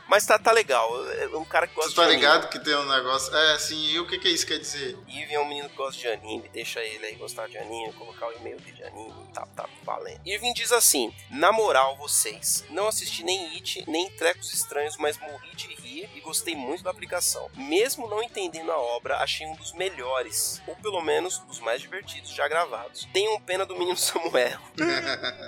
Mas 0.09 0.25
tá, 0.25 0.39
tá 0.39 0.51
legal. 0.51 0.89
É 1.13 1.27
um 1.37 1.45
cara 1.45 1.67
que 1.67 1.75
gosta 1.75 1.91
Tu 1.91 1.95
tá 1.95 2.01
de 2.03 2.07
anime. 2.09 2.21
ligado 2.21 2.49
que 2.49 2.59
tem 2.59 2.75
um 2.75 2.85
negócio. 2.89 3.33
É, 3.35 3.53
assim, 3.53 3.77
e 3.91 3.99
o 3.99 4.07
que, 4.07 4.17
que 4.17 4.27
isso 4.27 4.45
quer 4.47 4.57
dizer? 4.57 4.97
Ivy 5.07 5.33
é 5.35 5.39
um 5.39 5.47
menino 5.47 5.69
que 5.69 5.75
gosta 5.75 5.99
de 6.01 6.07
anime, 6.07 6.49
deixa 6.49 6.79
ele 6.83 7.05
aí 7.05 7.15
gostar 7.15 7.47
de 7.47 7.57
anime, 7.57 7.93
colocar 7.93 8.27
o 8.27 8.31
e-mail 8.33 8.57
dele 8.59 8.75
de 8.75 8.83
anime, 8.83 9.13
tá, 9.33 9.45
tá 9.55 9.69
valendo. 9.83 10.19
Irving 10.25 10.53
diz 10.53 10.71
assim: 10.71 11.13
Na 11.29 11.51
moral, 11.51 11.95
vocês, 11.97 12.65
não 12.69 12.87
assisti 12.87 13.23
nem 13.23 13.53
It, 13.55 13.83
nem 13.87 14.09
Trecos 14.11 14.51
Estranhos, 14.53 14.97
mas 14.97 15.17
morri 15.19 15.55
de 15.55 15.67
rir 15.75 16.09
e 16.15 16.19
gostei 16.21 16.55
muito 16.55 16.83
da 16.83 16.89
aplicação. 16.91 17.49
Mesmo 17.55 18.07
não 18.07 18.23
entendendo 18.23 18.71
a 18.71 18.77
obra, 18.77 19.17
achei 19.17 19.45
um 19.45 19.55
dos 19.55 19.73
melhores, 19.73 20.61
ou 20.67 20.75
pelo 20.77 21.01
menos 21.01 21.37
dos 21.39 21.59
mais 21.59 21.81
divertidos 21.81 22.31
já 22.31 22.47
gravados. 22.47 23.07
Tenham 23.13 23.39
pena 23.41 23.65
do 23.65 23.75
menino 23.77 23.95
Samuel. 23.99 24.59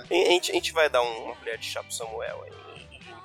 a, 0.08 0.14
gente, 0.14 0.50
a 0.52 0.54
gente 0.54 0.72
vai 0.72 0.88
dar 0.88 1.02
um- 1.02 1.24
uma 1.24 1.34
colher 1.36 1.58
de 1.58 1.66
chá 1.66 1.82
pro 1.82 1.92
Samuel 1.92 2.42
aí. 2.44 2.52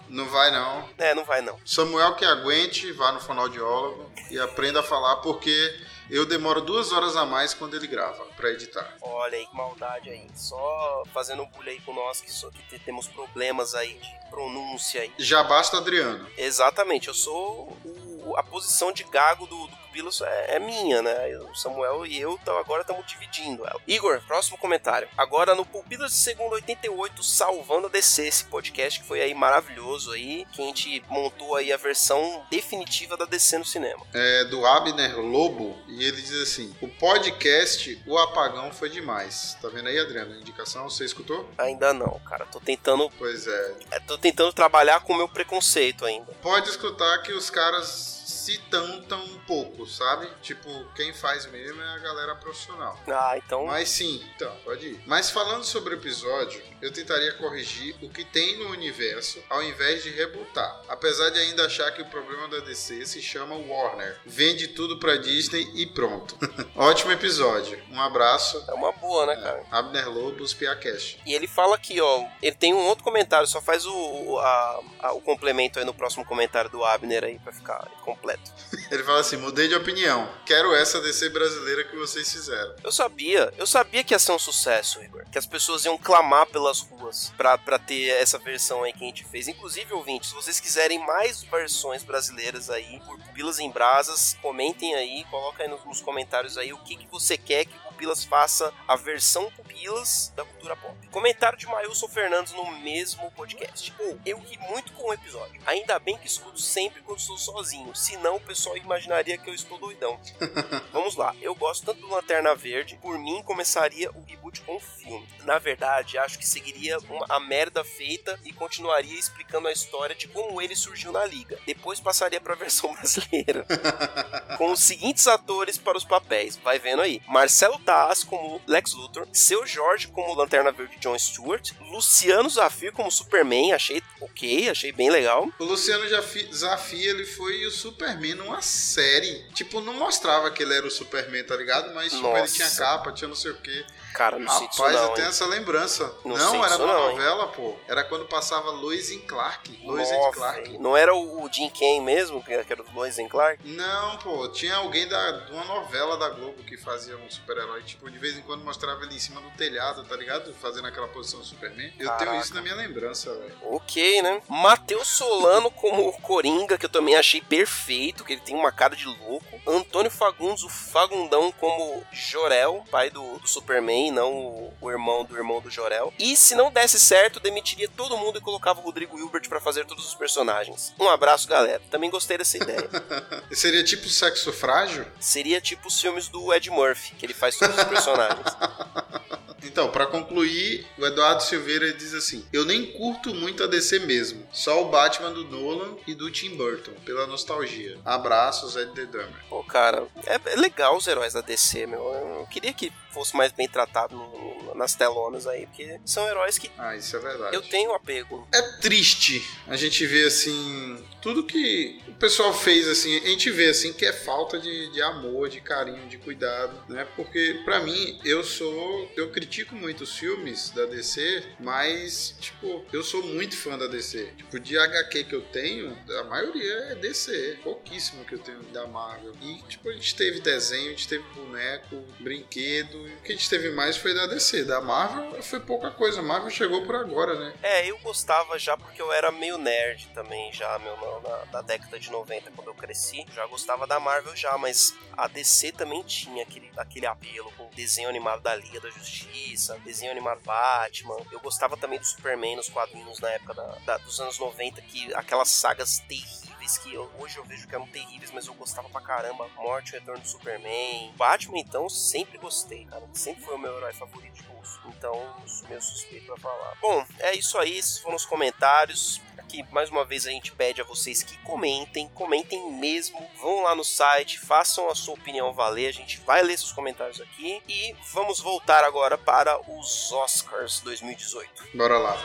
Não 0.09 0.25
vai 0.29 0.51
não. 0.51 0.89
É, 0.97 1.13
não 1.13 1.23
vai 1.25 1.41
não. 1.41 1.59
Samuel 1.65 2.15
que 2.15 2.25
aguente, 2.25 2.91
vá 2.93 3.11
no 3.11 3.19
fonoaudiólogo 3.19 4.11
e 4.31 4.39
aprenda 4.39 4.79
a 4.79 4.83
falar, 4.83 5.17
porque 5.17 5.79
eu 6.09 6.25
demoro 6.25 6.61
duas 6.61 6.91
horas 6.93 7.15
a 7.17 7.25
mais 7.25 7.53
quando 7.53 7.75
ele 7.75 7.87
grava 7.87 8.23
pra 8.37 8.49
editar. 8.51 8.95
Olha 9.01 9.37
aí 9.37 9.45
que 9.45 9.55
maldade 9.55 10.09
aí. 10.09 10.27
Só 10.35 11.03
fazendo 11.13 11.43
um 11.43 11.47
bullying 11.49 11.71
aí 11.71 11.81
com 11.81 11.93
nós 11.93 12.21
que, 12.21 12.31
só, 12.31 12.49
que 12.49 12.61
te- 12.63 12.79
temos 12.79 13.07
problemas 13.07 13.75
aí 13.75 13.93
de 13.95 14.29
pronúncia 14.29 15.01
aí. 15.01 15.11
Já 15.17 15.43
basta 15.43 15.77
Adriano. 15.77 16.25
Exatamente, 16.37 17.07
eu 17.09 17.13
sou 17.13 17.77
o- 17.83 18.35
a 18.37 18.43
posição 18.43 18.91
de 18.91 19.03
gago 19.05 19.45
do, 19.47 19.67
do 19.67 19.77
É, 20.25 20.55
é 20.55 20.59
minha, 20.59 21.01
né? 21.01 21.37
O 21.49 21.55
Samuel 21.55 22.05
e 22.05 22.19
eu 22.19 22.37
tá, 22.45 22.57
agora 22.59 22.81
estamos 22.81 23.05
dividindo 23.07 23.65
ela. 23.65 23.79
Igor, 23.87 24.21
próximo 24.27 24.57
comentário. 24.57 25.07
Agora 25.17 25.55
no 25.55 25.65
Pupilos 25.65 26.11
de 26.11 26.17
Segundo 26.17 26.53
88, 26.53 27.23
salvando 27.23 27.87
a 27.87 27.89
DC, 27.89 28.27
esse 28.27 28.45
podcast 28.45 28.99
que 28.99 29.07
foi 29.07 29.21
aí 29.21 29.33
maravilhoso 29.33 30.11
aí, 30.11 30.45
que 30.51 30.61
a 30.61 30.65
gente 30.65 31.03
montou 31.09 31.55
aí 31.55 31.73
a 31.73 31.77
versão 31.77 32.45
definitiva 32.49 33.17
da 33.17 33.25
DC 33.25 33.57
no 33.57 33.65
cinema. 33.65 34.05
É 34.13 34.45
do 34.45 34.65
Abner 34.65 35.19
Lobo 35.19 35.77
e 35.87 36.03
ele 36.03 36.21
diz 36.21 36.41
assim: 36.41 36.75
O 36.81 36.87
podcast 36.87 38.01
O 38.05 38.17
Apagão 38.17 38.71
foi 38.71 38.89
demais. 38.89 39.57
Tá 39.61 39.67
vendo 39.69 39.87
aí, 39.89 39.97
Adriano? 39.99 40.33
A 40.33 40.37
indicação, 40.37 40.89
você 40.89 41.05
escutou? 41.05 41.49
Ainda 41.57 41.93
não, 41.93 42.19
cara. 42.19 42.45
Tô 42.45 42.59
tentando, 42.59 43.09
Pois 43.17 43.47
é. 43.47 43.75
é, 43.91 43.99
tô 44.01 44.17
tentando 44.17 44.53
trabalhar 44.53 45.01
com 45.01 45.13
o 45.13 45.17
meu 45.17 45.27
preconceito 45.27 46.05
ainda. 46.05 46.31
Pode 46.41 46.69
escutar 46.69 47.17
que 47.23 47.31
os 47.33 47.49
caras 47.49 48.16
citam 48.47 49.01
tão 49.01 49.27
pouco, 49.45 49.85
sabe? 49.85 50.27
Tipo, 50.41 50.69
quem 50.95 51.13
faz 51.13 51.45
mesmo 51.47 51.81
é 51.81 51.95
a 51.95 51.97
galera 51.99 52.33
profissional. 52.35 52.97
Ah, 53.07 53.33
então. 53.37 53.65
Mas 53.65 53.89
sim, 53.89 54.23
então, 54.35 54.55
pode 54.63 54.87
ir. 54.87 55.01
Mas 55.05 55.29
falando 55.29 55.65
sobre 55.65 55.93
o 55.93 55.97
episódio, 55.97 56.61
eu 56.81 56.91
tentaria 56.93 57.33
corrigir 57.33 57.93
o 58.01 58.09
que 58.09 58.23
tem 58.23 58.57
no 58.57 58.69
universo 58.69 59.43
ao 59.49 59.61
invés 59.61 60.01
de 60.03 60.11
rebutar. 60.11 60.81
Apesar 60.87 61.29
de 61.29 61.39
ainda 61.39 61.65
achar 61.65 61.91
que 61.91 62.01
o 62.01 62.05
problema 62.05 62.47
da 62.47 62.59
DC 62.59 63.05
se 63.05 63.21
chama 63.21 63.55
Warner. 63.55 64.17
Vende 64.25 64.69
tudo 64.69 64.97
pra 64.97 65.17
Disney 65.17 65.69
e 65.75 65.85
pronto. 65.87 66.37
Ótimo 66.75 67.11
episódio. 67.11 67.81
Um 67.91 67.99
abraço. 67.99 68.63
É 68.67 68.73
uma 68.73 68.93
boa, 68.93 69.25
né, 69.25 69.35
cara? 69.35 69.65
Abner 69.71 70.09
Lobos, 70.09 70.53
Piacast. 70.53 71.19
E 71.25 71.33
ele 71.33 71.47
fala 71.47 71.75
aqui, 71.75 71.99
ó. 71.99 72.25
Ele 72.41 72.55
tem 72.55 72.73
um 72.73 72.85
outro 72.87 73.03
comentário, 73.03 73.45
só 73.47 73.61
faz 73.61 73.85
o, 73.85 73.93
o, 73.93 74.39
a- 74.39 74.79
a- 74.99 75.13
o 75.13 75.21
complemento 75.21 75.79
aí 75.79 75.83
no 75.85 75.93
próximo 75.93 76.23
comentário 76.25 76.69
do 76.69 76.83
Abner 76.85 77.23
aí 77.25 77.39
pra 77.39 77.51
ficar 77.51 77.87
completo. 78.03 78.36
that. 78.45 78.86
Ele 78.89 79.03
fala 79.03 79.19
assim: 79.19 79.37
mudei 79.37 79.67
de 79.67 79.75
opinião. 79.75 80.29
Quero 80.45 80.73
essa 80.73 81.01
DC 81.01 81.29
brasileira 81.29 81.83
que 81.83 81.95
vocês 81.95 82.31
fizeram. 82.31 82.75
Eu 82.83 82.91
sabia, 82.91 83.53
eu 83.57 83.67
sabia 83.67 84.03
que 84.03 84.13
ia 84.13 84.19
ser 84.19 84.31
um 84.31 84.39
sucesso, 84.39 85.01
Igor. 85.03 85.25
Que 85.31 85.37
as 85.37 85.45
pessoas 85.45 85.85
iam 85.85 85.97
clamar 85.97 86.45
pelas 86.47 86.79
ruas 86.79 87.31
pra, 87.35 87.57
pra 87.57 87.77
ter 87.77 88.09
essa 88.09 88.37
versão 88.37 88.83
aí 88.83 88.93
que 88.93 89.03
a 89.03 89.07
gente 89.07 89.25
fez. 89.25 89.47
Inclusive, 89.47 89.93
ouvintes, 89.93 90.29
se 90.29 90.35
vocês 90.35 90.59
quiserem 90.59 91.05
mais 91.05 91.43
versões 91.43 92.03
brasileiras 92.03 92.69
aí, 92.69 92.99
por 93.05 93.17
Pupilas 93.19 93.59
em 93.59 93.69
Brasas, 93.69 94.37
comentem 94.41 94.95
aí, 94.95 95.25
coloca 95.29 95.63
aí 95.63 95.69
nos, 95.69 95.83
nos 95.85 96.01
comentários 96.01 96.57
aí 96.57 96.71
o 96.71 96.77
que, 96.79 96.95
que 96.95 97.07
você 97.07 97.37
quer 97.37 97.65
que 97.65 97.75
o 97.75 97.89
Pupilas 97.89 98.23
faça 98.23 98.73
a 98.87 98.95
versão 98.95 99.51
Pupilas 99.51 100.31
da 100.35 100.45
cultura 100.45 100.75
pop. 100.75 100.95
Comentário 101.09 101.57
de 101.57 101.65
Mailson 101.65 102.07
Fernandes 102.07 102.53
no 102.53 102.71
mesmo 102.79 103.29
podcast. 103.31 103.91
Pô, 103.91 104.17
eu 104.25 104.39
ri 104.39 104.57
muito 104.69 104.93
com 104.93 105.09
o 105.09 105.13
episódio. 105.13 105.61
Ainda 105.65 105.99
bem 105.99 106.17
que 106.17 106.27
escuto 106.27 106.61
sempre 106.61 107.01
quando 107.01 107.19
estou 107.19 107.37
sozinho, 107.37 107.95
senão 107.95 108.37
o 108.37 108.41
pessoal 108.41 108.76
imaginaria 108.85 109.37
que 109.37 109.49
eu 109.49 109.53
estou 109.53 109.77
doidão. 109.77 110.19
Vamos 110.91 111.15
lá, 111.15 111.35
eu 111.41 111.53
gosto 111.55 111.85
tanto 111.85 112.01
do 112.01 112.09
Lanterna 112.09 112.55
Verde, 112.55 112.97
por 113.01 113.17
mim 113.17 113.41
começaria 113.43 114.11
o 114.11 114.23
reboot 114.23 114.61
com 114.61 114.75
o 114.75 114.79
filme. 114.79 115.27
Na 115.43 115.59
verdade, 115.59 116.17
acho 116.17 116.37
que 116.37 116.47
seguiria 116.47 116.97
uma, 116.99 117.25
a 117.29 117.39
merda 117.39 117.83
feita 117.83 118.39
e 118.43 118.51
continuaria 118.51 119.17
explicando 119.17 119.67
a 119.67 119.71
história 119.71 120.15
de 120.15 120.27
como 120.27 120.61
ele 120.61 120.75
surgiu 120.75 121.11
na 121.11 121.25
liga. 121.25 121.57
Depois 121.65 121.99
passaria 121.99 122.41
pra 122.41 122.55
versão 122.55 122.93
brasileira. 122.95 123.65
com 124.57 124.71
os 124.71 124.79
seguintes 124.79 125.27
atores 125.27 125.77
para 125.77 125.97
os 125.97 126.03
papéis, 126.03 126.57
vai 126.57 126.79
vendo 126.79 127.01
aí. 127.01 127.21
Marcelo 127.27 127.79
Taz 127.79 128.23
como 128.23 128.61
Lex 128.67 128.93
Luthor, 128.93 129.27
Seu 129.31 129.65
Jorge 129.65 130.07
como 130.07 130.33
Lanterna 130.33 130.71
Verde 130.71 130.97
John 130.99 131.17
Stewart, 131.17 131.71
Luciano 131.91 132.49
Zafir 132.49 132.91
como 132.91 133.11
Superman, 133.11 133.73
achei 133.73 134.01
ok, 134.19 134.69
achei 134.69 134.91
bem 134.91 135.09
legal. 135.09 135.47
O 135.59 135.63
Luciano 135.63 136.05
Zafir, 136.53 137.09
ele 137.09 137.25
foi 137.25 137.65
o 137.65 137.71
Superman 137.71 138.35
numa 138.35 138.61
série. 138.67 139.45
Tipo, 139.53 139.81
não 139.81 139.93
mostrava 139.93 140.51
que 140.51 140.61
ele 140.61 140.73
era 140.73 140.85
o 140.85 140.91
Superman, 140.91 141.43
tá 141.43 141.55
ligado? 141.55 141.93
Mas 141.93 142.11
tipo, 142.11 142.27
ele 142.37 142.47
tinha 142.47 142.69
capa, 142.69 143.11
tinha 143.11 143.27
não 143.27 143.35
sei 143.35 143.51
o 143.51 143.57
quê. 143.57 143.85
Cara, 144.17 144.39
não 144.39 144.51
Rapaz, 144.51 144.77
não, 144.77 145.03
eu 145.03 145.09
tenho 145.09 145.25
hein? 145.25 145.29
essa 145.29 145.45
lembrança. 145.45 146.11
Não 146.25 146.35
Não, 146.35 146.65
era 146.65 146.77
numa 146.79 146.91
não, 146.93 147.09
hein? 147.11 147.17
novela, 147.17 147.47
pô. 147.49 147.75
Era 147.87 148.03
quando 148.03 148.25
passava 148.25 148.71
Lois 148.71 149.11
em 149.11 149.19
Clark. 149.19 149.79
Lois 149.83 150.09
Nossa, 150.09 150.31
Clark. 150.31 150.77
não 150.79 150.97
era 150.97 151.13
o 151.15 151.47
Jim 151.51 151.69
Kane 151.69 152.01
mesmo, 152.01 152.43
que 152.43 152.51
era 152.51 152.81
o 152.81 152.95
Lois 152.95 153.19
and 153.19 153.27
Clark? 153.27 153.59
Não, 153.63 154.17
pô, 154.17 154.47
tinha 154.49 154.75
alguém 154.77 155.07
da, 155.07 155.31
de 155.31 155.51
uma 155.51 155.63
novela 155.65 156.17
da 156.17 156.29
Globo 156.29 156.63
que 156.63 156.75
fazia 156.77 157.15
um 157.15 157.29
super-herói. 157.29 157.83
Tipo, 157.83 158.09
de 158.09 158.17
vez 158.17 158.35
em 158.35 158.41
quando 158.41 158.63
mostrava 158.65 159.03
ele 159.03 159.13
em 159.13 159.19
cima 159.19 159.39
do 159.39 159.51
telhado, 159.51 160.03
tá 160.03 160.15
ligado? 160.15 160.51
Fazendo 160.55 160.87
aquela 160.87 161.07
posição 161.09 161.39
do 161.39 161.45
Superman. 161.45 161.87
Eu 161.99 162.07
tenho 162.07 162.17
Caraca. 162.17 162.37
isso 162.37 162.55
na 162.55 162.61
minha 162.63 162.75
lembrança, 162.75 163.31
velho. 163.35 163.55
Ok, 163.65 164.21
né? 164.23 164.41
Matheus 164.49 165.07
Solano 165.09 165.69
como 165.69 166.11
Coringa, 166.21 166.75
que 166.77 166.85
eu 166.85 166.89
também 166.89 167.15
achei 167.15 167.39
perfeito, 167.39 168.23
que 168.25 168.33
ele 168.33 168.41
tem 168.41 168.55
uma 168.55 168.71
cara 168.71 168.95
de 168.95 169.05
louco. 169.05 169.61
Antônio 169.67 170.09
Fagundes, 170.09 170.63
o 170.63 170.69
Fagundão 170.69 171.51
como 171.51 172.03
Jorel, 172.11 172.83
pai 172.89 173.09
do, 173.11 173.37
do 173.37 173.47
Superman, 173.47 174.06
não 174.11 174.33
o, 174.33 174.73
o 174.81 174.91
irmão 174.91 175.23
do 175.23 175.35
irmão 175.35 175.61
do 175.61 175.69
Jorel. 175.69 176.13
E 176.19 176.35
se 176.35 176.55
não 176.55 176.71
desse 176.71 176.99
certo, 176.99 177.39
demitiria 177.39 177.89
todo 177.89 178.17
mundo 178.17 178.37
e 178.37 178.41
colocava 178.41 178.79
o 178.79 178.83
Rodrigo 178.83 179.17
Hilbert 179.17 179.47
pra 179.47 179.59
fazer 179.59 179.85
todos 179.85 180.05
os 180.05 180.15
personagens. 180.15 180.93
Um 180.99 181.09
abraço, 181.09 181.47
galera. 181.47 181.81
Também 181.89 182.09
gostei 182.09 182.37
dessa 182.37 182.57
ideia. 182.57 182.89
Seria 183.51 183.83
tipo 183.83 184.07
sexo 184.09 184.51
frágil? 184.51 185.05
Seria 185.19 185.61
tipo 185.61 185.87
os 185.87 185.99
filmes 185.99 186.27
do 186.27 186.53
Ed 186.53 186.69
Murphy, 186.69 187.15
que 187.15 187.25
ele 187.25 187.33
faz 187.33 187.57
todos 187.57 187.77
os 187.77 187.83
personagens. 187.83 188.45
Então, 189.63 189.91
pra 189.91 190.05
concluir, 190.05 190.87
o 190.97 191.05
Eduardo 191.05 191.43
Silveira 191.43 191.91
diz 191.93 192.13
assim: 192.13 192.45
Eu 192.53 192.65
nem 192.65 192.85
curto 192.93 193.33
muito 193.33 193.63
a 193.63 193.67
DC 193.67 193.99
mesmo. 193.99 194.47
Só 194.51 194.81
o 194.81 194.89
Batman 194.89 195.31
do 195.31 195.43
Nolan 195.45 195.97
e 196.07 196.15
do 196.15 196.31
Tim 196.31 196.55
Burton, 196.55 196.93
pela 197.05 197.27
nostalgia. 197.27 197.97
Abraços, 198.05 198.75
Ed 198.75 198.91
The 198.93 199.05
Drummer. 199.05 199.45
Pô, 199.49 199.63
cara, 199.63 200.07
é, 200.25 200.39
é 200.53 200.55
legal 200.55 200.95
os 200.95 201.07
heróis 201.07 201.33
da 201.33 201.41
DC, 201.41 201.85
meu. 201.85 202.01
Eu 202.13 202.47
queria 202.49 202.73
que 202.73 202.91
fosse 203.11 203.35
mais 203.35 203.51
bem 203.51 203.67
tratado 203.67 203.96
no- 204.11 204.75
nas 204.75 204.93
telonas 204.93 205.47
aí, 205.47 205.65
porque 205.65 205.99
são 206.05 206.27
heróis 206.27 206.57
que 206.59 206.69
Ah, 206.77 206.95
isso 206.95 207.15
é 207.15 207.19
verdade. 207.19 207.55
eu 207.55 207.61
tenho 207.63 207.93
apego. 207.93 208.47
É 208.53 208.61
triste 208.79 209.43
a 209.67 209.75
gente 209.75 210.05
ver 210.05 210.27
assim. 210.27 211.03
Tudo 211.21 211.43
que 211.43 211.99
o 212.07 212.13
pessoal 212.13 212.53
fez 212.53 212.87
assim, 212.87 213.17
a 213.17 213.27
gente 213.27 213.49
vê 213.49 213.69
assim 213.69 213.91
que 213.91 214.05
é 214.05 214.13
falta 214.13 214.59
de, 214.59 214.91
de 214.91 215.01
amor, 215.01 215.49
de 215.49 215.59
carinho, 215.59 216.07
de 216.07 216.17
cuidado, 216.17 216.79
né? 216.87 217.05
Porque 217.15 217.59
pra 217.65 217.79
mim, 217.79 218.19
eu 218.23 218.43
sou. 218.43 219.11
Eu 219.15 219.29
critico 219.31 219.75
muito 219.75 220.03
os 220.03 220.15
filmes 220.15 220.69
da 220.69 220.85
DC, 220.85 221.43
mas, 221.59 222.35
tipo, 222.39 222.85
eu 222.93 223.03
sou 223.03 223.23
muito 223.23 223.57
fã 223.57 223.77
da 223.77 223.87
DC. 223.87 224.31
Tipo, 224.37 224.59
de 224.59 224.77
HQ 224.77 225.23
que 225.25 225.33
eu 225.35 225.41
tenho, 225.41 225.97
a 226.19 226.23
maioria 226.25 226.73
é 226.91 226.95
DC. 226.95 227.59
Pouquíssimo 227.63 228.23
que 228.25 228.35
eu 228.35 228.39
tenho 228.39 228.59
da 228.71 228.85
Marvel. 228.87 229.33
E, 229.41 229.55
tipo, 229.67 229.89
a 229.89 229.93
gente 229.93 230.15
teve 230.15 230.39
desenho, 230.39 230.87
a 230.87 230.89
gente 230.91 231.07
teve 231.07 231.23
boneco, 231.35 232.03
brinquedo. 232.19 232.95
O 232.97 233.21
que 233.23 233.31
a 233.33 233.35
gente 233.35 233.49
teve 233.49 233.69
mais 233.71 233.86
foi 233.95 234.13
da 234.13 234.25
DC. 234.25 234.65
Da 234.65 234.81
Marvel 234.81 235.41
foi 235.41 235.59
pouca 235.59 235.91
coisa. 235.91 236.19
A 236.19 236.23
Marvel 236.23 236.49
chegou 236.49 236.85
por 236.85 236.95
agora, 236.95 237.39
né? 237.39 237.53
É, 237.63 237.89
eu 237.89 237.97
gostava 237.99 238.57
já 238.59 238.75
porque 238.75 239.01
eu 239.01 239.13
era 239.13 239.31
meio 239.31 239.57
nerd 239.57 240.09
também, 240.13 240.51
já, 240.51 240.77
meu, 240.79 240.97
na, 241.21 241.45
na, 241.51 241.61
década 241.61 241.99
de 241.99 242.11
90, 242.11 242.51
quando 242.51 242.67
eu 242.67 242.73
cresci. 242.73 243.25
Já 243.33 243.45
gostava 243.45 243.85
da 243.87 243.99
Marvel 243.99 244.35
já, 244.35 244.57
mas 244.57 244.93
a 245.15 245.27
DC 245.27 245.71
também 245.71 246.01
tinha 246.03 246.43
aquele, 246.43 246.69
aquele 246.75 247.05
apelo 247.05 247.51
com 247.53 247.69
desenho 247.75 248.09
animado 248.09 248.41
da 248.41 248.55
Liga 248.55 248.81
da 248.81 248.89
Justiça, 248.89 249.79
desenho 249.85 250.11
animado 250.11 250.41
Batman. 250.41 251.17
Eu 251.31 251.39
gostava 251.39 251.77
também 251.77 251.99
do 251.99 252.05
Superman 252.05 252.55
nos 252.55 252.69
quadrinhos 252.69 253.19
na 253.19 253.29
época 253.29 253.53
da- 253.53 253.77
da- 253.85 253.97
dos 253.97 254.19
anos 254.19 254.39
90, 254.39 254.81
que 254.81 255.13
aquelas 255.13 255.49
sagas 255.49 255.99
terríveis 255.99 256.46
que 256.75 256.91
eu- 256.91 257.07
hoje 257.19 257.37
eu 257.37 257.43
vejo 257.43 257.67
que 257.67 257.75
eram 257.75 257.85
terríveis, 257.85 258.31
mas 258.31 258.47
eu 258.47 258.55
gostava 258.55 258.89
pra 258.89 258.99
caramba. 258.99 259.47
Morte, 259.57 259.91
o 259.91 259.99
Retorno 259.99 260.19
do 260.21 260.27
Superman. 260.27 261.13
Batman, 261.15 261.59
então, 261.59 261.87
sempre 261.87 262.39
gostei, 262.39 262.85
cara. 262.85 263.07
Sempre 263.13 263.43
foi 263.43 263.53
o 263.53 263.59
meu 263.59 263.77
herói 263.77 263.93
favorito 263.93 264.33
de 264.33 264.41
bolso. 264.43 264.81
Então, 264.87 265.13
sou 265.45 265.69
meio 265.69 265.81
suspeito 265.81 266.25
pra 266.25 266.37
falar. 266.37 266.73
Bom, 266.81 267.05
é 267.19 267.35
isso 267.35 267.59
aí. 267.59 267.77
Esses 267.77 267.99
foram 267.99 268.15
os 268.15 268.25
comentários. 268.25 269.21
Aqui, 269.37 269.63
mais 269.71 269.89
uma 269.91 270.03
vez, 270.03 270.25
a 270.25 270.31
gente 270.31 270.51
pede 270.51 270.81
a 270.81 270.83
vocês 270.83 271.21
que 271.21 271.37
comentem. 271.43 272.09
Comentem 272.09 272.71
mesmo. 272.73 273.29
Vão 273.39 273.61
lá 273.63 273.75
no 273.75 273.83
site, 273.83 274.39
façam 274.39 274.89
a 274.89 274.95
sua 274.95 275.13
opinião 275.13 275.53
valer. 275.53 275.87
A 275.87 275.93
gente 275.93 276.19
vai 276.21 276.41
ler 276.41 276.57
seus 276.57 276.71
comentários 276.71 277.21
aqui. 277.21 277.61
E 277.69 277.95
vamos 278.11 278.39
voltar 278.39 278.83
agora 278.83 279.17
para 279.17 279.59
os 279.71 280.11
Oscars 280.11 280.79
2018. 280.81 281.67
Bora 281.77 281.97
lá. 281.99 282.17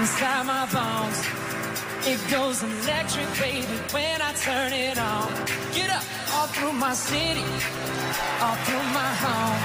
Inside 0.00 0.46
my 0.46 0.64
bones. 0.72 1.18
It 2.08 2.20
goes 2.32 2.62
electric, 2.62 3.28
baby, 3.38 3.76
when 3.92 4.18
I 4.22 4.32
turn 4.32 4.72
it 4.72 4.96
on. 4.96 5.28
Get 5.76 5.90
up 5.92 6.04
all 6.32 6.48
through 6.54 6.72
my 6.72 6.94
city, 6.94 7.44
all 8.40 8.56
through 8.64 8.86
my 8.96 9.10
home. 9.24 9.60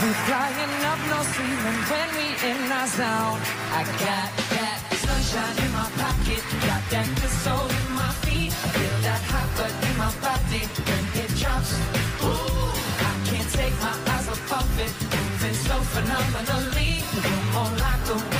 We're 0.00 0.20
flying 0.28 0.74
up 0.92 1.00
no 1.12 1.20
ceiling 1.32 1.80
when 1.90 2.08
we 2.16 2.26
in 2.50 2.60
our 2.78 2.88
zone. 2.98 3.40
I 3.78 3.82
got 4.04 4.28
that 4.52 4.78
sunshine 5.04 5.56
in 5.64 5.70
my 5.72 5.88
pocket, 5.96 6.42
got 6.68 6.82
that 6.92 7.08
good 7.16 7.34
soul 7.44 7.68
in 7.80 7.88
my 7.96 8.12
feet. 8.24 8.52
I 8.52 8.68
feel 8.76 8.96
that 9.08 9.22
hot 9.32 9.48
blood 9.56 9.74
in 9.88 9.94
my 10.04 10.12
body 10.26 10.62
when 10.88 11.04
it 11.24 11.30
drops. 11.40 11.72
Ooh, 12.20 12.68
I 13.08 13.12
can't 13.28 13.50
take 13.58 13.76
my 13.80 13.96
eyes 14.12 14.28
off 14.28 14.52
of 14.60 14.68
it, 14.84 14.92
moving 15.08 15.58
so 15.68 15.76
phenomenally. 15.94 16.92
You're 17.24 17.44
more 17.56 17.72
like 17.84 18.02
the 18.10 18.37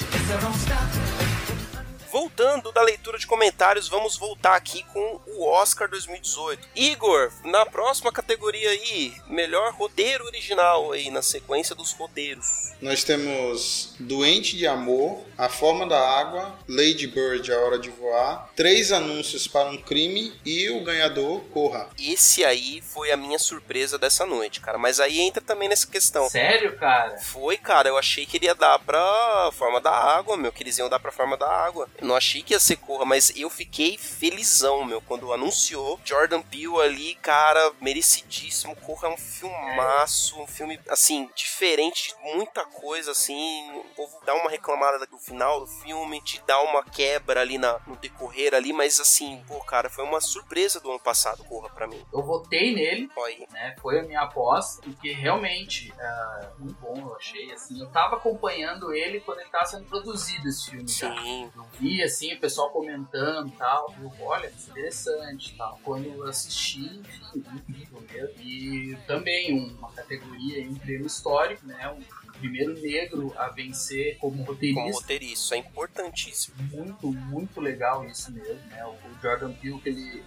It's 0.00 0.30
a 0.30 0.38
wrong. 0.38 1.33
Voltando 2.14 2.70
da 2.70 2.80
leitura 2.80 3.18
de 3.18 3.26
comentários, 3.26 3.88
vamos 3.88 4.16
voltar 4.16 4.54
aqui 4.54 4.84
com 4.92 5.20
o 5.26 5.48
Oscar 5.48 5.90
2018. 5.90 6.68
Igor, 6.76 7.32
na 7.42 7.66
próxima 7.66 8.12
categoria 8.12 8.70
aí, 8.70 9.12
melhor 9.26 9.74
roteiro 9.74 10.24
original 10.24 10.92
aí, 10.92 11.10
na 11.10 11.22
sequência 11.22 11.74
dos 11.74 11.90
roteiros. 11.90 12.72
Nós 12.80 13.02
temos 13.02 13.96
Doente 13.98 14.56
de 14.56 14.64
Amor, 14.64 15.24
A 15.36 15.48
Forma 15.48 15.88
da 15.88 15.98
Água, 15.98 16.56
Lady 16.68 17.08
Bird, 17.08 17.52
A 17.52 17.58
Hora 17.58 17.80
de 17.80 17.90
Voar, 17.90 18.48
Três 18.54 18.92
Anúncios 18.92 19.48
para 19.48 19.68
um 19.68 19.76
Crime 19.76 20.32
e 20.44 20.70
o 20.70 20.84
ganhador, 20.84 21.40
Corra. 21.52 21.88
Esse 21.98 22.44
aí 22.44 22.80
foi 22.80 23.10
a 23.10 23.16
minha 23.16 23.40
surpresa 23.40 23.98
dessa 23.98 24.24
noite, 24.24 24.60
cara. 24.60 24.78
Mas 24.78 25.00
aí 25.00 25.18
entra 25.18 25.42
também 25.42 25.68
nessa 25.68 25.88
questão. 25.88 26.30
Sério, 26.30 26.76
cara? 26.76 27.18
Foi, 27.18 27.56
cara, 27.56 27.88
eu 27.88 27.98
achei 27.98 28.24
que 28.24 28.36
ele 28.36 28.46
ia 28.46 28.54
dar 28.54 28.78
pra 28.78 29.50
forma 29.52 29.80
da 29.80 29.90
água, 29.90 30.36
meu, 30.36 30.52
que 30.52 30.62
eles 30.62 30.78
iam 30.78 30.88
dar 30.88 31.00
pra 31.00 31.10
forma 31.10 31.36
da 31.36 31.50
água. 31.50 31.88
Não 32.04 32.14
achei 32.14 32.42
que 32.42 32.52
ia 32.52 32.60
ser 32.60 32.76
Corra, 32.76 33.04
mas 33.04 33.32
eu 33.34 33.48
fiquei 33.48 33.96
felizão, 33.96 34.84
meu, 34.84 35.00
quando 35.00 35.32
anunciou 35.32 35.98
Jordan 36.04 36.42
Peele 36.42 36.80
ali, 36.80 37.14
cara, 37.16 37.72
merecidíssimo. 37.80 38.76
Corra 38.76 39.08
é 39.08 39.10
um 39.12 39.16
filmaço, 39.16 40.40
um 40.40 40.46
filme, 40.46 40.78
assim, 40.88 41.30
diferente 41.34 42.14
de 42.14 42.34
muita 42.34 42.64
coisa, 42.64 43.12
assim. 43.12 43.70
O 43.78 43.84
povo 43.96 44.18
dá 44.24 44.34
uma 44.34 44.50
reclamada 44.50 45.06
do 45.06 45.18
final 45.18 45.60
do 45.60 45.66
filme, 45.66 46.20
te 46.20 46.42
dá 46.46 46.60
uma 46.62 46.84
quebra 46.84 47.40
ali 47.40 47.56
na, 47.58 47.80
no 47.86 47.96
decorrer 47.96 48.54
ali, 48.54 48.72
mas 48.72 49.00
assim, 49.00 49.42
pô, 49.48 49.60
cara, 49.60 49.88
foi 49.88 50.04
uma 50.04 50.20
surpresa 50.20 50.80
do 50.80 50.90
ano 50.90 51.00
passado, 51.00 51.42
Corra, 51.44 51.70
pra 51.70 51.86
mim. 51.86 52.04
Eu 52.12 52.22
votei 52.22 52.74
nele, 52.74 53.08
aí. 53.24 53.46
né? 53.50 53.74
Foi 53.80 54.00
a 54.00 54.02
minha 54.02 54.20
aposta, 54.22 54.82
porque 54.82 55.12
realmente 55.12 55.92
é 55.98 56.48
muito 56.58 56.78
bom, 56.80 56.94
eu 56.96 57.16
achei, 57.16 57.50
assim. 57.52 57.80
Eu 57.80 57.88
tava 57.90 58.16
acompanhando 58.16 58.92
ele 58.92 59.20
quando 59.20 59.40
ele 59.40 59.50
tava 59.50 59.66
sendo 59.66 59.84
produzido 59.84 60.48
esse 60.48 60.70
filme 60.70 60.88
já. 60.88 61.14
Sim, 61.22 61.50
Eu 61.54 61.64
vi, 61.78 61.93
assim, 62.02 62.34
o 62.34 62.40
pessoal 62.40 62.70
comentando 62.70 63.48
e 63.48 63.52
tal. 63.52 63.94
Eu, 64.00 64.12
olha, 64.20 64.50
que 64.50 64.70
interessante 64.70 65.54
tal. 65.56 65.78
Quando 65.82 66.06
eu 66.06 66.24
assisti, 66.24 66.80
enfim, 66.80 67.44
incrível 67.54 68.02
mesmo. 68.12 68.42
E 68.42 68.96
também 69.06 69.70
uma 69.78 69.90
categoria, 69.92 70.68
um 70.68 70.74
prêmio 70.74 71.06
histórico, 71.06 71.66
né? 71.66 71.88
Um 71.90 72.23
primeiro 72.38 72.74
negro 72.80 73.32
a 73.36 73.48
vencer 73.48 74.18
como 74.18 74.34
como 74.34 74.44
roteirista. 74.44 74.92
roteirista, 74.92 75.34
isso 75.34 75.54
é 75.54 75.58
importantíssimo. 75.58 76.56
Muito, 76.72 77.12
muito 77.12 77.60
legal 77.60 78.04
isso 78.06 78.32
mesmo, 78.32 78.60
né? 78.68 78.84
O 78.84 79.22
Jordan 79.22 79.52
Peele, 79.52 79.80
que 79.80 79.88
ele 79.88 80.24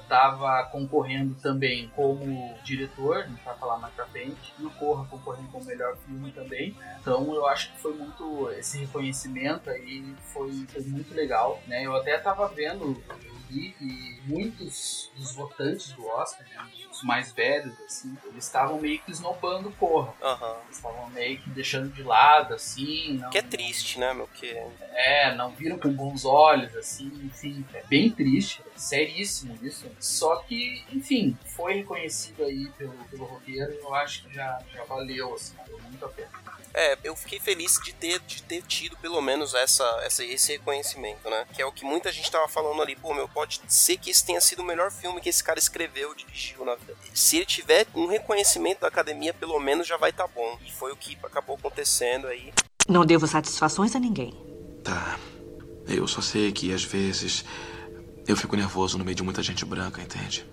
estava 0.00 0.64
concorrendo 0.70 1.34
também 1.36 1.90
como 1.94 2.54
diretor, 2.64 3.18
a 3.18 3.26
gente 3.26 3.42
vai 3.44 3.56
falar 3.58 3.78
mais 3.78 3.92
pra 3.94 4.06
frente, 4.06 4.54
e 4.58 4.64
o 4.64 4.70
Corra 4.70 5.06
concorrendo 5.06 5.48
como 5.48 5.64
melhor 5.64 5.96
filme 6.06 6.30
também. 6.32 6.76
Então 7.00 7.34
eu 7.34 7.46
acho 7.46 7.72
que 7.72 7.80
foi 7.80 7.94
muito, 7.94 8.50
esse 8.52 8.78
reconhecimento 8.78 9.70
aí 9.70 10.14
foi, 10.32 10.66
foi 10.68 10.82
muito 10.82 11.14
legal, 11.14 11.60
né? 11.66 11.84
Eu 11.84 11.96
até 11.96 12.16
tava 12.18 12.46
vendo, 12.48 13.02
vi 13.48 13.70
que 13.72 14.20
muitos 14.24 15.10
dos 15.16 15.32
votantes 15.34 15.92
do 15.92 16.06
Oscar, 16.06 16.46
né, 16.48 16.70
os 16.90 17.02
mais 17.02 17.32
velhos, 17.32 17.78
assim, 17.80 18.16
eles 18.24 18.44
estavam 18.44 18.78
meio 18.80 19.00
que 19.00 19.10
esnobando 19.10 19.68
o 19.68 19.72
Corra. 19.72 20.14
Aham. 20.22 20.56
Eles 20.64 20.76
estavam 20.76 21.10
meio 21.10 21.38
que 21.40 21.50
deixando 21.50 21.92
de 21.92 22.02
lado, 22.02 22.54
assim, 22.54 23.18
não, 23.18 23.30
Que 23.30 23.38
é 23.38 23.42
triste, 23.42 23.98
né, 23.98 24.12
meu? 24.12 24.26
Que 24.28 24.56
é, 24.92 25.34
não 25.34 25.50
viram 25.50 25.78
com 25.78 25.92
bons 25.92 26.24
olhos, 26.24 26.74
assim, 26.76 27.06
enfim, 27.24 27.64
é 27.72 27.82
bem 27.84 28.10
triste, 28.10 28.62
é 28.74 28.78
seríssimo 28.78 29.58
isso. 29.62 29.86
Só 29.98 30.36
que, 30.36 30.84
enfim, 30.92 31.36
foi 31.44 31.74
reconhecido 31.74 32.44
aí 32.44 32.68
pelo, 32.76 32.92
pelo 33.10 33.24
roteiro, 33.24 33.72
eu 33.72 33.94
acho 33.94 34.24
que 34.24 34.34
já, 34.34 34.60
já 34.72 34.84
valeu, 34.84 35.34
assim, 35.34 35.56
valeu 35.56 35.78
muito 35.80 36.04
a 36.04 36.08
pena. 36.08 36.28
É, 36.74 36.98
eu 37.02 37.16
fiquei 37.16 37.40
feliz 37.40 37.80
de 37.84 37.92
ter, 37.92 38.20
de 38.20 38.42
ter 38.42 38.62
tido 38.62 38.96
pelo 38.98 39.20
menos 39.20 39.54
essa, 39.54 39.84
essa, 40.04 40.24
esse 40.24 40.52
reconhecimento, 40.52 41.28
né? 41.28 41.46
Que 41.52 41.62
é 41.62 41.66
o 41.66 41.72
que 41.72 41.84
muita 41.84 42.12
gente 42.12 42.30
tava 42.30 42.46
falando 42.46 42.80
ali. 42.82 42.94
Pô, 42.94 43.14
meu, 43.14 43.28
pode 43.38 43.60
ser 43.68 43.96
que 43.98 44.10
esse 44.10 44.26
tenha 44.26 44.40
sido 44.40 44.62
o 44.62 44.64
melhor 44.64 44.90
filme 44.90 45.20
que 45.20 45.28
esse 45.28 45.44
cara 45.44 45.60
escreveu, 45.60 46.12
dirigiu 46.12 46.64
na 46.64 46.74
vida. 46.74 46.96
Se 47.14 47.36
ele 47.36 47.46
tiver 47.46 47.86
um 47.94 48.08
reconhecimento 48.08 48.80
da 48.80 48.88
academia, 48.88 49.32
pelo 49.32 49.60
menos 49.60 49.86
já 49.86 49.96
vai 49.96 50.12
tá 50.12 50.26
bom. 50.26 50.58
E 50.66 50.72
foi 50.72 50.90
o 50.90 50.96
que 50.96 51.16
acabou 51.22 51.54
acontecendo 51.54 52.26
aí. 52.26 52.52
Não 52.88 53.06
devo 53.06 53.28
satisfações 53.28 53.94
a 53.94 54.00
ninguém. 54.00 54.34
Tá. 54.82 55.16
Eu 55.86 56.08
só 56.08 56.20
sei 56.20 56.50
que 56.50 56.72
às 56.72 56.82
vezes 56.82 57.44
eu 58.26 58.36
fico 58.36 58.56
nervoso 58.56 58.98
no 58.98 59.04
meio 59.04 59.14
de 59.14 59.22
muita 59.22 59.40
gente 59.40 59.64
branca, 59.64 60.02
entende? 60.02 60.44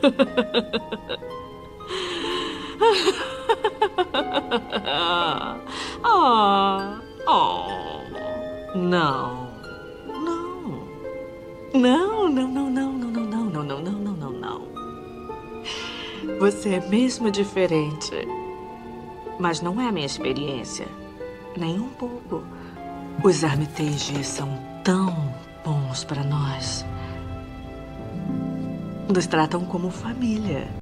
Ah, 6.02 7.00
oh, 7.28 7.98
não, 8.74 9.50
não, 10.06 10.86
não, 11.74 12.28
não, 12.28 12.28
não, 12.30 12.48
não, 12.48 12.70
não, 12.70 12.70
não, 12.70 12.92
não, 12.92 13.44
não, 13.44 13.64
não, 13.64 13.80
não, 13.80 13.92
não, 13.92 14.12
não, 14.14 14.32
não. 14.32 14.62
Você 16.38 16.74
é 16.74 16.80
mesmo 16.88 17.30
diferente, 17.30 18.26
mas 19.38 19.60
não 19.60 19.78
é 19.80 19.88
a 19.88 19.92
minha 19.92 20.06
experiência, 20.06 20.88
nem 21.56 21.78
um 21.78 21.90
pouco. 21.90 22.42
Os 23.22 23.44
Armitages 23.44 24.26
são 24.26 24.48
tão 24.82 25.34
bons 25.62 26.02
para 26.04 26.24
nós. 26.24 26.86
Nos 29.12 29.26
tratam 29.26 29.64
como 29.66 29.90
família. 29.90 30.79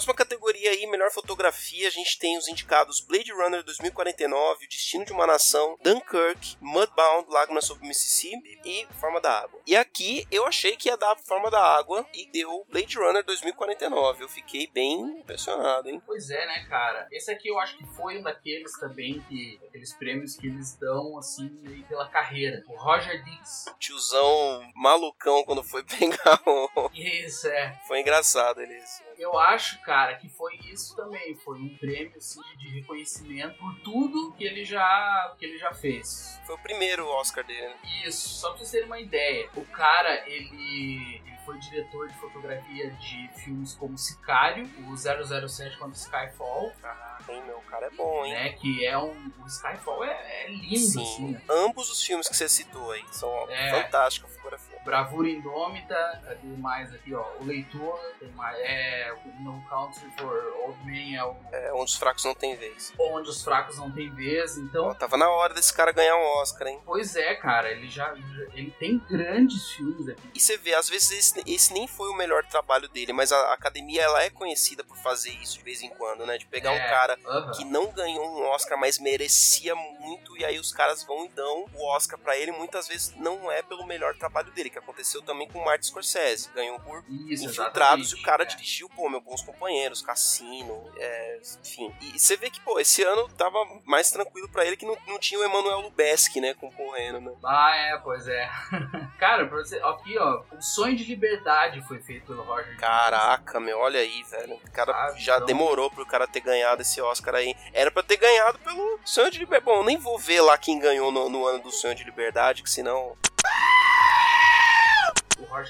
Próxima 0.00 0.14
categoria 0.14 0.70
aí, 0.70 0.86
melhor 0.86 1.10
fotografia, 1.10 1.86
a 1.86 1.90
gente 1.90 2.18
tem 2.18 2.38
os 2.38 2.48
indicados 2.48 3.02
Blade 3.02 3.30
Runner 3.32 3.62
2049, 3.62 4.64
O 4.64 4.68
Destino 4.70 5.04
de 5.04 5.12
uma 5.12 5.26
Nação, 5.26 5.76
Dunkirk, 5.82 6.56
Mudbound, 6.58 7.28
Lágrimas 7.28 7.66
sobre 7.66 7.84
o 7.84 7.86
Mississippi 7.86 8.58
e 8.64 8.86
Forma 8.98 9.20
da 9.20 9.40
Água. 9.40 9.60
E 9.66 9.76
aqui 9.76 10.26
eu 10.30 10.46
achei 10.46 10.74
que 10.74 10.88
ia 10.88 10.96
dar 10.96 11.18
Forma 11.18 11.50
da 11.50 11.62
Água 11.62 12.06
e 12.14 12.24
deu 12.30 12.64
Blade 12.70 12.96
Runner 12.96 13.22
2049. 13.22 14.24
Eu 14.24 14.28
fiquei 14.30 14.66
bem 14.68 15.02
impressionado, 15.18 15.90
hein? 15.90 16.00
Pois 16.06 16.30
é, 16.30 16.46
né, 16.46 16.66
cara? 16.66 17.06
Esse 17.12 17.30
aqui 17.30 17.48
eu 17.48 17.58
acho 17.58 17.76
que 17.76 17.84
foi 17.94 18.16
um 18.16 18.22
daqueles 18.22 18.72
também 18.80 19.20
que. 19.28 19.60
aqueles 19.68 19.92
prêmios 19.92 20.34
que 20.34 20.46
eles 20.46 20.78
dão 20.78 21.18
assim 21.18 21.50
meio 21.60 21.84
pela 21.84 22.08
carreira. 22.08 22.64
O 22.68 22.74
Roger 22.74 23.22
Dix. 23.22 23.66
Tiozão 23.78 24.62
malucão 24.74 25.44
quando 25.44 25.62
foi 25.62 25.84
pegar 25.84 26.40
o. 26.46 26.90
Isso, 26.94 27.48
é. 27.48 27.78
Foi 27.86 28.00
engraçado 28.00 28.62
eles. 28.62 29.02
Eu 29.20 29.38
acho, 29.38 29.78
cara, 29.82 30.14
que 30.16 30.28
foi 30.30 30.56
isso 30.72 30.96
também. 30.96 31.34
Foi 31.36 31.58
um 31.58 31.76
prêmio 31.76 32.16
assim, 32.16 32.40
de 32.56 32.68
reconhecimento 32.70 33.58
por 33.58 33.74
tudo 33.80 34.32
que 34.32 34.44
ele 34.44 34.64
já, 34.64 35.34
que 35.38 35.44
ele 35.44 35.58
já 35.58 35.72
fez. 35.74 36.40
Foi 36.46 36.54
o 36.54 36.58
primeiro 36.58 37.06
Oscar 37.06 37.44
dele, 37.44 37.68
né? 37.68 37.76
Isso, 38.06 38.28
só 38.30 38.48
pra 38.48 38.58
vocês 38.58 38.70
terem 38.70 38.86
uma 38.86 38.98
ideia. 38.98 39.50
O 39.54 39.64
cara, 39.66 40.26
ele, 40.26 41.20
ele 41.26 41.36
foi 41.44 41.58
diretor 41.58 42.08
de 42.08 42.14
fotografia 42.14 42.90
de 42.92 43.28
filmes 43.42 43.74
como 43.74 43.98
Sicário, 43.98 44.64
o 44.88 44.96
007 44.96 45.76
contra 45.76 45.96
Skyfall, 45.98 46.72
Caraca, 46.80 47.32
hein, 47.32 47.42
meu, 47.44 47.58
o 47.58 47.62
cara 47.62 47.86
é 47.86 47.90
bom, 47.90 48.24
hein? 48.24 48.32
né? 48.32 48.52
Que 48.54 48.86
é 48.86 48.96
um. 48.96 49.30
O 49.42 49.46
Skyfall 49.46 50.02
é, 50.04 50.44
é 50.44 50.48
lindo, 50.50 50.76
Sim, 50.78 51.02
assim. 51.02 51.30
né? 51.32 51.42
ambos 51.50 51.90
os 51.90 52.02
filmes 52.02 52.26
que 52.26 52.34
você 52.36 52.48
citou 52.48 52.90
aí 52.92 53.04
são 53.12 53.30
É. 53.50 53.82
fantásticos 53.82 54.30
a 54.30 54.34
fotografia. 54.34 54.69
Bravura 54.84 55.28
Indômita, 55.28 56.20
cadê 56.24 56.46
mais 56.58 56.92
aqui, 56.94 57.14
ó? 57.14 57.24
O 57.40 57.44
Leitor, 57.44 57.98
tem 58.18 58.28
mais. 58.32 58.56
É. 58.60 59.12
o 59.12 59.42
No 59.42 59.62
Country 59.68 60.10
for 60.18 60.54
Old 60.64 60.84
Men 60.84 61.16
é 61.16 61.24
o 61.24 61.36
É, 61.52 61.72
onde 61.72 61.90
os 61.92 61.96
fracos 61.96 62.24
não 62.24 62.34
têm 62.34 62.56
vez. 62.56 62.92
Onde 62.98 63.28
os 63.28 63.42
Fracos 63.44 63.76
Não 63.78 63.90
Têm 63.90 64.10
Vez, 64.14 64.56
então. 64.56 64.86
Ó, 64.88 64.94
tava 64.94 65.16
na 65.16 65.28
hora 65.28 65.52
desse 65.54 65.72
cara 65.72 65.92
ganhar 65.92 66.16
um 66.16 66.24
Oscar, 66.40 66.68
hein? 66.68 66.80
Pois 66.84 67.14
é, 67.16 67.34
cara, 67.34 67.70
ele 67.70 67.88
já. 67.88 68.14
Ele 68.54 68.70
tem 68.78 68.98
grandes 68.98 69.70
filmes 69.72 70.08
aqui. 70.08 70.22
E 70.34 70.40
você 70.40 70.56
vê, 70.56 70.74
às 70.74 70.88
vezes 70.88 71.10
esse, 71.10 71.42
esse 71.46 71.72
nem 71.72 71.86
foi 71.86 72.08
o 72.10 72.14
melhor 72.14 72.44
trabalho 72.46 72.88
dele, 72.88 73.12
mas 73.12 73.32
a 73.32 73.52
academia 73.52 74.02
ela 74.02 74.22
é 74.22 74.30
conhecida 74.30 74.82
por 74.84 74.96
fazer 74.98 75.30
isso 75.30 75.58
de 75.58 75.64
vez 75.64 75.82
em 75.82 75.90
quando, 75.90 76.24
né? 76.26 76.38
De 76.38 76.46
pegar 76.46 76.70
um 76.70 76.74
É, 76.76 76.88
cara 76.88 77.18
aham. 77.26 77.50
que 77.52 77.64
não 77.64 77.90
ganhou 77.92 78.24
um 78.24 78.42
Oscar, 78.48 78.78
mas 78.78 78.98
merecia 78.98 79.74
muito, 79.74 80.36
e 80.36 80.44
aí 80.44 80.58
os 80.58 80.72
caras 80.72 81.02
vão 81.04 81.24
e 81.26 81.28
dão 81.30 81.66
o 81.74 81.86
Oscar 81.88 82.18
pra 82.18 82.36
ele. 82.36 82.52
Muitas 82.52 82.88
vezes 82.88 83.14
não 83.16 83.50
é 83.50 83.62
pelo 83.62 83.86
melhor 83.86 84.14
trabalho 84.16 84.50
dele, 84.52 84.69
que 84.70 84.78
aconteceu 84.78 85.20
também 85.22 85.48
com 85.48 85.58
o 85.58 85.64
Martin 85.64 85.86
Scorsese. 85.88 86.50
Ganhou 86.54 86.78
por 86.80 87.04
Isso, 87.28 87.44
Infiltrados 87.46 88.12
e 88.12 88.14
o 88.16 88.22
cara 88.22 88.42
é. 88.42 88.46
dirigiu, 88.46 88.88
pô, 88.90 89.08
meu 89.08 89.20
Bons 89.20 89.42
Companheiros, 89.42 90.02
Cassino, 90.02 90.90
é, 90.96 91.40
enfim. 91.64 91.94
E 92.00 92.18
você 92.18 92.36
vê 92.36 92.50
que, 92.50 92.60
pô, 92.60 92.78
esse 92.80 93.02
ano 93.02 93.28
tava 93.36 93.58
mais 93.84 94.10
tranquilo 94.10 94.48
pra 94.48 94.64
ele 94.64 94.76
que 94.76 94.86
não, 94.86 94.96
não 95.06 95.18
tinha 95.18 95.40
o 95.40 95.44
Emmanuel 95.44 95.80
Lubezki, 95.80 96.40
né, 96.40 96.54
concorrendo, 96.54 97.20
né? 97.20 97.32
Ah, 97.44 97.74
é, 97.76 97.98
pois 97.98 98.26
é. 98.28 98.48
cara, 99.18 99.46
pra 99.46 99.58
você. 99.58 99.78
Aqui, 99.82 100.18
ó. 100.18 100.42
O 100.52 100.62
Sonho 100.62 100.96
de 100.96 101.04
Liberdade 101.04 101.82
foi 101.86 101.98
feito 102.00 102.26
pelo 102.26 102.42
Roger. 102.42 102.76
Caraca, 102.78 103.58
meu, 103.60 103.78
olha 103.78 104.00
aí, 104.00 104.22
velho. 104.24 104.54
O 104.54 104.70
cara 104.72 104.92
Ah, 104.92 105.14
já 105.16 105.34
então- 105.36 105.46
demorou 105.46 105.90
pro 105.90 106.06
cara 106.06 106.26
ter 106.26 106.40
ganhado 106.40 106.82
esse 106.82 107.00
Oscar 107.00 107.34
aí. 107.34 107.54
Era 107.72 107.90
pra 107.90 108.02
ter 108.02 108.16
ganhado 108.16 108.58
pelo 108.60 108.98
Sonho 109.04 109.30
de 109.30 109.38
Liberdade. 109.38 109.64
Bom, 109.64 109.76
eu 109.80 109.84
nem 109.84 109.96
vou 109.96 110.18
ver 110.18 110.40
lá 110.40 110.56
quem 110.56 110.78
ganhou 110.78 111.10
no, 111.10 111.28
no 111.28 111.46
ano 111.46 111.62
do 111.62 111.70
Sonho 111.70 111.94
de 111.94 112.04
Liberdade, 112.04 112.62
que 112.62 112.70
senão. 112.70 113.16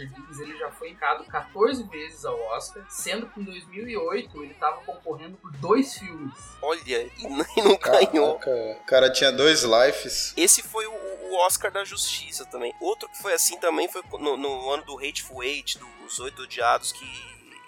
Roger 0.01 0.09
Dickens 0.09 0.41
ele 0.41 0.57
já 0.57 0.71
foi 0.71 0.91
indicado 0.91 1.25
14 1.25 1.83
vezes 1.85 2.25
ao 2.25 2.39
Oscar, 2.55 2.85
sendo 2.89 3.27
que 3.27 3.41
em 3.41 3.45
2008 3.45 4.43
ele 4.43 4.55
tava 4.55 4.81
concorrendo 4.85 5.37
por 5.37 5.53
dois 5.53 5.95
filmes. 5.99 6.35
Olha, 6.63 6.81
e 6.87 7.13
não, 7.63 7.77
ganhou. 7.77 8.37
O 8.37 8.85
cara 8.85 9.11
tinha 9.11 9.31
dois 9.31 9.63
lives. 9.63 10.33
Esse 10.37 10.63
foi 10.63 10.87
o, 10.87 10.93
o 10.93 11.37
Oscar 11.39 11.71
da 11.71 11.85
Justiça 11.85 12.45
também. 12.47 12.75
Outro 12.81 13.09
que 13.09 13.19
foi 13.19 13.33
assim 13.33 13.59
também 13.59 13.89
foi 13.89 14.03
no, 14.19 14.37
no 14.37 14.71
ano 14.71 14.85
do 14.85 14.99
Hateful 14.99 15.43
Eight, 15.43 15.79
dos 15.79 16.19
Oito 16.21 16.43
Odiados, 16.43 16.93
que 16.93 17.07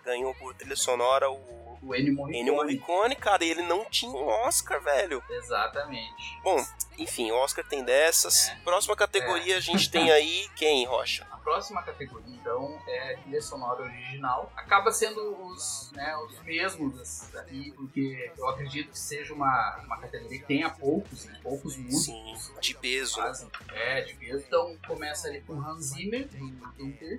ganhou 0.05 0.35
por 0.35 0.55
trilha 0.55 0.77
sonora 0.77 1.31
o 1.31 1.62
O 1.83 1.95
Ennio 1.95 2.15
Morricone. 2.15 2.41
Ennio 2.41 2.55
Morricone, 2.55 3.17
cara, 3.17 3.45
e 3.45 3.51
ele 3.51 3.63
não 3.63 3.85
tinha 3.87 4.13
um 4.13 4.27
Oscar, 4.27 4.81
velho. 4.81 5.23
Exatamente. 5.29 6.39
Bom, 6.45 6.65
enfim, 6.99 7.31
o 7.31 7.37
Oscar 7.37 7.65
tem 7.65 7.83
dessas. 7.83 8.51
Próxima 8.63 8.95
categoria 8.95 9.57
a 9.57 9.61
gente 9.61 9.91
tem 9.91 10.11
aí 10.13 10.49
quem, 10.57 10.85
Rocha? 10.87 11.27
A 11.31 11.37
próxima 11.39 11.83
categoria, 11.83 12.37
então, 12.37 12.81
é 12.87 13.17
trilha 13.17 13.43
sonora 13.43 13.83
original. 13.83 14.53
Acaba 14.57 14.93
sendo 14.93 15.21
os, 15.45 15.91
né, 15.93 16.17
os 16.19 16.41
mesmos 16.45 17.35
aqui, 17.35 17.73
porque 17.73 18.33
eu 18.39 18.49
acredito 18.49 18.91
que 18.91 18.99
seja 18.99 19.35
uma, 19.35 19.81
uma 19.85 19.99
categoria 19.99 20.39
que 20.39 20.47
tenha 20.47 20.71
poucos, 20.71 21.25
né? 21.25 21.41
Poucos 21.43 21.77
músicos. 21.77 22.05
Sim, 22.05 22.61
de 22.61 22.75
peso, 22.77 23.19
né? 23.19 23.27
Fazem. 23.27 23.51
É, 23.73 24.03
de 24.03 24.15
peso. 24.15 24.45
Então 24.47 24.77
começa 24.87 25.27
ali 25.27 25.41
com 25.41 25.55
Hans 25.55 25.87
Zimmer, 25.87 26.29
do. 26.29 26.53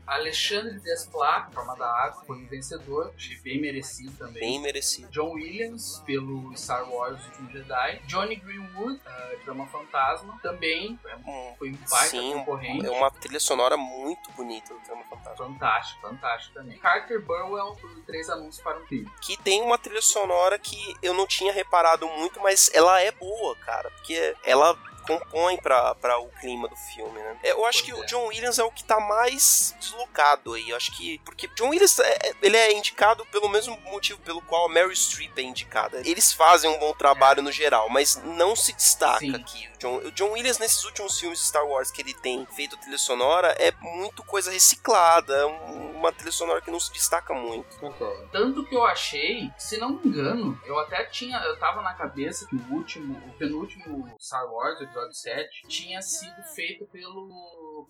Alexandre 0.07 0.79
Desplat, 0.79 1.51
Forma 1.53 1.75
da 1.75 1.87
Água, 1.87 2.23
foi 2.25 2.43
o 2.43 2.47
vencedor. 2.47 3.13
Achei 3.15 3.37
bem 3.39 3.59
merecido 3.59 4.11
também. 4.17 4.41
Bem 4.41 4.52
merecido. 4.59 5.09
John 5.09 5.31
Williams, 5.33 6.01
pelo 6.05 6.55
Star 6.55 6.89
Wars 6.89 7.23
Último 7.25 7.49
Jedi. 7.51 8.01
Johnny 8.07 8.35
Greenwood, 8.35 8.99
uh, 9.05 9.43
Drama 9.45 9.65
Fantasma, 9.67 10.39
também 10.41 10.99
é 11.05 11.15
um- 11.15 11.19
Hum, 11.51 11.55
foi 11.57 11.69
um 11.71 11.77
baita 11.89 12.07
Sim, 12.09 12.33
concorrente. 12.33 12.85
é 12.85 12.89
uma 12.91 13.11
trilha 13.11 13.39
sonora 13.39 13.75
muito 13.77 14.31
bonita 14.31 14.73
do 14.73 14.79
Trama 14.81 15.03
Fantasma. 15.05 15.45
Fantástico, 15.45 16.01
fantástico 16.01 16.53
também. 16.53 16.77
Carter 16.79 17.21
Burwell 17.25 17.75
por 17.79 17.89
Três 18.05 18.29
Anúncios 18.29 18.61
para 18.63 18.77
um 18.77 18.85
Crime. 18.85 19.09
Que 19.21 19.37
tem 19.37 19.61
uma 19.61 19.77
trilha 19.77 20.01
sonora 20.01 20.57
que 20.59 20.95
eu 21.01 21.13
não 21.13 21.25
tinha 21.27 21.51
reparado 21.53 22.07
muito, 22.07 22.39
mas 22.41 22.69
ela 22.73 22.99
é 23.01 23.11
boa, 23.11 23.55
cara. 23.57 23.89
Porque 23.91 24.35
ela 24.43 24.77
compõe 25.03 25.57
pra 25.57 26.17
o 26.19 26.27
clima 26.39 26.67
do 26.67 26.75
filme, 26.75 27.19
né? 27.19 27.37
É, 27.43 27.51
Eu 27.51 27.65
acho 27.65 27.83
que 27.83 27.93
o 27.93 28.03
é. 28.03 28.05
John 28.05 28.27
Williams 28.27 28.57
é 28.59 28.63
o 28.63 28.71
que 28.71 28.83
tá 28.83 28.99
mais 28.99 29.75
deslocado 29.79 30.53
aí. 30.53 30.69
Eu 30.69 30.75
acho 30.77 30.91
que. 30.95 31.19
Porque 31.25 31.47
John 31.55 31.69
Williams 31.69 31.99
é- 31.99 32.09
é- 32.23 32.33
ele 32.41 32.57
é 32.57 32.73
indicado 32.73 33.25
pelo 33.27 33.47
mesmo 33.49 33.77
motivo 33.81 34.19
pelo 34.21 34.41
qual 34.41 34.65
a 34.65 34.69
Mary 34.69 34.95
Streep 34.95 35.37
é 35.37 35.41
indicada. 35.41 36.01
Eles 36.05 36.31
fazem 36.33 36.69
um 36.69 36.79
bom 36.79 36.93
trabalho 36.93 37.41
no 37.41 37.51
geral, 37.51 37.89
mas 37.89 38.15
não 38.23 38.55
se 38.55 38.73
destaca 38.73 39.19
Sim. 39.19 39.35
aqui. 39.35 39.69
O 39.83 39.99
John, 40.01 40.07
o 40.07 40.11
John 40.11 40.31
Williams, 40.31 40.59
nesses 40.59 40.83
últimos 40.85 41.19
filmes 41.19 41.39
de 41.39 41.45
Star 41.45 41.65
Wars 41.67 41.91
que 41.91 42.01
ele 42.01 42.13
tem 42.13 42.45
feito 42.45 42.77
trilha 42.77 42.97
sonora, 42.97 43.49
é 43.59 43.71
muito 43.81 44.23
coisa 44.23 44.49
reciclada. 44.51 45.33
É 45.35 45.45
um- 45.45 45.93
uma 46.03 46.11
trilha 46.11 46.31
sonora 46.31 46.61
que 46.61 46.69
não 46.71 46.79
se 46.79 46.91
destaca 46.91 47.33
muito. 47.33 47.77
Concordo. 47.79 48.27
Tanto 48.31 48.65
que 48.65 48.75
eu 48.75 48.83
achei, 48.85 49.49
se 49.57 49.77
não 49.77 49.91
me 49.91 50.07
engano, 50.07 50.59
eu 50.65 50.77
até 50.79 51.03
tinha, 51.05 51.37
eu 51.39 51.57
tava 51.57 51.81
na 51.81 51.93
cabeça 51.93 52.45
que 52.47 52.55
o 52.55 52.73
último, 52.73 53.17
o 53.27 53.31
penúltimo 53.37 54.13
Star 54.19 54.45
Wars, 54.51 54.79
o 54.79 54.83
episódio 54.83 55.13
7, 55.13 55.63
tinha 55.67 56.01
sido 56.01 56.41
feito 56.55 56.85
pelo 56.87 57.29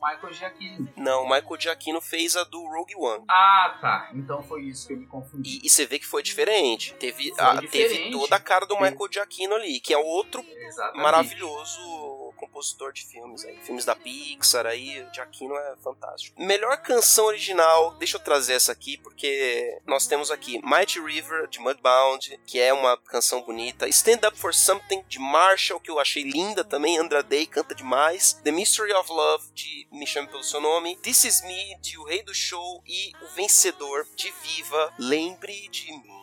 Michael 0.01 0.33
Giacchino. 0.33 0.87
Não, 0.95 1.23
o 1.23 1.29
Michael 1.29 1.59
Giacchino 1.59 2.01
fez 2.01 2.35
a 2.35 2.43
do 2.43 2.63
Rogue 2.67 2.95
One. 2.95 3.25
Ah, 3.29 3.77
tá. 3.81 4.09
Então 4.13 4.43
foi 4.43 4.63
isso 4.63 4.87
que 4.87 4.93
eu 4.93 4.97
me 4.97 5.07
confundi. 5.07 5.59
E, 5.63 5.65
e 5.65 5.69
você 5.69 5.85
vê 5.85 5.97
que 5.99 6.05
foi 6.05 6.21
diferente. 6.21 6.93
Teve, 6.95 7.29
Foi 7.33 7.43
a- 7.43 7.53
diferente. 7.55 7.71
teve 7.97 8.11
toda 8.11 8.35
a 8.35 8.39
cara 8.39 8.65
do. 8.65 8.73
Michael 8.75 9.07
Giacchino 9.11 9.55
ali, 9.55 9.79
que 9.79 9.93
é 9.93 9.97
outro 9.97 10.43
Exatamente. 10.47 11.01
maravilhoso 11.01 11.79
compositor 12.37 12.91
de 12.91 13.05
filmes. 13.05 13.43
Aí. 13.45 13.57
Filmes 13.63 13.85
da 13.85 13.95
Pixar, 13.95 14.65
aí 14.65 15.05
Giacchino 15.13 15.55
é 15.55 15.75
fantástico. 15.83 16.39
Melhor 16.41 16.77
canção 16.77 17.25
original, 17.25 17.91
deixa 17.95 18.17
eu 18.17 18.21
trazer 18.21 18.53
essa 18.53 18.71
aqui, 18.71 18.97
porque 18.97 19.79
nós 19.85 20.07
temos 20.07 20.31
aqui 20.31 20.59
Mighty 20.63 20.99
River, 20.99 21.47
de 21.47 21.59
Mudbound, 21.59 22.39
que 22.45 22.59
é 22.59 22.73
uma 22.73 22.97
canção 22.97 23.41
bonita. 23.41 23.87
Stand 23.87 24.27
Up 24.27 24.37
For 24.37 24.53
Something, 24.53 25.03
de 25.07 25.19
Marshall, 25.19 25.79
que 25.79 25.91
eu 25.91 25.99
achei 25.99 26.23
linda 26.23 26.63
também. 26.63 26.97
Andra 26.97 27.23
Day 27.23 27.45
canta 27.45 27.75
demais. 27.75 28.33
The 28.43 28.51
Mystery 28.51 28.93
of 28.93 29.11
Love, 29.11 29.51
de 29.53 29.87
Me 29.91 30.05
Chame 30.05 30.27
Pelo 30.27 30.43
Seu 30.43 30.61
Nome. 30.61 30.95
This 30.97 31.23
Is 31.23 31.41
Me, 31.43 31.77
de 31.81 31.97
O 31.97 32.03
Rei 32.03 32.23
do 32.23 32.33
Show. 32.33 32.83
E 32.85 33.11
o 33.21 33.27
vencedor 33.35 34.07
de 34.15 34.31
Viva, 34.43 34.93
Lembre 34.97 35.67
de 35.69 35.91
Mim. 35.91 36.22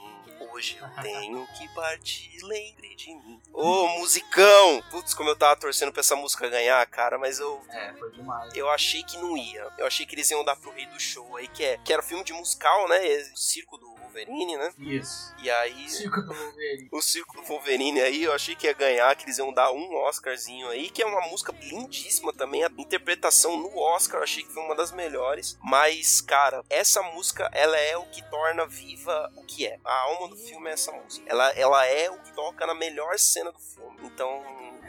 Hoje 0.60 0.76
eu 0.78 0.88
tenho 1.02 1.46
que 1.56 1.66
partir, 1.68 2.38
lembre 2.42 2.94
de 2.94 3.14
mim. 3.14 3.40
Ô, 3.50 3.88
musicão! 3.98 4.82
Putz, 4.90 5.14
como 5.14 5.30
eu 5.30 5.36
tava 5.36 5.56
torcendo 5.58 5.90
pra 5.90 6.00
essa 6.00 6.14
música 6.14 6.50
ganhar, 6.50 6.86
cara, 6.86 7.16
mas 7.16 7.40
eu 7.40 7.62
É, 7.70 7.94
foi 7.94 8.10
demais. 8.10 8.54
eu 8.54 8.68
achei 8.68 9.02
que 9.02 9.16
não 9.16 9.38
ia. 9.38 9.66
Eu 9.78 9.86
achei 9.86 10.04
que 10.04 10.14
eles 10.14 10.30
iam 10.30 10.44
dar 10.44 10.56
pro 10.56 10.70
rei 10.70 10.84
do 10.84 11.00
show 11.00 11.34
aí, 11.38 11.48
que, 11.48 11.64
é, 11.64 11.78
que 11.78 11.90
era 11.90 12.02
filme 12.02 12.22
de 12.24 12.34
musical, 12.34 12.86
né? 12.88 12.98
O 13.32 13.36
circo 13.38 13.78
do 13.78 13.88
Wolverine, 14.10 14.56
né? 14.56 14.74
Isso. 14.78 15.34
E 15.40 15.50
aí. 15.50 15.88
Circo 15.88 16.20
do 16.20 16.34
Wolverine. 16.34 16.88
O 16.92 17.00
circo 17.00 17.36
do 17.36 17.42
Wolverine 17.42 18.00
aí, 18.00 18.24
eu 18.24 18.32
achei 18.32 18.54
que 18.54 18.66
ia 18.66 18.72
ganhar, 18.74 19.14
que 19.16 19.24
eles 19.24 19.38
iam 19.38 19.52
dar 19.52 19.72
um 19.72 19.94
Oscarzinho 19.94 20.68
aí, 20.68 20.90
que 20.90 21.02
é 21.02 21.06
uma 21.06 21.20
música 21.28 21.54
lindíssima 21.62 22.32
também. 22.32 22.64
A 22.64 22.70
interpretação 22.76 23.56
no 23.56 23.78
Oscar 23.78 24.18
eu 24.20 24.24
achei 24.24 24.42
que 24.42 24.52
foi 24.52 24.62
uma 24.62 24.74
das 24.74 24.92
melhores. 24.92 25.56
Mas, 25.62 26.20
cara, 26.20 26.62
essa 26.68 27.02
música, 27.02 27.48
ela 27.52 27.76
é 27.76 27.96
o 27.96 28.04
que 28.06 28.22
torna 28.28 28.66
viva 28.66 29.32
o 29.36 29.44
que 29.44 29.66
é. 29.66 29.78
A 29.84 29.94
alma 30.02 30.28
do 30.28 30.36
filme 30.36 30.49
é 30.68 30.72
essa 30.72 30.92
música. 30.92 31.24
Ela, 31.28 31.50
ela 31.52 31.86
é 31.86 32.10
o 32.10 32.18
que 32.18 32.32
toca 32.34 32.66
na 32.66 32.74
melhor 32.74 33.18
cena 33.18 33.50
do 33.52 33.58
filme. 33.58 33.98
Então, 34.02 34.42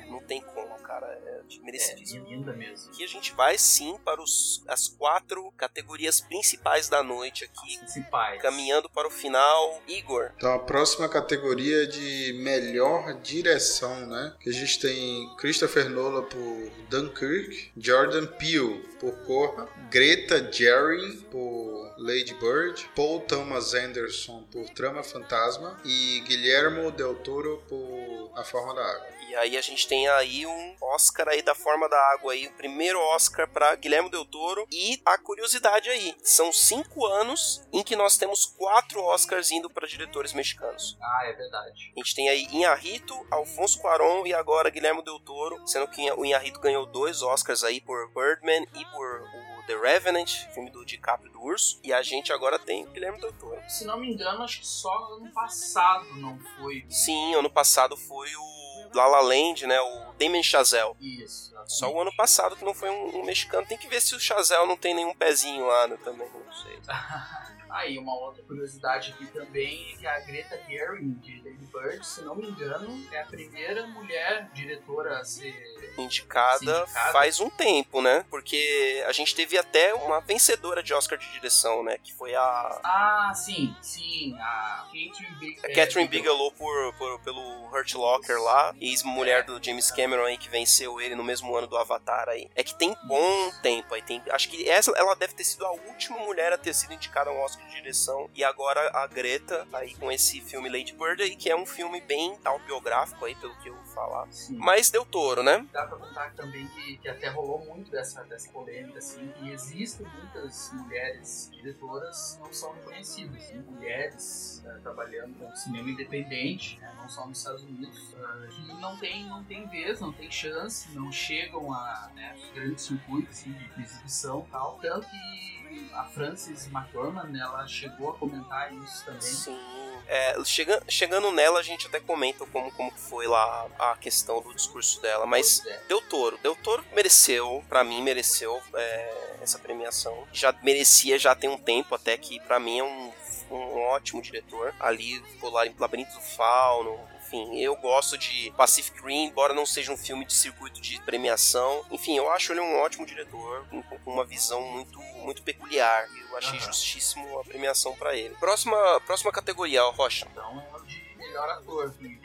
não 0.07 0.19
tem 0.19 0.41
como, 0.41 0.75
cara. 0.79 1.07
É 1.25 1.31
É, 1.41 1.59
merecidíssimo. 1.63 2.25
linda 2.27 2.53
mesmo. 2.53 2.91
Aqui 2.91 3.03
a 3.03 3.07
gente 3.07 3.33
vai 3.33 3.57
sim 3.57 3.97
para 4.05 4.21
os, 4.21 4.63
as 4.67 4.87
quatro 4.87 5.51
categorias 5.57 6.21
principais 6.21 6.87
da 6.89 7.01
noite 7.03 7.43
aqui, 7.45 7.77
Principais. 7.77 8.41
caminhando 8.41 8.89
para 8.89 9.07
o 9.07 9.11
final. 9.11 9.81
Igor, 9.87 10.31
Então 10.37 10.53
a 10.53 10.59
próxima 10.59 11.09
categoria 11.09 11.83
é 11.83 11.85
de 11.85 12.33
melhor 12.43 13.13
direção, 13.21 14.05
né? 14.07 14.35
Que 14.39 14.49
a 14.49 14.53
gente 14.53 14.79
tem 14.79 15.33
Christopher 15.37 15.89
Nolan 15.89 16.23
por 16.23 16.71
Dunkirk, 16.89 17.71
Jordan 17.77 18.27
Peele 18.27 18.79
por 18.99 19.13
Corra, 19.25 19.67
Greta 19.89 20.51
Gerwig 20.51 21.17
por 21.31 21.90
Lady 22.01 22.33
Bird, 22.33 22.81
Paul 22.95 23.21
Thomas 23.21 23.75
Anderson 23.75 24.43
por 24.51 24.67
Trama 24.69 25.03
Fantasma 25.03 25.79
e 25.85 26.19
Guillermo 26.21 26.89
del 26.89 27.13
Toro 27.17 27.63
por 27.69 28.31
A 28.35 28.43
Forma 28.43 28.73
da 28.73 28.81
Água. 28.81 29.20
E 29.31 29.35
aí 29.37 29.57
a 29.57 29.61
gente 29.61 29.87
tem 29.87 30.09
aí 30.09 30.45
um 30.45 30.75
Oscar 30.81 31.29
aí 31.29 31.41
da 31.41 31.55
forma 31.55 31.87
da 31.87 31.97
água 32.11 32.33
aí, 32.33 32.47
o 32.47 32.51
primeiro 32.51 32.99
Oscar 32.99 33.47
para 33.47 33.73
Guilherme 33.75 34.11
Del 34.11 34.25
Toro. 34.25 34.67
E 34.69 35.01
a 35.05 35.17
curiosidade 35.17 35.89
aí, 35.89 36.13
são 36.21 36.51
cinco 36.51 37.05
anos 37.05 37.65
em 37.71 37.81
que 37.81 37.95
nós 37.95 38.17
temos 38.17 38.45
quatro 38.45 39.01
Oscars 39.01 39.49
indo 39.49 39.69
para 39.69 39.87
diretores 39.87 40.33
mexicanos. 40.33 40.97
Ah, 41.01 41.21
é 41.27 41.31
verdade. 41.31 41.93
A 41.95 41.99
gente 41.99 42.13
tem 42.13 42.27
aí 42.27 42.45
Inharrito, 42.51 43.25
Alfonso 43.31 43.79
Cuarón 43.79 44.27
e 44.27 44.33
agora 44.33 44.69
Guilherme 44.69 45.01
Del 45.01 45.21
Toro, 45.21 45.65
sendo 45.65 45.87
que 45.87 46.11
o 46.11 46.25
Inharrito 46.25 46.59
ganhou 46.59 46.85
dois 46.85 47.21
Oscars 47.21 47.63
aí 47.63 47.79
por 47.79 48.09
Birdman 48.09 48.67
e 48.75 48.83
por 48.87 49.21
o 49.61 49.65
The 49.65 49.77
Revenant, 49.77 50.29
filme 50.53 50.69
do 50.69 50.83
DiCaprio 50.83 51.29
e 51.29 51.31
do 51.31 51.41
Urso. 51.41 51.79
E 51.85 51.93
a 51.93 52.01
gente 52.01 52.33
agora 52.33 52.59
tem 52.59 52.85
Guilherme 52.87 53.21
Del 53.21 53.31
Toro. 53.31 53.61
Se 53.69 53.85
não 53.85 53.97
me 53.97 54.11
engano, 54.11 54.43
acho 54.43 54.59
que 54.59 54.67
só 54.67 54.91
ano 55.15 55.31
passado 55.31 56.05
não 56.15 56.37
foi. 56.57 56.85
Sim, 56.89 57.35
ano 57.35 57.49
passado 57.49 57.95
foi 57.95 58.27
o 58.35 58.60
La 58.93 59.07
La 59.07 59.21
Land, 59.21 59.65
né, 59.65 59.79
o 59.79 60.13
Damien 60.13 60.43
Chazelle. 60.43 60.93
Isso. 60.99 61.51
Só 61.65 61.91
o 61.91 62.01
ano 62.01 62.13
passado 62.15 62.55
que 62.55 62.65
não 62.65 62.73
foi 62.73 62.89
um, 62.89 63.19
um 63.19 63.25
mexicano. 63.25 63.65
Tem 63.65 63.77
que 63.77 63.87
ver 63.87 64.01
se 64.01 64.15
o 64.15 64.19
Chazelle 64.19 64.67
não 64.67 64.77
tem 64.77 64.93
nenhum 64.93 65.13
pezinho 65.13 65.65
lá 65.67 65.87
né, 65.87 65.97
também, 66.03 66.27
não 66.29 66.53
sei. 66.53 66.79
Aí, 67.71 67.97
uma 67.97 68.13
outra 68.13 68.43
curiosidade 68.43 69.11
aqui 69.13 69.25
também 69.27 69.93
é 69.93 69.97
que 69.97 70.05
a 70.05 70.19
Greta 70.19 70.59
Gerwig, 70.67 71.13
de 71.21 71.37
Lady 71.37 71.65
Bird, 71.71 72.05
se 72.05 72.21
não 72.21 72.35
me 72.35 72.49
engano, 72.49 73.07
é 73.13 73.21
a 73.21 73.25
primeira 73.25 73.87
mulher 73.87 74.49
diretora 74.53 75.19
a 75.19 75.23
ser 75.23 75.53
Indicada 75.97 76.85
faz 77.11 77.39
um 77.39 77.49
tempo, 77.49 78.01
né? 78.01 78.25
Porque 78.29 79.03
a 79.07 79.11
gente 79.11 79.33
teve 79.35 79.57
até 79.57 79.93
uma 79.93 80.19
vencedora 80.21 80.81
de 80.83 80.93
Oscar 80.93 81.17
de 81.17 81.29
direção, 81.31 81.83
né? 81.83 81.97
Que 82.03 82.13
foi 82.13 82.33
a, 82.35 82.79
Ah, 82.83 83.31
sim, 83.35 83.75
sim, 83.81 84.35
a 84.39 84.85
Catherine, 84.87 85.35
Big 85.39 85.59
a 85.63 85.73
Catherine 85.75 86.07
Bigelow 86.07 86.51
por, 86.53 86.93
por- 86.93 87.19
pelo 87.21 87.41
Hurt 87.71 87.93
Locker 87.93 88.39
lá, 88.41 88.73
ex-mulher 88.79 89.43
do 89.43 89.63
James 89.63 89.91
Cameron 89.91 90.25
aí 90.25 90.37
que 90.37 90.49
venceu 90.49 90.99
ele 90.99 91.15
no 91.15 91.23
mesmo 91.23 91.55
ano 91.55 91.67
do 91.67 91.77
Avatar 91.77 92.27
aí. 92.29 92.49
É 92.55 92.63
que 92.63 92.75
tem 92.75 92.95
bom 93.03 93.51
tempo 93.61 93.93
aí, 93.93 94.01
tem, 94.01 94.21
acho 94.29 94.49
que 94.49 94.67
essa 94.69 94.91
ela 94.95 95.15
deve 95.15 95.33
ter 95.33 95.43
sido 95.43 95.65
a 95.65 95.71
última 95.71 96.17
mulher 96.19 96.51
a 96.53 96.57
ter 96.57 96.73
sido 96.73 96.93
indicada 96.93 97.29
a 97.29 97.33
um 97.33 97.39
Oscar 97.41 97.65
de 97.67 97.75
direção 97.75 98.29
e 98.35 98.43
agora 98.43 98.89
a 98.93 99.07
Greta 99.07 99.67
aí 99.73 99.93
com 99.95 100.11
esse 100.11 100.41
filme 100.41 100.69
Lady 100.69 100.93
Bird 100.93 101.21
aí 101.23 101.35
que 101.35 101.49
é 101.49 101.55
um 101.55 101.65
filme 101.65 102.01
bem 102.01 102.37
autobiográfico 102.43 103.25
aí 103.25 103.35
pelo 103.35 103.55
que 103.61 103.69
eu 103.69 103.75
vou 103.75 103.85
falar. 103.93 104.27
Sim. 104.31 104.55
Mas 104.57 104.89
deu 104.89 105.05
touro, 105.05 105.41
né? 105.43 105.65
Dá 105.81 105.87
pra 105.87 105.97
contar 105.97 106.31
também 106.35 106.67
que, 106.67 106.97
que 106.97 107.09
até 107.09 107.29
rolou 107.29 107.65
muito 107.65 107.89
dessa, 107.89 108.23
dessa 108.25 108.51
polêmica, 108.51 108.99
assim, 108.99 109.33
e 109.41 109.49
existem 109.49 110.05
muitas 110.05 110.71
mulheres 110.73 111.49
diretoras 111.51 112.35
que 112.35 112.43
não 112.43 112.53
são 112.53 112.71
reconhecidas, 112.73 113.49
né? 113.49 113.63
mulheres 113.67 114.63
eh, 114.63 114.77
trabalhando 114.83 115.33
com 115.39 115.55
cinema 115.55 115.89
independente, 115.89 116.79
né? 116.79 116.93
não 116.95 117.09
só 117.09 117.25
nos 117.25 117.39
Estados 117.39 117.63
Unidos, 117.63 118.13
eh, 118.13 118.47
que 118.51 118.73
não 118.73 118.95
tem, 118.99 119.27
não 119.27 119.43
tem 119.43 119.67
vez, 119.67 119.99
não 119.99 120.13
tem 120.13 120.29
chance, 120.29 120.91
não 120.91 121.11
chegam 121.11 121.73
a 121.73 122.11
né, 122.13 122.37
grandes 122.53 122.85
circuitos 122.85 123.39
assim, 123.39 123.51
de 123.51 123.81
exibição 123.81 124.45
e 124.47 124.51
tal. 124.51 124.77
Tanto 124.79 125.07
que 125.09 125.89
a 125.93 126.03
Frances 126.03 126.67
McDormand, 126.71 127.35
ela 127.35 127.65
chegou 127.65 128.11
a 128.11 128.17
comentar 128.19 128.71
isso 128.71 129.03
também. 129.03 129.21
Sim. 129.21 129.90
É, 130.07 130.43
chega- 130.43 130.83
chegando 130.89 131.31
nela, 131.31 131.59
a 131.59 131.63
gente 131.63 131.87
até 131.87 131.99
comenta 131.99 132.45
como, 132.47 132.71
como 132.73 132.91
foi 132.91 133.27
lá 133.27 133.67
a 133.79 133.97
questão 133.97 134.41
do 134.41 134.53
discurso 134.53 135.01
dela, 135.01 135.25
mas 135.25 135.65
é. 135.65 135.77
Del 135.87 136.01
Toro. 136.01 136.37
Del 136.39 136.55
Toro 136.55 136.83
mereceu, 136.93 137.63
pra 137.69 137.83
mim 137.83 138.01
mereceu 138.03 138.61
é, 138.73 139.35
essa 139.41 139.57
premiação. 139.59 140.27
Já 140.33 140.53
merecia 140.61 141.17
já 141.17 141.33
tem 141.35 141.49
um 141.49 141.57
tempo, 141.57 141.95
até 141.95 142.17
que 142.17 142.39
pra 142.41 142.59
mim 142.59 142.79
é 142.79 142.83
um, 142.83 143.11
um 143.51 143.79
ótimo 143.89 144.21
diretor. 144.21 144.73
Ali 144.79 145.21
ficou 145.31 145.49
lá 145.51 145.65
em 145.65 145.75
Labirinto 145.79 146.13
do 146.13 146.21
Fauno. 146.21 146.99
Enfim, 147.25 147.57
eu 147.61 147.73
gosto 147.77 148.17
de 148.17 148.51
Pacific 148.57 149.01
Rim, 149.01 149.27
embora 149.27 149.53
não 149.53 149.65
seja 149.65 149.89
um 149.93 149.95
filme 149.97 150.25
de 150.25 150.33
circuito 150.33 150.81
de 150.81 150.99
premiação. 151.03 151.85
Enfim, 151.89 152.17
eu 152.17 152.29
acho 152.29 152.51
ele 152.51 152.59
um 152.59 152.79
ótimo 152.79 153.05
diretor, 153.05 153.65
com 153.69 153.81
com 153.81 154.11
uma 154.11 154.25
visão 154.25 154.61
muito, 154.61 154.99
muito 155.23 155.41
peculiar. 155.41 156.09
Eu 156.31 156.37
achei 156.37 156.57
Aham. 156.59 156.67
justíssimo 156.67 157.39
a 157.39 157.43
premiação 157.43 157.93
pra 157.95 158.15
ele. 158.15 158.33
Próxima, 158.35 159.01
próxima 159.05 159.31
categoria, 159.31 159.83
ó, 159.83 159.91
Rocha. 159.91 160.27
Então 160.31 160.61
é 160.73 160.77
o 160.77 160.81
de 160.85 161.15
melhor 161.17 161.49
ator, 161.49 161.93
aí, 161.99 162.07
me 162.07 162.15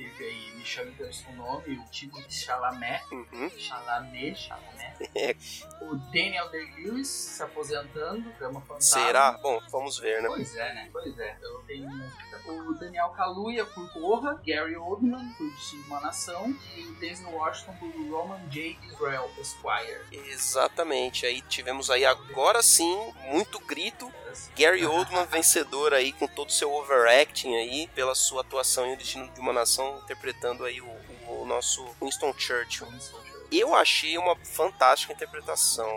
chame 0.66 0.90
pelo 0.92 1.12
seu 1.12 1.32
nome, 1.32 1.78
o 1.78 1.84
Timothée 1.90 2.30
Chalamet, 2.30 3.02
Uhum. 3.12 3.50
Chalamet, 3.56 4.34
Chalamet. 4.36 5.10
É. 5.14 5.36
o 5.80 5.94
Daniel 5.96 6.48
Day-Lewis 6.50 7.08
se 7.08 7.42
aposentando, 7.42 8.30
Cama 8.38 8.60
Fantasma. 8.62 8.80
Será? 9.06 9.32
Bom, 9.32 9.60
vamos 9.70 9.98
ver, 9.98 10.22
né? 10.22 10.28
Pois 10.28 10.54
é, 10.56 10.74
né? 10.74 10.88
Pois 10.92 11.18
é. 11.18 11.36
Eu 11.42 11.58
tenho 11.66 11.88
o 12.46 12.74
Daniel 12.74 13.10
Kaluuya 13.10 13.64
por 13.66 13.92
Corra, 13.92 14.40
Gary 14.46 14.76
Oldman 14.76 15.32
por 15.36 15.50
Destino 15.50 15.82
de 15.82 15.88
uma 15.88 16.00
Nação 16.00 16.54
e 16.74 16.82
o 16.82 16.94
Denzel 16.96 17.30
Washington 17.30 17.74
por 17.78 17.90
Roman 18.10 18.40
J. 18.48 18.78
Israel 18.84 19.30
Esquire. 19.38 20.00
Exatamente. 20.30 21.26
Aí 21.26 21.40
tivemos 21.42 21.90
aí 21.90 22.04
agora 22.04 22.62
sim 22.62 23.12
muito 23.26 23.58
grito. 23.60 24.10
Gary 24.56 24.84
Oldman 24.84 25.24
vencedor 25.26 25.94
aí 25.94 26.12
com 26.12 26.26
todo 26.26 26.48
o 26.48 26.52
seu 26.52 26.70
overacting 26.72 27.54
aí 27.56 27.88
pela 27.94 28.14
sua 28.14 28.42
atuação 28.42 28.86
em 28.86 28.92
O 28.94 28.96
Destino 28.96 29.28
de 29.32 29.40
uma 29.40 29.52
Nação 29.52 29.98
interpretando 30.04 30.55
aí 30.64 30.80
o, 30.80 30.88
o 31.28 31.44
nosso 31.46 31.84
Winston 32.00 32.32
Churchill. 32.36 32.88
Eu 33.50 33.74
achei 33.74 34.18
uma 34.18 34.36
fantástica 34.36 35.12
interpretação. 35.12 35.88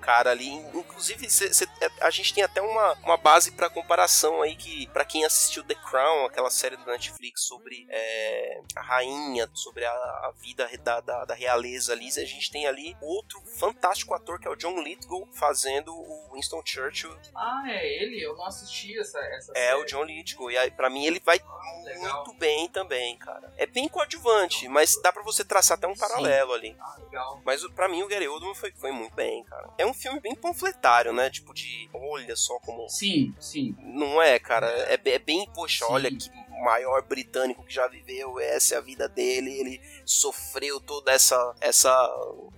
Cara 0.00 0.30
ali, 0.30 0.48
inclusive 0.48 1.28
cê- 1.30 1.52
cê- 1.52 1.68
a 2.00 2.10
gente 2.10 2.32
tem 2.34 2.42
até 2.42 2.60
uma, 2.60 2.94
uma 3.04 3.16
base 3.16 3.50
pra 3.52 3.68
comparação 3.70 4.42
aí 4.42 4.56
que 4.56 4.86
pra 4.88 5.04
quem 5.04 5.24
assistiu 5.24 5.62
The 5.62 5.74
Crown, 5.74 6.24
aquela 6.26 6.50
série 6.50 6.76
do 6.76 6.86
Netflix 6.86 7.42
sobre 7.42 7.86
é, 7.90 8.60
a 8.76 8.80
rainha, 8.80 9.48
sobre 9.52 9.84
a, 9.84 9.90
a 9.92 10.32
vida 10.40 10.68
da, 10.82 11.00
da, 11.00 11.24
da 11.26 11.34
realeza 11.34 11.92
ali, 11.92 12.06
a 12.08 12.24
gente 12.24 12.50
tem 12.50 12.66
ali 12.66 12.96
outro 13.00 13.40
fantástico 13.58 14.14
ator 14.14 14.40
que 14.40 14.48
é 14.48 14.50
o 14.50 14.56
John 14.56 14.80
Lithgow 14.82 15.28
fazendo 15.32 15.94
o 15.94 16.30
Winston 16.34 16.62
Churchill. 16.64 17.14
Ah, 17.34 17.62
é 17.68 18.02
ele? 18.02 18.20
Eu 18.24 18.34
não 18.36 18.46
assisti 18.46 18.98
essa, 18.98 19.18
essa 19.20 19.52
É 19.54 19.68
série. 19.70 19.80
o 19.82 19.84
John 19.84 20.04
Lithgow 20.04 20.50
e 20.50 20.56
aí 20.58 20.70
pra 20.70 20.88
mim 20.90 21.04
ele 21.04 21.20
vai 21.20 21.38
legal. 21.84 22.24
muito 22.24 22.32
bem 22.38 22.68
também, 22.68 23.16
cara. 23.18 23.52
É 23.56 23.66
bem 23.66 23.88
coadjuvante, 23.88 24.66
mas 24.68 25.00
dá 25.02 25.12
pra 25.12 25.22
você 25.22 25.44
traçar 25.44 25.76
até 25.76 25.86
um 25.86 25.94
Sim. 25.94 26.00
paralelo 26.00 26.52
ali. 26.54 26.74
Ah, 26.80 26.96
legal. 26.98 27.40
Mas 27.44 27.66
pra 27.74 27.88
mim 27.88 28.02
o 28.02 28.08
Gary 28.08 28.26
Oldman 28.28 28.54
foi, 28.54 28.72
foi 28.72 28.90
muito 28.92 29.14
bem, 29.14 29.44
cara. 29.44 29.68
É 29.78 29.84
um 29.86 29.89
filme 29.94 30.20
bem 30.20 30.34
panfletário, 30.34 31.12
né? 31.12 31.30
Tipo 31.30 31.54
de, 31.54 31.88
olha 31.92 32.36
só 32.36 32.58
como... 32.60 32.88
Sim, 32.88 33.34
sim. 33.40 33.74
Não 33.80 34.20
é, 34.20 34.38
cara? 34.38 34.66
É, 34.66 35.00
é 35.04 35.18
bem, 35.18 35.48
poxa, 35.54 35.84
Sim. 35.86 35.92
olha 35.92 36.10
que 36.10 36.30
maior 36.60 37.02
britânico 37.02 37.64
que 37.64 37.72
já 37.74 37.86
viveu, 37.88 38.38
essa 38.38 38.74
é 38.74 38.78
a 38.78 38.80
vida 38.80 39.08
dele, 39.08 39.50
ele 39.50 39.80
sofreu 40.04 40.80
toda 40.80 41.12
essa 41.12 41.54
essa, 41.60 41.90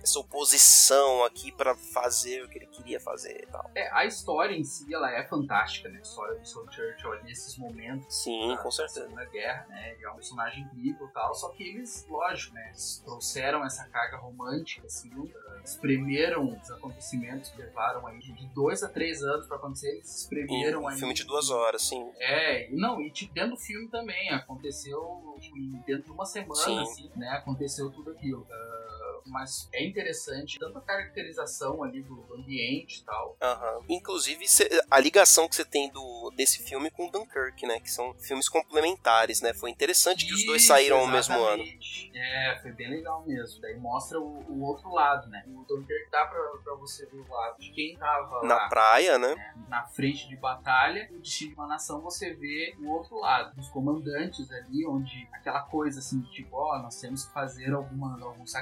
essa 0.01 0.19
oposição 0.19 1.23
aqui 1.23 1.51
pra 1.51 1.75
fazer 1.75 2.43
o 2.43 2.49
que 2.49 2.57
ele 2.57 2.67
queria 2.67 2.99
fazer 2.99 3.43
e 3.43 3.47
tal. 3.47 3.69
É, 3.75 3.89
a 3.93 4.05
história 4.05 4.55
em 4.55 4.63
si, 4.63 4.93
ela 4.93 5.11
é 5.11 5.23
fantástica, 5.27 5.89
né? 5.89 5.99
A 5.99 6.01
história 6.01 6.39
do 6.39 6.45
Sir 6.47 6.63
Churchill 6.71 7.23
nesses 7.23 7.57
momentos. 7.57 8.23
Sim, 8.23 8.57
com 8.61 8.71
certeza. 8.71 9.01
Segunda 9.01 9.25
Guerra, 9.25 9.65
né? 9.69 9.93
Ele 9.93 10.05
é 10.05 10.09
um 10.09 10.15
personagem 10.15 10.63
incrível 10.63 11.07
e 11.07 11.11
tal, 11.11 11.33
só 11.33 11.49
que 11.49 11.63
eles, 11.63 12.05
lógico, 12.09 12.53
né? 12.53 12.67
Eles 12.69 13.01
trouxeram 13.05 13.63
essa 13.65 13.85
carga 13.89 14.17
romântica, 14.17 14.85
assim, 14.87 15.09
uh, 15.13 15.31
espremeram 15.63 16.57
os 16.61 16.71
acontecimentos 16.71 17.49
que 17.51 17.61
levaram 17.61 18.05
aí 18.07 18.19
de 18.19 18.47
dois 18.53 18.83
a 18.83 18.89
três 18.89 19.21
anos 19.23 19.47
pra 19.47 19.57
acontecer, 19.57 19.89
eles 19.89 20.21
espremeram 20.21 20.83
Um 20.83 20.87
aí. 20.87 20.97
filme 20.97 21.13
de 21.13 21.23
duas 21.23 21.49
horas, 21.49 21.81
sim. 21.83 22.11
É, 22.19 22.69
não, 22.71 23.01
e 23.01 23.11
tipo, 23.11 23.33
dentro 23.33 23.51
do 23.51 23.57
filme 23.57 23.87
também. 23.93 24.29
Aconteceu 24.31 25.35
em- 25.55 25.81
dentro 25.85 26.05
de 26.05 26.11
uma 26.11 26.25
semana, 26.25 26.55
Sim. 26.55 26.79
assim, 26.81 27.11
né? 27.15 27.29
Aconteceu 27.29 27.91
tudo 27.91 28.09
aquilo. 28.11 28.45
Ah, 28.51 29.02
mas 29.25 29.67
é 29.73 29.85
interessante, 29.85 30.57
tanto 30.59 30.77
a 30.77 30.81
caracterização 30.81 31.83
ali 31.83 32.01
do 32.01 32.25
ambiente 32.33 32.99
e 32.99 33.03
tal. 33.03 33.37
Aham. 33.41 33.85
Inclusive, 33.89 34.45
a 34.89 34.99
ligação 34.99 35.47
que 35.47 35.55
você 35.55 35.65
tem 35.65 35.89
do, 35.89 36.31
desse 36.35 36.63
filme 36.63 36.89
com 36.91 37.09
Dunkirk, 37.09 37.65
né? 37.65 37.79
Que 37.79 37.91
são 37.91 38.13
filmes 38.15 38.47
complementares, 38.49 39.41
né? 39.41 39.53
Foi 39.53 39.69
interessante 39.69 40.25
que 40.25 40.33
os 40.33 40.45
dois 40.45 40.61
Isso, 40.61 40.67
saíram 40.69 40.99
ao 40.99 41.07
mesmo 41.07 41.35
ano. 41.35 41.63
exatamente. 41.63 42.11
É, 42.15 42.59
foi 42.61 42.71
bem 42.71 42.89
legal 42.89 43.25
mesmo. 43.25 43.61
Daí 43.61 43.77
mostra 43.77 44.19
o, 44.19 44.43
o 44.49 44.61
outro 44.63 44.89
lado, 44.89 45.27
né? 45.29 45.43
O 45.47 45.63
Dunkirk 45.65 46.09
dá 46.11 46.25
pra, 46.25 46.41
pra 46.63 46.75
você 46.75 47.05
ver 47.05 47.17
o 47.17 47.27
lado 47.29 47.59
de 47.59 47.71
quem 47.71 47.97
tava 47.97 48.41
Na 48.43 48.55
lá. 48.55 48.69
praia, 48.69 49.17
né? 49.17 49.33
né, 49.35 49.53
na 49.67 49.83
frente 49.87 50.27
de 50.27 50.35
batalha, 50.35 51.09
o 51.11 51.19
destino 51.19 51.51
de 51.51 51.55
uma 51.55 51.67
nação 51.67 52.01
você 52.01 52.33
vê 52.33 52.75
o 52.79 52.89
outro 52.89 53.17
lado, 53.19 53.59
os 53.59 53.69
comandantes 53.69 54.49
ali, 54.51 54.85
onde 54.85 55.27
aquela 55.31 55.61
coisa 55.63 55.99
assim, 55.99 56.19
de 56.21 56.31
tipo, 56.31 56.55
ó, 56.55 56.79
nós 56.81 56.99
temos 56.99 57.25
que 57.25 57.33
fazer 57.33 57.73
alguma, 57.73 58.21
alguns 58.23 58.53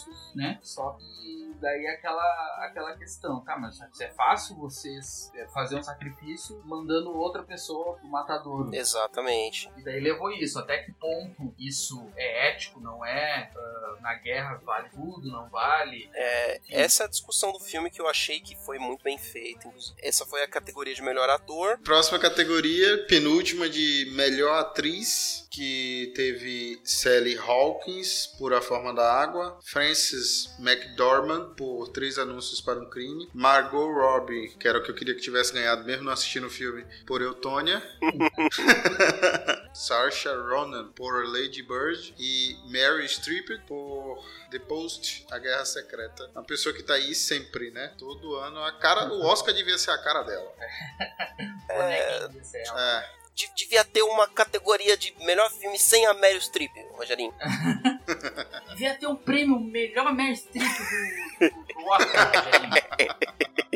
sacrifícios, 0.00 0.34
né? 0.34 0.58
Só 0.62 0.92
que 0.92 1.49
daí 1.60 1.86
aquela, 1.86 2.66
aquela 2.66 2.96
questão, 2.96 3.40
tá, 3.40 3.58
mas 3.58 3.78
é 4.00 4.08
fácil 4.08 4.56
vocês 4.56 5.32
fazer 5.52 5.76
um 5.76 5.82
sacrifício 5.82 6.60
mandando 6.64 7.16
outra 7.16 7.42
pessoa 7.42 7.96
pro 7.96 8.08
matadouro. 8.08 8.74
Exatamente. 8.74 9.70
E 9.76 9.82
daí 9.82 10.00
levou 10.00 10.30
isso. 10.30 10.58
Até 10.58 10.78
que 10.78 10.92
ponto 10.92 11.54
isso 11.58 12.10
é 12.16 12.50
ético, 12.50 12.80
não 12.80 13.04
é? 13.04 13.50
Ah, 13.56 13.96
na 14.00 14.14
guerra 14.14 14.60
vale 14.64 14.88
tudo, 14.90 15.30
não 15.30 15.48
vale? 15.48 16.10
É, 16.14 16.60
essa 16.70 17.04
é 17.04 17.06
a 17.06 17.08
discussão 17.08 17.52
do 17.52 17.60
filme 17.60 17.90
que 17.90 18.00
eu 18.00 18.08
achei 18.08 18.40
que 18.40 18.56
foi 18.56 18.78
muito 18.78 19.02
bem 19.02 19.18
feita. 19.18 19.68
inclusive. 19.68 19.94
Essa 20.02 20.24
foi 20.24 20.42
a 20.42 20.48
categoria 20.48 20.94
de 20.94 21.02
melhor 21.02 21.28
ator. 21.28 21.78
Próxima 21.78 22.18
categoria, 22.18 23.04
penúltima 23.06 23.68
de 23.68 24.12
melhor 24.14 24.58
atriz, 24.58 25.46
que 25.50 26.12
teve 26.14 26.80
Sally 26.84 27.36
Hawkins 27.36 28.26
por 28.38 28.54
A 28.54 28.60
Forma 28.60 28.94
da 28.94 29.12
Água, 29.12 29.58
Frances 29.62 30.56
McDormand 30.58 31.49
por 31.50 31.88
Três 31.88 32.18
Anúncios 32.18 32.60
para 32.60 32.78
um 32.78 32.88
Crime, 32.88 33.28
Margot 33.34 33.92
Robbie, 33.92 34.48
que 34.58 34.66
era 34.66 34.78
o 34.78 34.82
que 34.82 34.90
eu 34.90 34.94
queria 34.94 35.14
que 35.14 35.20
tivesse 35.20 35.52
ganhado 35.52 35.84
mesmo 35.84 36.04
não 36.04 36.12
assistindo 36.12 36.46
o 36.46 36.50
filme, 36.50 36.84
por 37.06 37.20
Eutônia, 37.20 37.82
Saoirse 39.72 40.28
Ronan 40.28 40.88
por 40.92 41.26
Lady 41.26 41.62
Bird 41.62 42.14
e 42.18 42.56
Mary 42.66 43.08
Streep 43.08 43.48
por 43.66 44.24
The 44.50 44.58
Post, 44.58 45.26
A 45.30 45.38
Guerra 45.38 45.64
Secreta. 45.64 46.30
Uma 46.34 46.44
pessoa 46.44 46.74
que 46.74 46.82
tá 46.82 46.94
aí 46.94 47.14
sempre, 47.14 47.70
né? 47.70 47.94
Todo 47.98 48.36
ano. 48.36 48.62
A 48.64 48.72
cara, 48.72 49.12
o 49.12 49.24
Oscar 49.24 49.54
devia 49.54 49.78
ser 49.78 49.90
a 49.90 49.98
cara 49.98 50.22
dela. 50.22 50.52
É. 51.72 52.24
É. 52.24 53.19
De- 53.40 53.54
devia 53.54 53.82
ter 53.84 54.02
uma 54.02 54.28
categoria 54.28 54.96
de 54.96 55.14
melhor 55.24 55.50
filme 55.52 55.78
sem 55.78 56.04
a 56.06 56.12
Meryl 56.12 56.40
Streep, 56.40 56.70
Rogerinho. 56.92 57.32
Devia 58.70 58.94
ter 58.98 59.06
um 59.06 59.16
prêmio 59.16 59.58
melhor 59.58 60.12
Meryl 60.14 60.36
Streep 60.36 60.62
do, 60.62 61.48
do, 61.48 61.74
do 61.74 61.86
Oscar, 61.86 62.32
Rogerinho. 62.34 62.74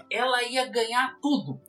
Ela 0.11 0.43
ia 0.45 0.67
ganhar 0.67 1.19
tudo. 1.21 1.61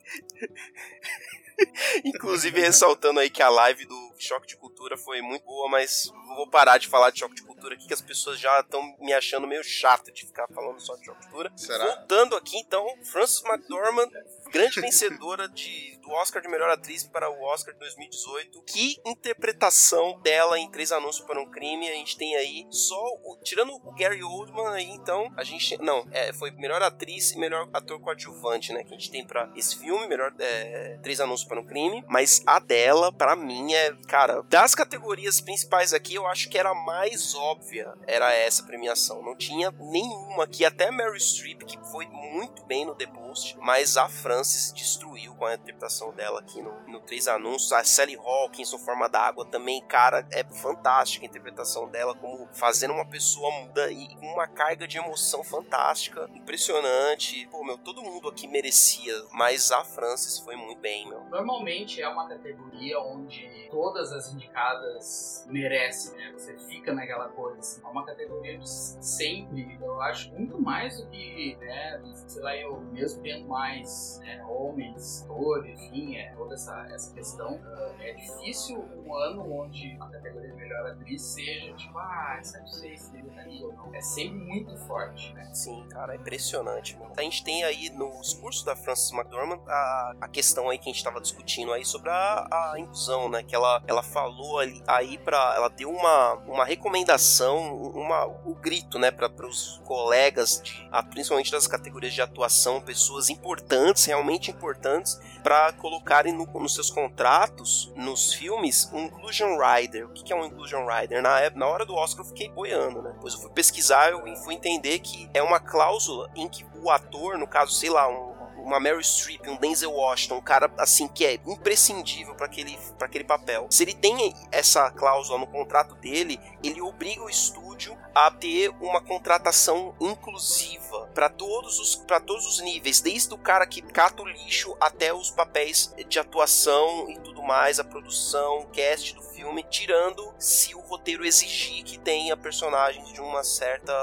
Inclusive, 2.03 2.59
ressaltando 2.59 3.19
aí 3.19 3.29
que 3.29 3.41
a 3.41 3.47
live 3.49 3.85
do 3.85 4.13
Choque 4.17 4.45
de 4.47 4.57
Cultura 4.57 4.97
foi 4.97 5.21
muito 5.21 5.45
boa, 5.45 5.69
mas 5.69 6.11
vou 6.35 6.49
parar 6.49 6.77
de 6.77 6.87
falar 6.87 7.11
de 7.11 7.19
Choque 7.19 7.35
de 7.35 7.43
Cultura 7.43 7.75
aqui, 7.75 7.87
que 7.87 7.93
as 7.93 8.01
pessoas 8.01 8.37
já 8.39 8.59
estão 8.59 8.95
me 8.99 9.13
achando 9.13 9.47
meio 9.47 9.63
chato 9.63 10.11
de 10.11 10.25
ficar 10.25 10.47
falando 10.53 10.79
só 10.81 10.95
de 10.97 11.05
Choque 11.05 11.21
de 11.21 11.27
Cultura. 11.27 11.51
Será? 11.55 11.85
Voltando 11.85 12.35
aqui, 12.35 12.57
então, 12.57 12.85
Frances 13.03 13.41
McDormand, 13.45 14.09
grande 14.51 14.79
vencedora 14.81 15.47
de, 15.49 15.97
do 16.01 16.09
Oscar 16.11 16.41
de 16.41 16.47
melhor 16.47 16.69
atriz 16.69 17.03
para 17.03 17.29
o 17.29 17.41
Oscar 17.43 17.73
de 17.73 17.79
2018. 17.79 18.61
Que 18.63 18.97
interpretação 19.05 20.19
dela 20.21 20.57
em 20.59 20.69
Três 20.69 20.91
Anúncios 20.91 21.25
para 21.25 21.39
um 21.41 21.49
Crime. 21.49 21.89
A 21.89 21.93
gente 21.93 22.17
tem 22.17 22.35
aí 22.35 22.65
só, 22.69 22.95
o- 23.23 23.37
tirando 23.43 23.73
o 23.73 23.91
Gary 23.93 24.23
Oldman 24.23 24.67
aí, 24.69 24.89
então, 24.89 25.31
a 25.37 25.43
gente, 25.43 25.77
não, 25.77 26.07
é, 26.11 26.33
foi 26.33 26.51
melhor 26.51 26.81
atriz 26.81 27.31
e 27.31 27.37
melhor 27.37 27.67
ator 27.73 27.99
coadjuvante, 27.99 28.73
né, 28.73 28.83
que 28.83 28.93
a 28.93 28.97
gente 28.97 29.11
tem 29.11 29.25
para 29.25 29.51
esse 29.55 29.77
filme, 29.77 30.07
melhor 30.07 30.33
é, 30.39 30.97
Três 31.01 31.19
Anúncios 31.19 31.47
para 31.47 31.59
um 31.59 31.65
Crime. 31.65 32.03
Mas 32.07 32.41
a 32.45 32.59
dela, 32.59 33.11
para 33.11 33.35
mim, 33.35 33.73
é, 33.73 33.93
cara, 34.07 34.41
das 34.43 34.73
categorias 34.75 35.41
principais 35.41 35.93
aqui, 35.93 36.15
eu 36.15 36.25
acho 36.27 36.49
que 36.49 36.57
era 36.57 36.69
a 36.69 36.75
mais 36.75 37.33
óbvia, 37.35 37.93
era 38.07 38.33
essa 38.33 38.63
premiação. 38.63 39.21
Não 39.21 39.35
tinha 39.35 39.71
nenhuma 39.79 40.43
aqui, 40.43 40.65
até 40.65 40.89
Mary 40.91 41.19
Streep, 41.19 41.63
que 41.63 41.77
foi 41.91 42.05
muito 42.07 42.63
bem 42.65 42.85
no 42.85 42.95
The 42.95 43.07
Post, 43.07 43.57
mas 43.59 43.97
a 43.97 44.07
Frances 44.36 44.73
destruiu 44.73 45.33
com 45.36 45.45
a 45.45 45.55
interpretação 45.55 46.13
dela 46.13 46.41
aqui 46.41 46.61
no, 46.61 46.73
no 46.89 46.99
Três 46.99 47.25
Anúncios. 47.25 47.71
A 47.71 47.86
Sally 47.86 48.17
Hawkins, 48.17 48.69
no 48.73 48.77
Forma 48.77 49.07
d'Água, 49.07 49.45
também, 49.45 49.81
cara, 49.88 50.27
é 50.29 50.43
fantástica 50.43 51.25
a 51.25 51.29
interpretação 51.29 51.88
dela, 51.88 52.13
como 52.15 52.49
fazendo 52.51 52.93
uma 52.93 53.05
pessoa 53.05 53.49
muda 53.61 53.89
e 53.89 54.13
com 54.15 54.25
uma 54.25 54.45
carga 54.45 54.86
de 54.86 54.97
emoção 54.97 55.41
fantástica, 55.41 56.29
impressionante. 56.33 57.47
Pô, 57.49 57.63
meu, 57.63 57.77
todo 57.77 58.03
mundo 58.03 58.27
aqui 58.27 58.45
merecia, 58.45 59.13
mas 59.31 59.71
a 59.71 59.86
Frances 59.86 60.38
foi 60.39 60.57
muito 60.57 60.81
bem, 60.81 61.07
meu. 61.07 61.23
Normalmente 61.29 62.01
é 62.01 62.09
uma 62.09 62.27
categoria 62.27 62.99
onde 62.99 63.69
todas 63.71 64.11
as 64.11 64.33
indicadas 64.33 65.45
merecem, 65.47 66.13
né? 66.17 66.33
Você 66.33 66.57
fica 66.57 66.93
naquela 66.93 67.29
coisa. 67.29 67.59
Assim. 67.59 67.81
É 67.81 67.88
uma 67.88 68.05
categoria 68.05 68.57
de 68.57 68.69
sempre, 68.69 69.77
eu 69.81 70.01
acho, 70.01 70.29
muito 70.33 70.61
mais 70.61 70.99
do 70.99 71.09
que, 71.09 71.55
né? 71.61 72.01
Sei 72.27 72.41
lá, 72.41 72.53
eu 72.57 72.81
mesmo 72.81 73.23
tendo 73.23 73.47
mais 73.47 74.19
né, 74.26 74.43
homens, 74.45 75.23
atores, 75.23 75.80
enfim, 75.80 76.15
é, 76.17 76.34
toda 76.36 76.55
essa, 76.55 76.88
essa 76.89 77.13
questão. 77.13 77.59
É 77.99 78.13
difícil 78.13 78.84
um 79.05 79.13
ano 79.15 79.61
onde 79.61 79.97
a 79.99 80.07
categoria 80.07 80.51
de 80.51 80.55
melhor 80.57 80.91
atriz 80.91 81.21
seja 81.21 81.73
tipo, 81.76 81.97
ah, 81.97 82.38
essa 82.39 82.59
não 82.59 82.67
sei 82.67 82.97
ali 83.45 83.63
ou 83.63 83.73
não. 83.73 83.93
É 83.93 84.01
sempre 84.01 84.38
muito 84.39 84.76
forte, 84.88 85.34
né? 85.34 85.49
Sim, 85.53 85.86
cara, 85.89 86.13
é 86.13 86.17
impressionante. 86.17 86.97
Meu. 86.97 87.11
A 87.15 87.21
gente 87.21 87.43
tem 87.43 87.63
aí 87.63 87.89
no 87.89 88.19
discurso 88.21 88.65
da 88.65 88.76
Frances 88.76 89.11
McDormand 89.11 89.59
a, 89.67 90.15
a 90.21 90.28
questão 90.28 90.69
aí 90.69 90.78
que 90.78 90.89
a 90.89 90.93
gente 90.93 91.03
tava 91.03 91.21
discutindo 91.21 91.71
aí 91.71 91.86
sobre 91.86 92.09
a, 92.09 92.47
a 92.73 92.80
inclusão, 92.80 93.30
né? 93.30 93.43
Que 93.43 93.55
ela, 93.55 93.82
ela 93.88 94.03
falou 94.03 94.59
ali, 94.59 94.82
aí 94.88 95.17
pra. 95.17 95.53
Ela 95.55 95.69
deu 95.69 95.89
uma, 95.89 96.34
uma 96.47 96.65
recomendação, 96.65 97.76
uma, 97.91 98.26
o 98.26 98.55
grito, 98.55 98.97
né, 98.97 99.11
para 99.11 99.30
os 99.45 99.82
colegas, 99.86 100.61
de, 100.63 100.88
ah, 100.91 101.03
principalmente 101.03 101.51
das 101.51 101.67
categorias 101.67 102.13
de 102.13 102.21
atuação, 102.21 102.82
pessoas 102.82 103.30
importantes, 103.30 104.07
realmente 104.16 104.49
importantes, 104.49 105.20
para 105.43 105.74
colocarem 105.74 106.34
no- 106.34 106.45
nos 106.59 106.74
seus 106.74 106.89
contratos, 106.89 107.91
nos 107.95 108.34
filmes, 108.34 108.89
um 108.93 109.05
Inclusion 109.05 109.57
Rider. 109.59 110.07
O 110.07 110.13
que 110.13 110.32
é 110.32 110.36
um 110.36 110.45
Inclusion 110.45 110.86
Rider? 110.88 111.22
Na, 111.22 111.39
época- 111.41 111.59
na 111.59 111.68
hora 111.68 111.86
do 111.86 111.93
Oscar 111.93 112.24
eu 112.26 112.30
fiquei 112.30 112.49
boiando, 112.49 113.01
né? 113.01 113.11
Depois 113.13 113.34
eu 113.34 113.41
fui 113.41 113.51
pesquisar 113.51 114.11
e 114.26 114.36
fui 114.43 114.55
entender 114.55 114.99
que 114.99 115.30
é 115.34 115.43
uma 115.43 115.59
cláusula 115.59 116.30
em 116.36 116.47
que 116.47 116.66
o 116.82 116.89
ator, 116.89 117.38
no 117.38 117.47
caso, 117.47 117.72
sei 117.74 117.89
lá, 117.89 118.07
um 118.09 118.34
uma 118.66 118.80
Mary 118.80 119.03
Streep, 119.03 119.47
um 119.47 119.57
Denzel 119.57 119.91
Washington, 119.91 120.38
um 120.38 120.41
cara 120.41 120.72
assim 120.80 121.07
que 121.07 121.24
é 121.24 121.36
imprescindível 121.45 122.34
para 122.34 122.47
aquele, 122.47 122.80
aquele 122.99 123.24
papel. 123.24 123.68
Se 123.70 123.84
ele 123.84 123.93
tem 123.93 124.34
essa 124.51 124.89
cláusula 124.89 125.38
no 125.38 125.45
contrato 125.45 125.93
dele, 125.93 126.39
ele 126.63 126.82
obriga 126.82 127.22
o 127.24 127.30
estúdio 127.30 127.64
a 128.13 128.32
ter 128.32 128.69
uma 128.80 129.01
contratação 129.01 129.93
inclusiva 129.99 131.09
para 131.13 131.30
todos 131.30 131.80
os 131.80 131.95
para 131.95 132.19
todos 132.19 132.45
os 132.45 132.61
níveis, 132.61 133.01
desde 133.01 133.34
o 133.34 133.38
cara 133.38 133.65
que 133.65 133.82
cata 133.82 134.21
o 134.21 134.28
lixo 134.28 134.76
até 134.80 135.13
os 135.13 135.32
papéis 135.32 135.93
de 136.07 136.19
atuação 136.19 137.09
e 137.09 137.19
tudo 137.19 137.41
mais, 137.43 137.80
a 137.80 137.84
produção, 137.84 138.59
o 138.59 138.67
cast 138.67 139.13
do 139.13 139.21
filme, 139.21 139.34
tirando 139.69 140.33
se 140.39 140.75
o 140.75 140.79
roteiro 140.79 141.25
exigir 141.25 141.83
que 141.83 141.97
tenha 141.99 142.36
personagens 142.38 143.11
de 143.11 143.19
uma 143.21 143.43
certa 143.43 143.93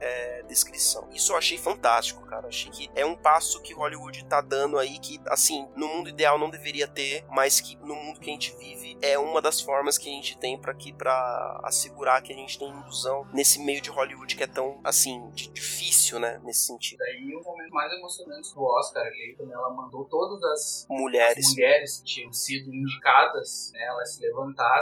é, 0.00 0.42
descrição. 0.42 1.08
Isso 1.12 1.32
eu 1.32 1.36
achei 1.36 1.56
fantástico, 1.58 2.24
cara. 2.26 2.48
Achei 2.48 2.70
que 2.70 2.90
é 2.94 3.04
um 3.04 3.16
passo 3.16 3.60
que 3.62 3.72
Hollywood 3.72 4.24
tá 4.26 4.40
dando 4.40 4.78
aí 4.78 4.98
que, 4.98 5.20
assim, 5.26 5.68
no 5.76 5.88
mundo 5.88 6.08
ideal 6.08 6.38
não 6.38 6.50
deveria 6.50 6.86
ter, 6.86 7.24
mas 7.28 7.60
que 7.60 7.76
no 7.76 7.94
mundo 7.94 8.20
que 8.20 8.28
a 8.28 8.32
gente 8.32 8.54
vive 8.56 8.98
é 9.00 9.18
uma 9.18 9.40
das 9.40 9.60
formas 9.60 9.96
que 9.98 10.08
a 10.08 10.12
gente 10.12 10.36
tem 10.38 10.58
para 10.58 10.74
que 10.74 10.92
para 10.92 11.60
assegurar 11.64 12.22
que 12.22 12.32
a 12.32 12.36
gente 12.36 12.58
tem 12.58 12.68
inclusão 12.68 13.26
nesse 13.32 13.60
meio 13.60 13.80
de 13.80 13.90
Hollywood 13.90 14.36
que 14.36 14.42
é 14.42 14.46
tão, 14.46 14.80
assim, 14.84 15.30
di- 15.30 15.48
difícil, 15.50 16.18
né, 16.18 16.40
nesse 16.44 16.66
sentido. 16.66 16.98
Daí 16.98 17.34
o 17.34 17.42
momento 17.42 17.70
mais 17.72 17.92
emocionante 17.92 18.54
do 18.54 18.62
Oscar 18.62 19.02
ali, 19.06 19.34
quando 19.36 19.52
ela 19.52 19.70
mandou 19.70 20.04
todas 20.04 20.42
as 20.42 20.86
Mulheres, 20.88 21.48
mulheres 21.50 21.98
que 21.98 22.04
tinham 22.04 22.32
sido 22.32 22.72
indicadas, 22.74 23.70
né, 23.72 23.84
elas 23.84 24.14
se 24.14 24.20
levantassem 24.22 24.73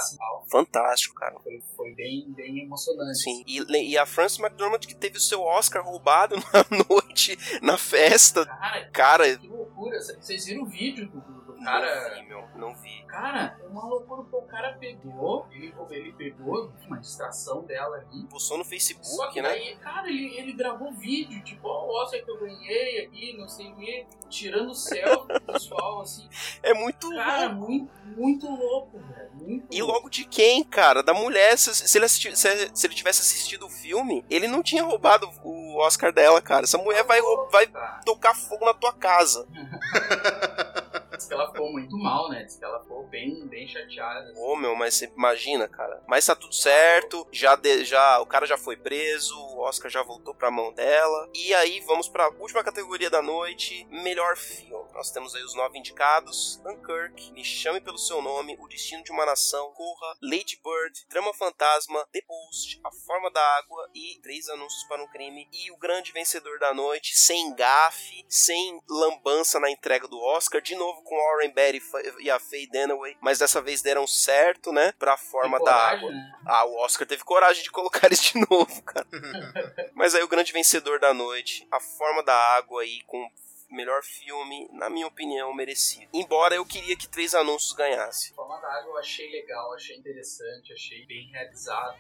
fantástico, 0.51 1.14
cara. 1.14 1.38
Foi, 1.40 1.62
foi 1.76 1.95
bem, 1.95 2.30
bem 2.32 2.61
emocionante. 2.61 3.18
Sim, 3.18 3.43
e, 3.47 3.61
e 3.90 3.99
a 3.99 4.07
Frances 4.07 4.38
McDormand 4.38 4.80
que 4.80 4.95
teve 4.95 5.16
o 5.18 5.20
seu 5.20 5.43
Oscar 5.43 5.84
roubado 5.84 6.36
na 6.53 6.84
noite, 6.88 7.36
na 7.62 7.76
festa. 7.78 8.45
Cara, 8.47 8.84
Cara, 8.90 9.36
que 9.38 9.47
loucura. 9.49 9.99
Vocês 10.01 10.45
viram 10.47 10.62
o 10.62 10.66
vídeo 10.66 11.09
do, 11.09 11.20
do- 11.20 11.43
do 11.43 11.53
não 11.57 11.64
cara? 11.64 12.14
vi, 12.14 12.22
meu, 12.28 12.49
não 12.57 12.74
vi. 12.74 13.03
Cara, 13.07 13.57
é 13.62 13.66
uma 13.66 13.84
loucura 13.86 14.22
porque 14.22 14.36
o 14.36 14.43
cara 14.49 14.72
pegou, 14.78 15.47
ele, 15.53 15.72
ele 15.90 16.12
pegou 16.14 16.72
uma 16.86 16.99
distração 16.99 17.62
dela 17.64 17.97
ali. 17.99 18.24
Postou 18.26 18.57
no 18.59 18.64
Só 18.64 18.70
Facebook, 18.70 19.32
que 19.34 19.43
né? 19.43 19.49
daí, 19.51 19.76
cara, 19.76 20.09
ele, 20.09 20.34
ele 20.38 20.53
gravou 20.55 20.93
vídeo, 20.93 21.43
tipo, 21.45 21.68
ó, 21.68 21.86
o 21.86 22.03
Oscar 22.03 22.24
que 22.24 22.30
eu 22.30 22.38
ganhei 22.40 23.05
aqui, 23.05 23.36
não 23.36 23.47
sei 23.49 23.70
o 23.70 23.76
quê, 23.76 24.07
tirando 24.30 24.74
selfie, 24.74 25.40
pessoal, 25.47 26.01
assim, 26.01 26.26
É 26.62 26.72
muito 26.74 27.11
cara, 27.11 27.49
louco. 27.53 27.70
muito, 27.70 27.93
muito 28.16 28.47
louco, 28.51 28.99
velho. 28.99 29.21
Muito 29.43 29.66
E 29.70 29.82
logo 29.82 30.09
de 30.09 30.24
quem, 30.24 30.62
cara? 30.64 31.03
Da 31.03 31.12
mulher. 31.12 31.57
Se, 31.59 31.74
se 31.74 31.99
ele 31.99 32.05
assisti- 32.05 32.36
se- 32.36 32.70
se 32.74 32.86
ele 32.86 32.95
tivesse 32.95 33.20
assistido 33.20 33.66
o 33.66 33.70
filme, 33.70 34.24
ele 34.30 34.47
não 34.49 34.62
tinha 34.62 34.82
roubado 34.82 35.28
o 35.43 35.76
Oscar 35.80 36.12
dela, 36.12 36.40
cara. 36.40 36.64
Essa 36.64 36.78
mulher 36.78 37.05
vai, 37.05 37.20
vai 37.51 37.66
tocar 38.05 38.34
fogo 38.34 38.64
na 38.64 38.74
tua 38.74 38.93
casa. 38.93 39.47
Diz 41.16 41.26
que 41.28 41.34
ela 41.34 41.53
ficou 41.53 41.70
muito 41.70 41.97
mal, 41.97 42.28
né? 42.30 42.43
Diz 42.43 42.57
que 42.57 42.64
ela 42.64 42.80
ficou 42.80 43.07
bem, 43.07 43.47
bem 43.47 43.68
chateada. 43.68 44.30
assim. 44.30 44.40
Ô, 44.40 44.57
meu, 44.57 44.74
mas 44.74 44.95
você 44.95 45.12
imagina, 45.16 45.68
cara. 45.68 46.03
Mas 46.09 46.26
tá 46.26 46.34
tudo 46.34 46.55
certo. 46.55 47.26
Já, 47.30 47.55
de- 47.55 47.84
já 47.84 48.18
O 48.20 48.26
cara 48.26 48.47
já 48.47 48.57
foi 48.59 48.76
preso. 48.76 49.36
O 49.38 49.61
Oscar 49.61 49.90
já 49.90 50.03
voltou 50.03 50.34
pra 50.34 50.51
mão 50.51 50.72
dela. 50.72 51.28
E 51.34 51.55
aí 51.55 51.80
vamos 51.86 52.09
pra 52.09 52.28
última 52.38 52.64
categoria 52.64 53.09
da 53.11 53.22
noite: 53.22 53.86
Melhor 53.90 54.36
filme. 54.36 54.72
Nós 54.95 55.11
temos 55.11 55.34
aí 55.34 55.43
os 55.43 55.55
nove 55.55 55.78
indicados: 55.78 56.61
Dunkirk, 56.62 57.32
Me 57.32 57.45
Chame 57.45 57.80
Pelo 57.80 57.99
Seu 57.99 58.20
Nome, 58.22 58.57
O 58.61 58.68
Destino 58.68 59.03
de 59.03 59.11
uma 59.12 59.26
Nação, 59.26 59.72
Corra, 59.72 60.16
Lady 60.22 60.61
Bird, 60.62 61.07
Trama 61.09 61.32
Fantasma, 61.34 62.07
The 62.12 62.20
Post, 62.22 62.80
A 62.84 62.90
Forma 62.90 63.30
da 63.30 63.40
Água 63.59 63.88
e 63.95 64.20
Três 64.22 64.49
Anúncios 64.49 64.84
para 64.84 65.03
um 65.03 65.09
Crime. 65.09 65.49
E 65.53 65.70
o 65.70 65.76
grande 65.76 66.12
vencedor 66.12 66.59
da 66.59 66.72
noite, 66.74 67.16
sem 67.16 67.55
gafe, 67.55 68.24
sem 68.28 68.80
lambança 68.88 69.59
na 69.59 69.70
entrega 69.70 70.07
do 70.07 70.20
Oscar, 70.20 70.61
de 70.61 70.74
novo 70.74 71.03
com 71.03 71.16
Warren 71.16 71.53
Beatty 71.53 71.82
e 72.20 72.30
a 72.30 72.38
Faye 72.38 72.66
Dunaway, 72.68 73.16
mas 73.20 73.38
dessa 73.38 73.61
vez 73.61 73.82
deram 73.82 74.07
certo, 74.07 74.72
né? 74.72 74.93
Pra 74.99 75.16
Forma 75.16 75.59
da 75.62 75.74
Água. 75.74 76.11
né? 76.11 76.32
Ah, 76.47 76.64
o 76.64 76.76
Oscar 76.76 77.07
teve 77.07 77.24
coragem 77.24 77.62
de 77.62 77.70
colocar 77.70 78.07
eles 78.07 78.20
de 78.20 78.34
novo, 78.51 78.82
cara. 78.82 79.07
Mas 79.95 80.14
aí 80.14 80.22
o 80.22 80.28
grande 80.28 80.53
vencedor 80.53 80.99
da 80.99 81.12
noite, 81.14 81.66
A 81.70 81.80
Forma 81.80 82.22
da 82.22 82.34
Água 82.34 82.82
aí 82.82 83.01
com 83.07 83.30
melhor 83.72 84.02
filme, 84.02 84.68
na 84.72 84.88
minha 84.88 85.06
opinião, 85.06 85.52
merecido. 85.54 86.08
Embora 86.12 86.54
eu 86.54 86.64
queria 86.64 86.96
que 86.96 87.08
Três 87.08 87.34
Anúncios 87.34 87.72
ganhasse. 87.72 88.34
Forma 88.34 88.60
da 88.60 88.68
Água 88.68 88.92
eu 88.92 88.98
achei 88.98 89.30
legal, 89.30 89.72
achei 89.74 89.96
interessante, 89.96 90.72
achei 90.72 91.06
bem 91.06 91.30
realizado. 91.30 91.98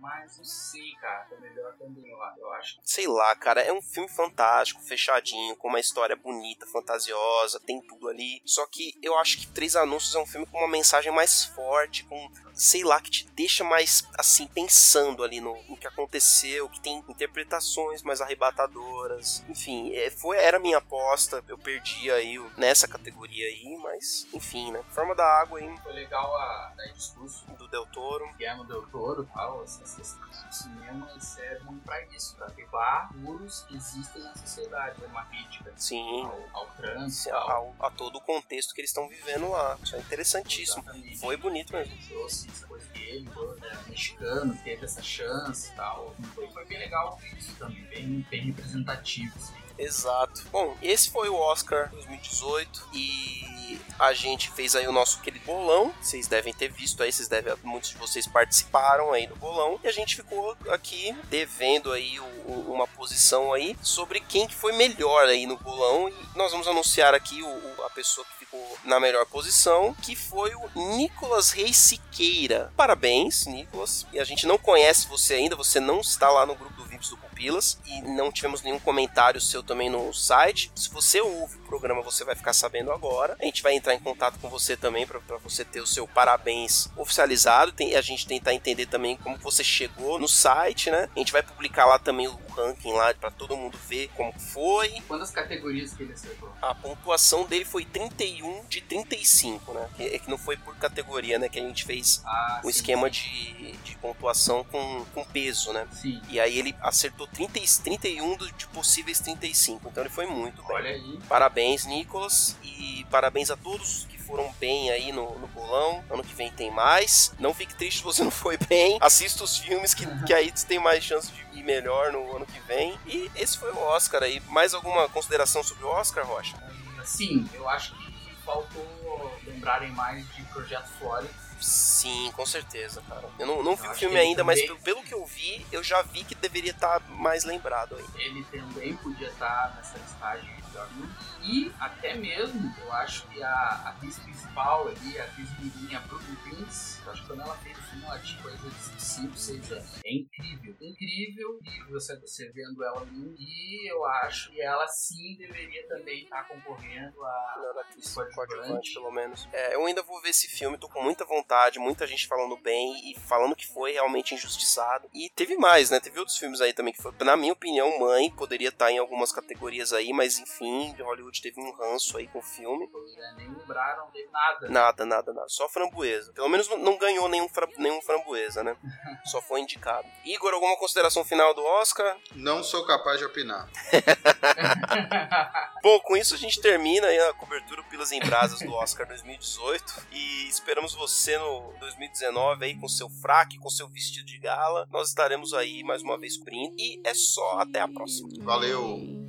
Mas 0.00 0.38
não 0.38 0.44
sei, 0.44 0.92
cara. 1.00 1.26
Foi 1.28 1.38
melhor 1.38 1.76
também, 1.76 2.08
eu 2.08 2.16
eu 2.38 2.52
acho. 2.52 2.78
Sei 2.84 3.06
lá, 3.06 3.34
cara, 3.34 3.60
é 3.60 3.72
um 3.72 3.82
filme 3.82 4.08
fantástico, 4.08 4.82
fechadinho, 4.82 5.56
com 5.56 5.68
uma 5.68 5.80
história 5.80 6.16
bonita, 6.16 6.66
fantasiosa, 6.66 7.60
tem 7.60 7.80
tudo 7.80 8.08
ali. 8.08 8.40
Só 8.44 8.66
que 8.66 8.94
eu 9.02 9.16
acho 9.18 9.38
que 9.38 9.46
Três 9.48 9.76
Anúncios 9.76 10.14
é 10.14 10.18
um 10.18 10.26
filme 10.26 10.46
com 10.46 10.58
uma 10.58 10.68
mensagem 10.68 11.12
mais 11.12 11.44
forte, 11.44 12.04
com, 12.04 12.30
sei 12.58 12.82
lá, 12.82 12.98
que 13.02 13.10
te 13.10 13.26
deixa 13.32 13.62
mais, 13.62 14.02
assim, 14.18 14.46
pensando 14.46 15.22
ali 15.22 15.42
no, 15.42 15.62
no 15.68 15.76
que 15.76 15.86
aconteceu, 15.86 16.68
que 16.70 16.80
tem 16.80 17.04
interpretações 17.06 18.02
mais 18.02 18.22
arrebatadoras. 18.22 19.44
Enfim, 19.46 19.92
é, 19.94 20.10
foi, 20.10 20.38
era 20.38 20.56
a 20.56 20.60
minha 20.60 20.78
aposta, 20.78 21.44
eu 21.48 21.58
perdi 21.58 22.10
aí 22.10 22.38
nessa 22.56 22.88
categoria 22.88 23.46
aí, 23.46 23.76
mas, 23.82 24.26
enfim, 24.32 24.72
né. 24.72 24.82
Forma 24.90 25.14
da 25.14 25.24
Água 25.40 25.58
aí, 25.58 25.76
Foi 25.82 25.92
legal 25.92 26.34
a, 26.34 26.72
a 26.78 26.92
discurso 26.94 27.44
do 27.58 27.68
Del 27.68 27.84
Toro. 27.86 28.26
Guillermo 28.38 28.64
Del 28.64 28.86
Toro 28.86 29.28
tal, 29.34 29.62
esse- 29.62 29.84
o 30.00 30.52
cinema 30.52 31.20
serve 31.20 31.66
pra 31.84 32.02
isso, 32.06 32.34
pra 32.36 32.46
levar 32.56 33.12
muros 33.16 33.66
que 33.68 33.76
existem 33.76 34.22
na 34.22 34.34
sociedade, 34.34 35.04
é 35.04 35.06
uma 35.08 35.26
crítica 35.26 35.72
Sim, 35.76 36.22
ao, 36.24 36.60
ao 36.62 36.66
trânsito, 36.70 37.22
se- 37.24 37.30
ao, 37.30 37.50
ao- 37.50 37.74
a 37.80 37.90
todo 37.90 38.16
o 38.16 38.20
contexto 38.22 38.74
que 38.74 38.80
eles 38.80 38.90
estão 38.90 39.06
vivendo 39.08 39.50
lá. 39.50 39.76
Isso 39.82 39.94
é 39.94 39.98
interessantíssimo. 39.98 40.82
Exatamente. 40.82 41.18
Foi 41.18 41.36
bonito 41.36 41.72
mesmo. 41.74 41.94
trouxe 42.08 42.45
essa 42.50 42.66
coisa 42.66 42.86
dele, 42.92 43.28
né, 43.60 43.78
mexicano, 43.88 44.56
teve 44.64 44.84
essa 44.84 45.02
chance 45.02 45.70
e 45.70 45.76
tal. 45.76 46.14
Foi, 46.34 46.46
foi 46.48 46.64
bem 46.66 46.78
legal 46.78 47.18
isso 47.38 47.52
também, 47.58 47.82
bem, 47.86 48.26
bem 48.30 48.40
representativo. 48.46 49.32
Assim. 49.36 49.54
Exato. 49.78 50.42
Bom, 50.50 50.76
esse 50.82 51.10
foi 51.10 51.28
o 51.28 51.34
Oscar 51.36 51.90
2018 51.90 52.88
e 52.94 53.78
a 53.98 54.14
gente 54.14 54.50
fez 54.50 54.74
aí 54.74 54.86
o 54.88 54.92
nosso 54.92 55.18
aquele 55.18 55.38
bolão. 55.40 55.94
Vocês 56.00 56.26
devem 56.26 56.52
ter 56.54 56.68
visto 56.72 57.02
aí, 57.02 57.12
vocês 57.12 57.28
devem, 57.28 57.54
muitos 57.62 57.90
de 57.90 57.96
vocês 57.96 58.26
participaram 58.26 59.12
aí 59.12 59.26
do 59.26 59.36
bolão 59.36 59.78
e 59.84 59.88
a 59.88 59.92
gente 59.92 60.16
ficou 60.16 60.56
aqui 60.70 61.14
devendo 61.28 61.92
aí 61.92 62.18
o- 62.18 62.24
o- 62.24 62.72
uma 62.72 62.86
posição 62.86 63.52
aí 63.52 63.76
sobre 63.82 64.20
quem 64.20 64.46
que 64.46 64.54
foi 64.54 64.72
melhor 64.72 65.26
aí 65.26 65.46
no 65.46 65.58
bolão 65.58 66.08
e 66.08 66.14
nós 66.38 66.52
vamos 66.52 66.66
anunciar 66.68 67.12
aqui 67.14 67.42
o- 67.42 67.84
a 67.84 67.90
pessoa 67.90 68.26
que 68.26 68.35
ficou 68.46 68.78
na 68.84 69.00
melhor 69.00 69.26
posição, 69.26 69.94
que 70.02 70.14
foi 70.14 70.54
o 70.54 70.96
Nicolas 70.96 71.50
Reis 71.50 71.76
Siqueira. 71.76 72.72
Parabéns, 72.76 73.46
Nicolas. 73.46 74.06
E 74.12 74.18
a 74.18 74.24
gente 74.24 74.46
não 74.46 74.56
conhece 74.56 75.08
você 75.08 75.34
ainda, 75.34 75.56
você 75.56 75.80
não 75.80 76.00
está 76.00 76.30
lá 76.30 76.46
no 76.46 76.54
grupo 76.54 76.82
do 76.82 76.88
Do 76.96 77.16
Pupilas 77.16 77.78
e 77.86 78.00
não 78.02 78.30
tivemos 78.32 78.62
nenhum 78.62 78.78
comentário 78.78 79.40
seu 79.40 79.62
também 79.62 79.90
no 79.90 80.12
site. 80.12 80.70
Se 80.74 80.88
você 80.90 81.20
ouve 81.20 81.56
o 81.56 81.66
programa, 81.66 82.02
você 82.02 82.24
vai 82.24 82.34
ficar 82.34 82.52
sabendo 82.52 82.90
agora. 82.92 83.36
A 83.40 83.44
gente 83.44 83.62
vai 83.62 83.74
entrar 83.74 83.94
em 83.94 83.98
contato 84.00 84.38
com 84.40 84.48
você 84.48 84.76
também 84.76 85.06
para 85.06 85.18
você 85.38 85.64
ter 85.64 85.80
o 85.80 85.86
seu 85.86 86.06
parabéns 86.08 86.88
oficializado. 86.96 87.72
Tem, 87.72 87.94
a 87.94 88.00
gente 88.00 88.26
tentar 88.26 88.54
entender 88.54 88.86
também 88.86 89.16
como 89.16 89.36
você 89.38 89.62
chegou 89.62 90.18
no 90.18 90.28
site, 90.28 90.90
né? 90.90 91.08
A 91.14 91.18
gente 91.18 91.32
vai 91.32 91.42
publicar 91.42 91.86
lá 91.86 91.98
também 91.98 92.26
o 92.28 92.38
ranking 92.56 92.92
lá 92.92 93.12
para 93.14 93.30
todo 93.30 93.56
mundo 93.56 93.76
ver 93.86 94.08
como 94.16 94.32
foi. 94.38 95.00
Quantas 95.06 95.30
categorias 95.30 95.92
que 95.92 96.02
ele 96.02 96.12
acertou? 96.12 96.52
A 96.62 96.74
pontuação 96.74 97.44
dele 97.44 97.64
foi 97.64 97.84
31 97.84 98.64
de 98.66 98.80
35, 98.80 99.72
né? 99.72 99.88
Que- 99.96 100.06
É 100.16 100.18
que 100.18 100.30
não 100.30 100.38
foi 100.38 100.56
por 100.56 100.74
categoria, 100.76 101.38
né? 101.38 101.48
Que 101.48 101.58
a 101.58 101.62
gente 101.62 101.84
fez 101.84 102.22
Ah, 102.24 102.60
o 102.62 102.66
sim, 102.66 102.70
esquema 102.70 103.10
de, 103.10 103.72
de 103.84 103.96
pontuação 103.98 104.64
com, 104.64 105.04
com 105.14 105.24
peso, 105.24 105.72
né? 105.72 105.86
Sim. 105.92 106.20
E 106.28 106.40
aí 106.40 106.58
ele 106.58 106.74
acertou 106.88 107.26
30, 107.26 107.58
e- 107.58 107.66
31 107.82 108.36
do- 108.36 108.50
de 108.52 108.66
possíveis 108.68 109.18
35. 109.20 109.88
Então 109.88 110.02
ele 110.02 110.10
foi 110.12 110.26
muito 110.26 110.62
bem. 110.62 110.76
Olha 110.76 110.90
aí. 110.90 111.18
Parabéns, 111.28 111.84
Nicolas. 111.86 112.56
E 112.62 113.04
parabéns 113.10 113.50
a 113.50 113.56
todos 113.56 114.06
que 114.08 114.16
foram 114.18 114.52
bem 114.60 114.90
aí 114.90 115.12
no, 115.12 115.38
no 115.38 115.46
bolão. 115.48 116.04
Ano 116.10 116.22
que 116.24 116.34
vem 116.34 116.50
tem 116.50 116.70
mais. 116.70 117.32
Não 117.38 117.52
fique 117.54 117.74
triste 117.74 117.98
se 117.98 118.04
você 118.04 118.22
não 118.24 118.30
foi 118.30 118.56
bem. 118.56 118.98
Assista 119.00 119.44
os 119.44 119.56
filmes 119.58 119.94
que, 119.94 120.06
que 120.24 120.32
aí 120.34 120.50
você 120.54 120.66
tem 120.66 120.78
mais 120.78 121.02
chance 121.04 121.30
de 121.32 121.58
ir 121.58 121.62
melhor 121.62 122.12
no 122.12 122.36
ano 122.36 122.46
que 122.46 122.60
vem. 122.60 122.98
E 123.06 123.30
esse 123.34 123.58
foi 123.58 123.72
o 123.72 123.78
Oscar 123.78 124.22
aí. 124.22 124.40
Mais 124.48 124.74
alguma 124.74 125.08
consideração 125.08 125.62
sobre 125.62 125.84
o 125.84 125.88
Oscar, 125.88 126.26
Rocha? 126.26 126.56
Sim, 127.04 127.48
eu 127.54 127.68
acho 127.68 127.94
que 127.96 128.34
faltou 128.44 129.32
lembrarem 129.46 129.90
mais 129.92 130.26
de 130.34 130.42
Projeto 130.44 130.88
Flórida. 130.98 131.32
Sim, 131.60 132.30
com 132.32 132.44
certeza, 132.46 133.02
cara. 133.08 133.28
Eu 133.38 133.46
não, 133.46 133.62
não 133.62 133.74
vi 133.76 133.82
Eu 133.84 133.88
o 133.88 133.90
acho 133.90 134.00
filme 134.00 134.18
ainda, 134.18 134.44
mas 134.44 134.60
também- 134.60 134.76
pelo, 134.80 134.96
pelo 134.96 135.06
que 135.06 135.14
eu 135.14 135.24
vi, 135.26 135.66
eu 135.72 135.82
já 135.82 136.02
vi 136.02 136.22
que 136.24 136.34
deveria 136.34 136.70
estar 136.72 137.00
mais 137.08 137.44
lembrado 137.44 137.96
aí. 137.96 138.04
Ele 138.24 138.44
também 138.44 138.96
podia 138.96 139.28
estar 139.28 139.74
nessa 139.76 139.96
listagem 139.98 140.54
de 140.54 140.62
melhor 140.68 140.88
filme. 140.88 141.14
E 141.46 141.72
até 141.78 142.14
mesmo, 142.14 142.74
eu 142.80 142.92
acho 142.92 143.26
que 143.28 143.40
a 143.40 143.82
atriz 143.86 144.18
principal 144.18 144.88
ali, 144.88 145.18
a 145.18 145.24
atriz 145.24 145.48
mirinha, 145.60 146.00
Brooklyn 146.00 146.34
Prince, 146.36 147.00
eu 147.04 147.12
acho 147.12 147.22
que 147.22 147.28
quando 147.28 147.42
ela 147.42 147.56
fez 147.58 147.78
o 147.78 147.82
filme, 147.82 148.04
ela 148.04 148.18
tinha 148.18 148.42
coisa 148.42 148.68
de 148.68 149.02
5, 149.02 149.36
6 149.36 149.72
anos. 149.72 150.00
É 150.04 150.12
incrível. 150.12 150.74
Incrível. 150.80 151.60
E 151.62 151.92
você, 151.92 152.16
você 152.16 152.48
vendo 152.50 152.82
ela 152.82 153.00
ali. 153.00 153.34
E 153.38 153.90
eu 153.90 154.04
acho 154.04 154.50
que 154.50 154.60
ela 154.60 154.88
sim 154.88 155.36
deveria 155.36 155.86
também 155.88 156.24
estar 156.24 156.48
concorrendo 156.48 157.22
a 157.24 157.54
Melhor 157.58 157.78
atriz 157.78 158.14
Coadjuvante. 158.34 158.94
pelo 158.94 159.12
menos. 159.12 159.48
É, 159.52 159.74
eu 159.76 159.86
ainda 159.86 160.02
vou 160.02 160.20
ver 160.20 160.30
esse 160.30 160.48
filme, 160.48 160.76
tô 160.76 160.88
com 160.88 161.02
muita 161.02 161.24
vontade, 161.24 161.78
muita 161.78 162.06
gente 162.06 162.26
falando 162.26 162.56
bem 162.56 163.10
e 163.10 163.14
falando 163.20 163.54
que 163.54 163.66
foi 163.66 163.92
realmente 163.92 164.34
injustiçado. 164.34 165.08
E 165.14 165.30
teve 165.30 165.56
mais, 165.56 165.90
né? 165.90 166.00
Teve 166.00 166.18
outros 166.18 166.36
filmes 166.36 166.60
aí 166.60 166.72
também 166.72 166.92
que 166.92 167.00
foi, 167.02 167.12
na 167.20 167.36
minha 167.36 167.52
opinião, 167.52 167.98
Mãe 168.00 168.30
poderia 168.30 168.70
estar 168.70 168.90
em 168.90 168.98
algumas 168.98 169.30
categorias 169.30 169.92
aí, 169.92 170.12
mas 170.12 170.38
enfim, 170.38 170.94
Hollywood 171.00 171.35
teve 171.40 171.60
um 171.60 171.72
ranço 171.72 172.16
aí 172.18 172.26
com 172.28 172.38
o 172.38 172.42
filme. 172.42 172.86
né, 173.16 173.34
nem 173.38 173.48
lembraram 173.54 174.10
de 174.12 174.26
nada. 174.32 174.68
Nada, 174.68 175.06
nada, 175.06 175.32
nada. 175.32 175.48
Só 175.48 175.68
framboesa. 175.68 176.32
Pelo 176.32 176.48
menos 176.48 176.68
não- 176.68 176.96
ganhou 176.98 177.28
nenhum, 177.28 177.48
fra- 177.48 177.68
nenhum 177.78 178.00
framboesa, 178.02 178.62
né? 178.62 178.76
Só 179.26 179.40
foi 179.42 179.60
indicado. 179.60 180.06
Igor, 180.24 180.52
alguma 180.54 180.76
consideração 180.76 181.24
final 181.24 181.52
do 181.54 181.64
Oscar? 181.64 182.16
Não 182.34 182.62
sou 182.62 182.84
capaz 182.86 183.18
de 183.18 183.24
opinar. 183.24 183.68
Bom, 185.82 186.00
com 186.00 186.16
isso 186.16 186.34
a 186.34 186.38
gente 186.38 186.60
termina 186.60 187.06
aí 187.06 187.18
a 187.18 187.32
cobertura 187.34 187.82
Pilas 187.84 188.10
em 188.12 188.20
Brasas 188.20 188.60
do 188.60 188.72
Oscar 188.74 189.06
2018 189.06 190.06
e 190.12 190.48
esperamos 190.48 190.94
você 190.94 191.38
no 191.38 191.72
2019 191.78 192.64
aí 192.64 192.74
com 192.74 192.88
seu 192.88 193.08
fraque, 193.08 193.58
com 193.58 193.70
seu 193.70 193.86
vestido 193.88 194.26
de 194.26 194.38
gala. 194.38 194.86
Nós 194.90 195.08
estaremos 195.08 195.54
aí 195.54 195.82
mais 195.84 196.02
uma 196.02 196.18
vez 196.18 196.36
cobrindo 196.36 196.74
e 196.78 197.00
é 197.04 197.14
só 197.14 197.58
até 197.60 197.80
a 197.80 197.88
próxima. 197.88 198.28
Valeu! 198.40 199.25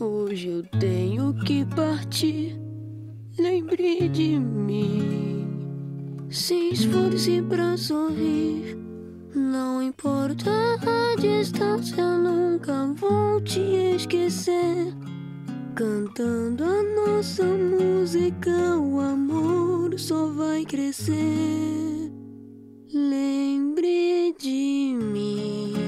Hoje 0.00 0.48
eu 0.48 0.62
tenho 0.80 1.32
que 1.44 1.64
partir. 1.64 2.58
Lembre 3.38 4.08
de 4.08 4.38
mim. 4.40 5.48
Se 6.28 6.70
esforce 6.70 7.40
pra 7.42 7.76
sorrir. 7.76 8.76
Não 9.32 9.80
importa 9.80 10.50
a 10.50 11.14
distância, 11.20 12.18
nunca 12.18 12.92
vou 12.96 13.40
te 13.40 13.60
esquecer. 13.60 14.92
Cantando 15.76 16.64
a 16.64 16.82
nossa 16.82 17.44
música, 17.44 18.76
o 18.76 18.98
amor 18.98 19.96
só 19.98 20.26
vai 20.26 20.64
crescer. 20.64 22.12
Lembre 22.92 24.34
de 24.40 24.96
mim. 25.00 25.83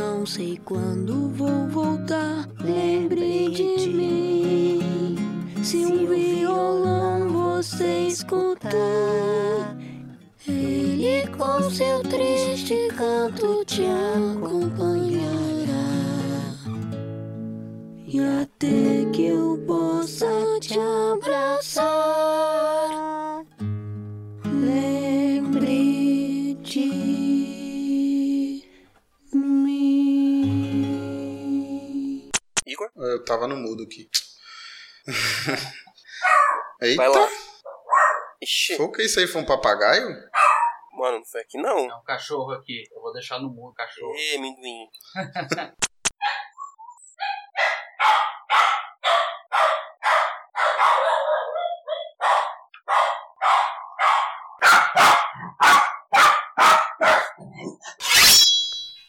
Não 0.00 0.24
sei 0.24 0.58
quando 0.64 1.28
vou 1.28 1.68
voltar. 1.68 2.48
Lembre 2.58 3.50
de 3.50 3.90
mim. 3.90 5.14
Se 5.62 5.84
um 5.84 6.06
violão 6.06 7.28
você 7.28 8.06
escutar, 8.06 9.76
ele 10.48 11.26
com 11.36 11.70
seu 11.70 12.00
triste 12.00 12.88
canto 12.96 13.62
te 13.66 13.82
acompanhará. 14.16 15.20
E 18.06 18.20
até 18.20 19.04
que 19.12 19.26
eu 19.26 19.62
possa 19.66 20.26
te 20.60 20.78
abraçar, 21.12 22.49
Eu 33.10 33.24
tava 33.24 33.46
no 33.46 33.56
mudo 33.56 33.82
aqui. 33.84 34.08
Eita! 36.80 36.96
Vai 36.96 37.08
lá. 37.08 37.28
Ixi, 38.42 38.76
Foi 38.76 38.86
o 38.86 38.92
que 38.92 39.02
isso 39.02 39.20
aí? 39.20 39.26
Foi 39.26 39.42
um 39.42 39.46
papagaio? 39.46 40.06
mano, 40.92 41.18
não 41.18 41.24
foi 41.24 41.40
aqui 41.42 41.58
não. 41.58 41.78
É 41.90 41.94
um 41.94 42.02
cachorro 42.04 42.52
aqui. 42.52 42.84
Eu 42.94 43.00
vou 43.00 43.12
deixar 43.12 43.38
no 43.38 43.48
mundo 43.48 43.70
o 43.70 43.74
cachorro. 43.74 44.14
Ê, 44.14 44.36
amendoim. 44.36 44.88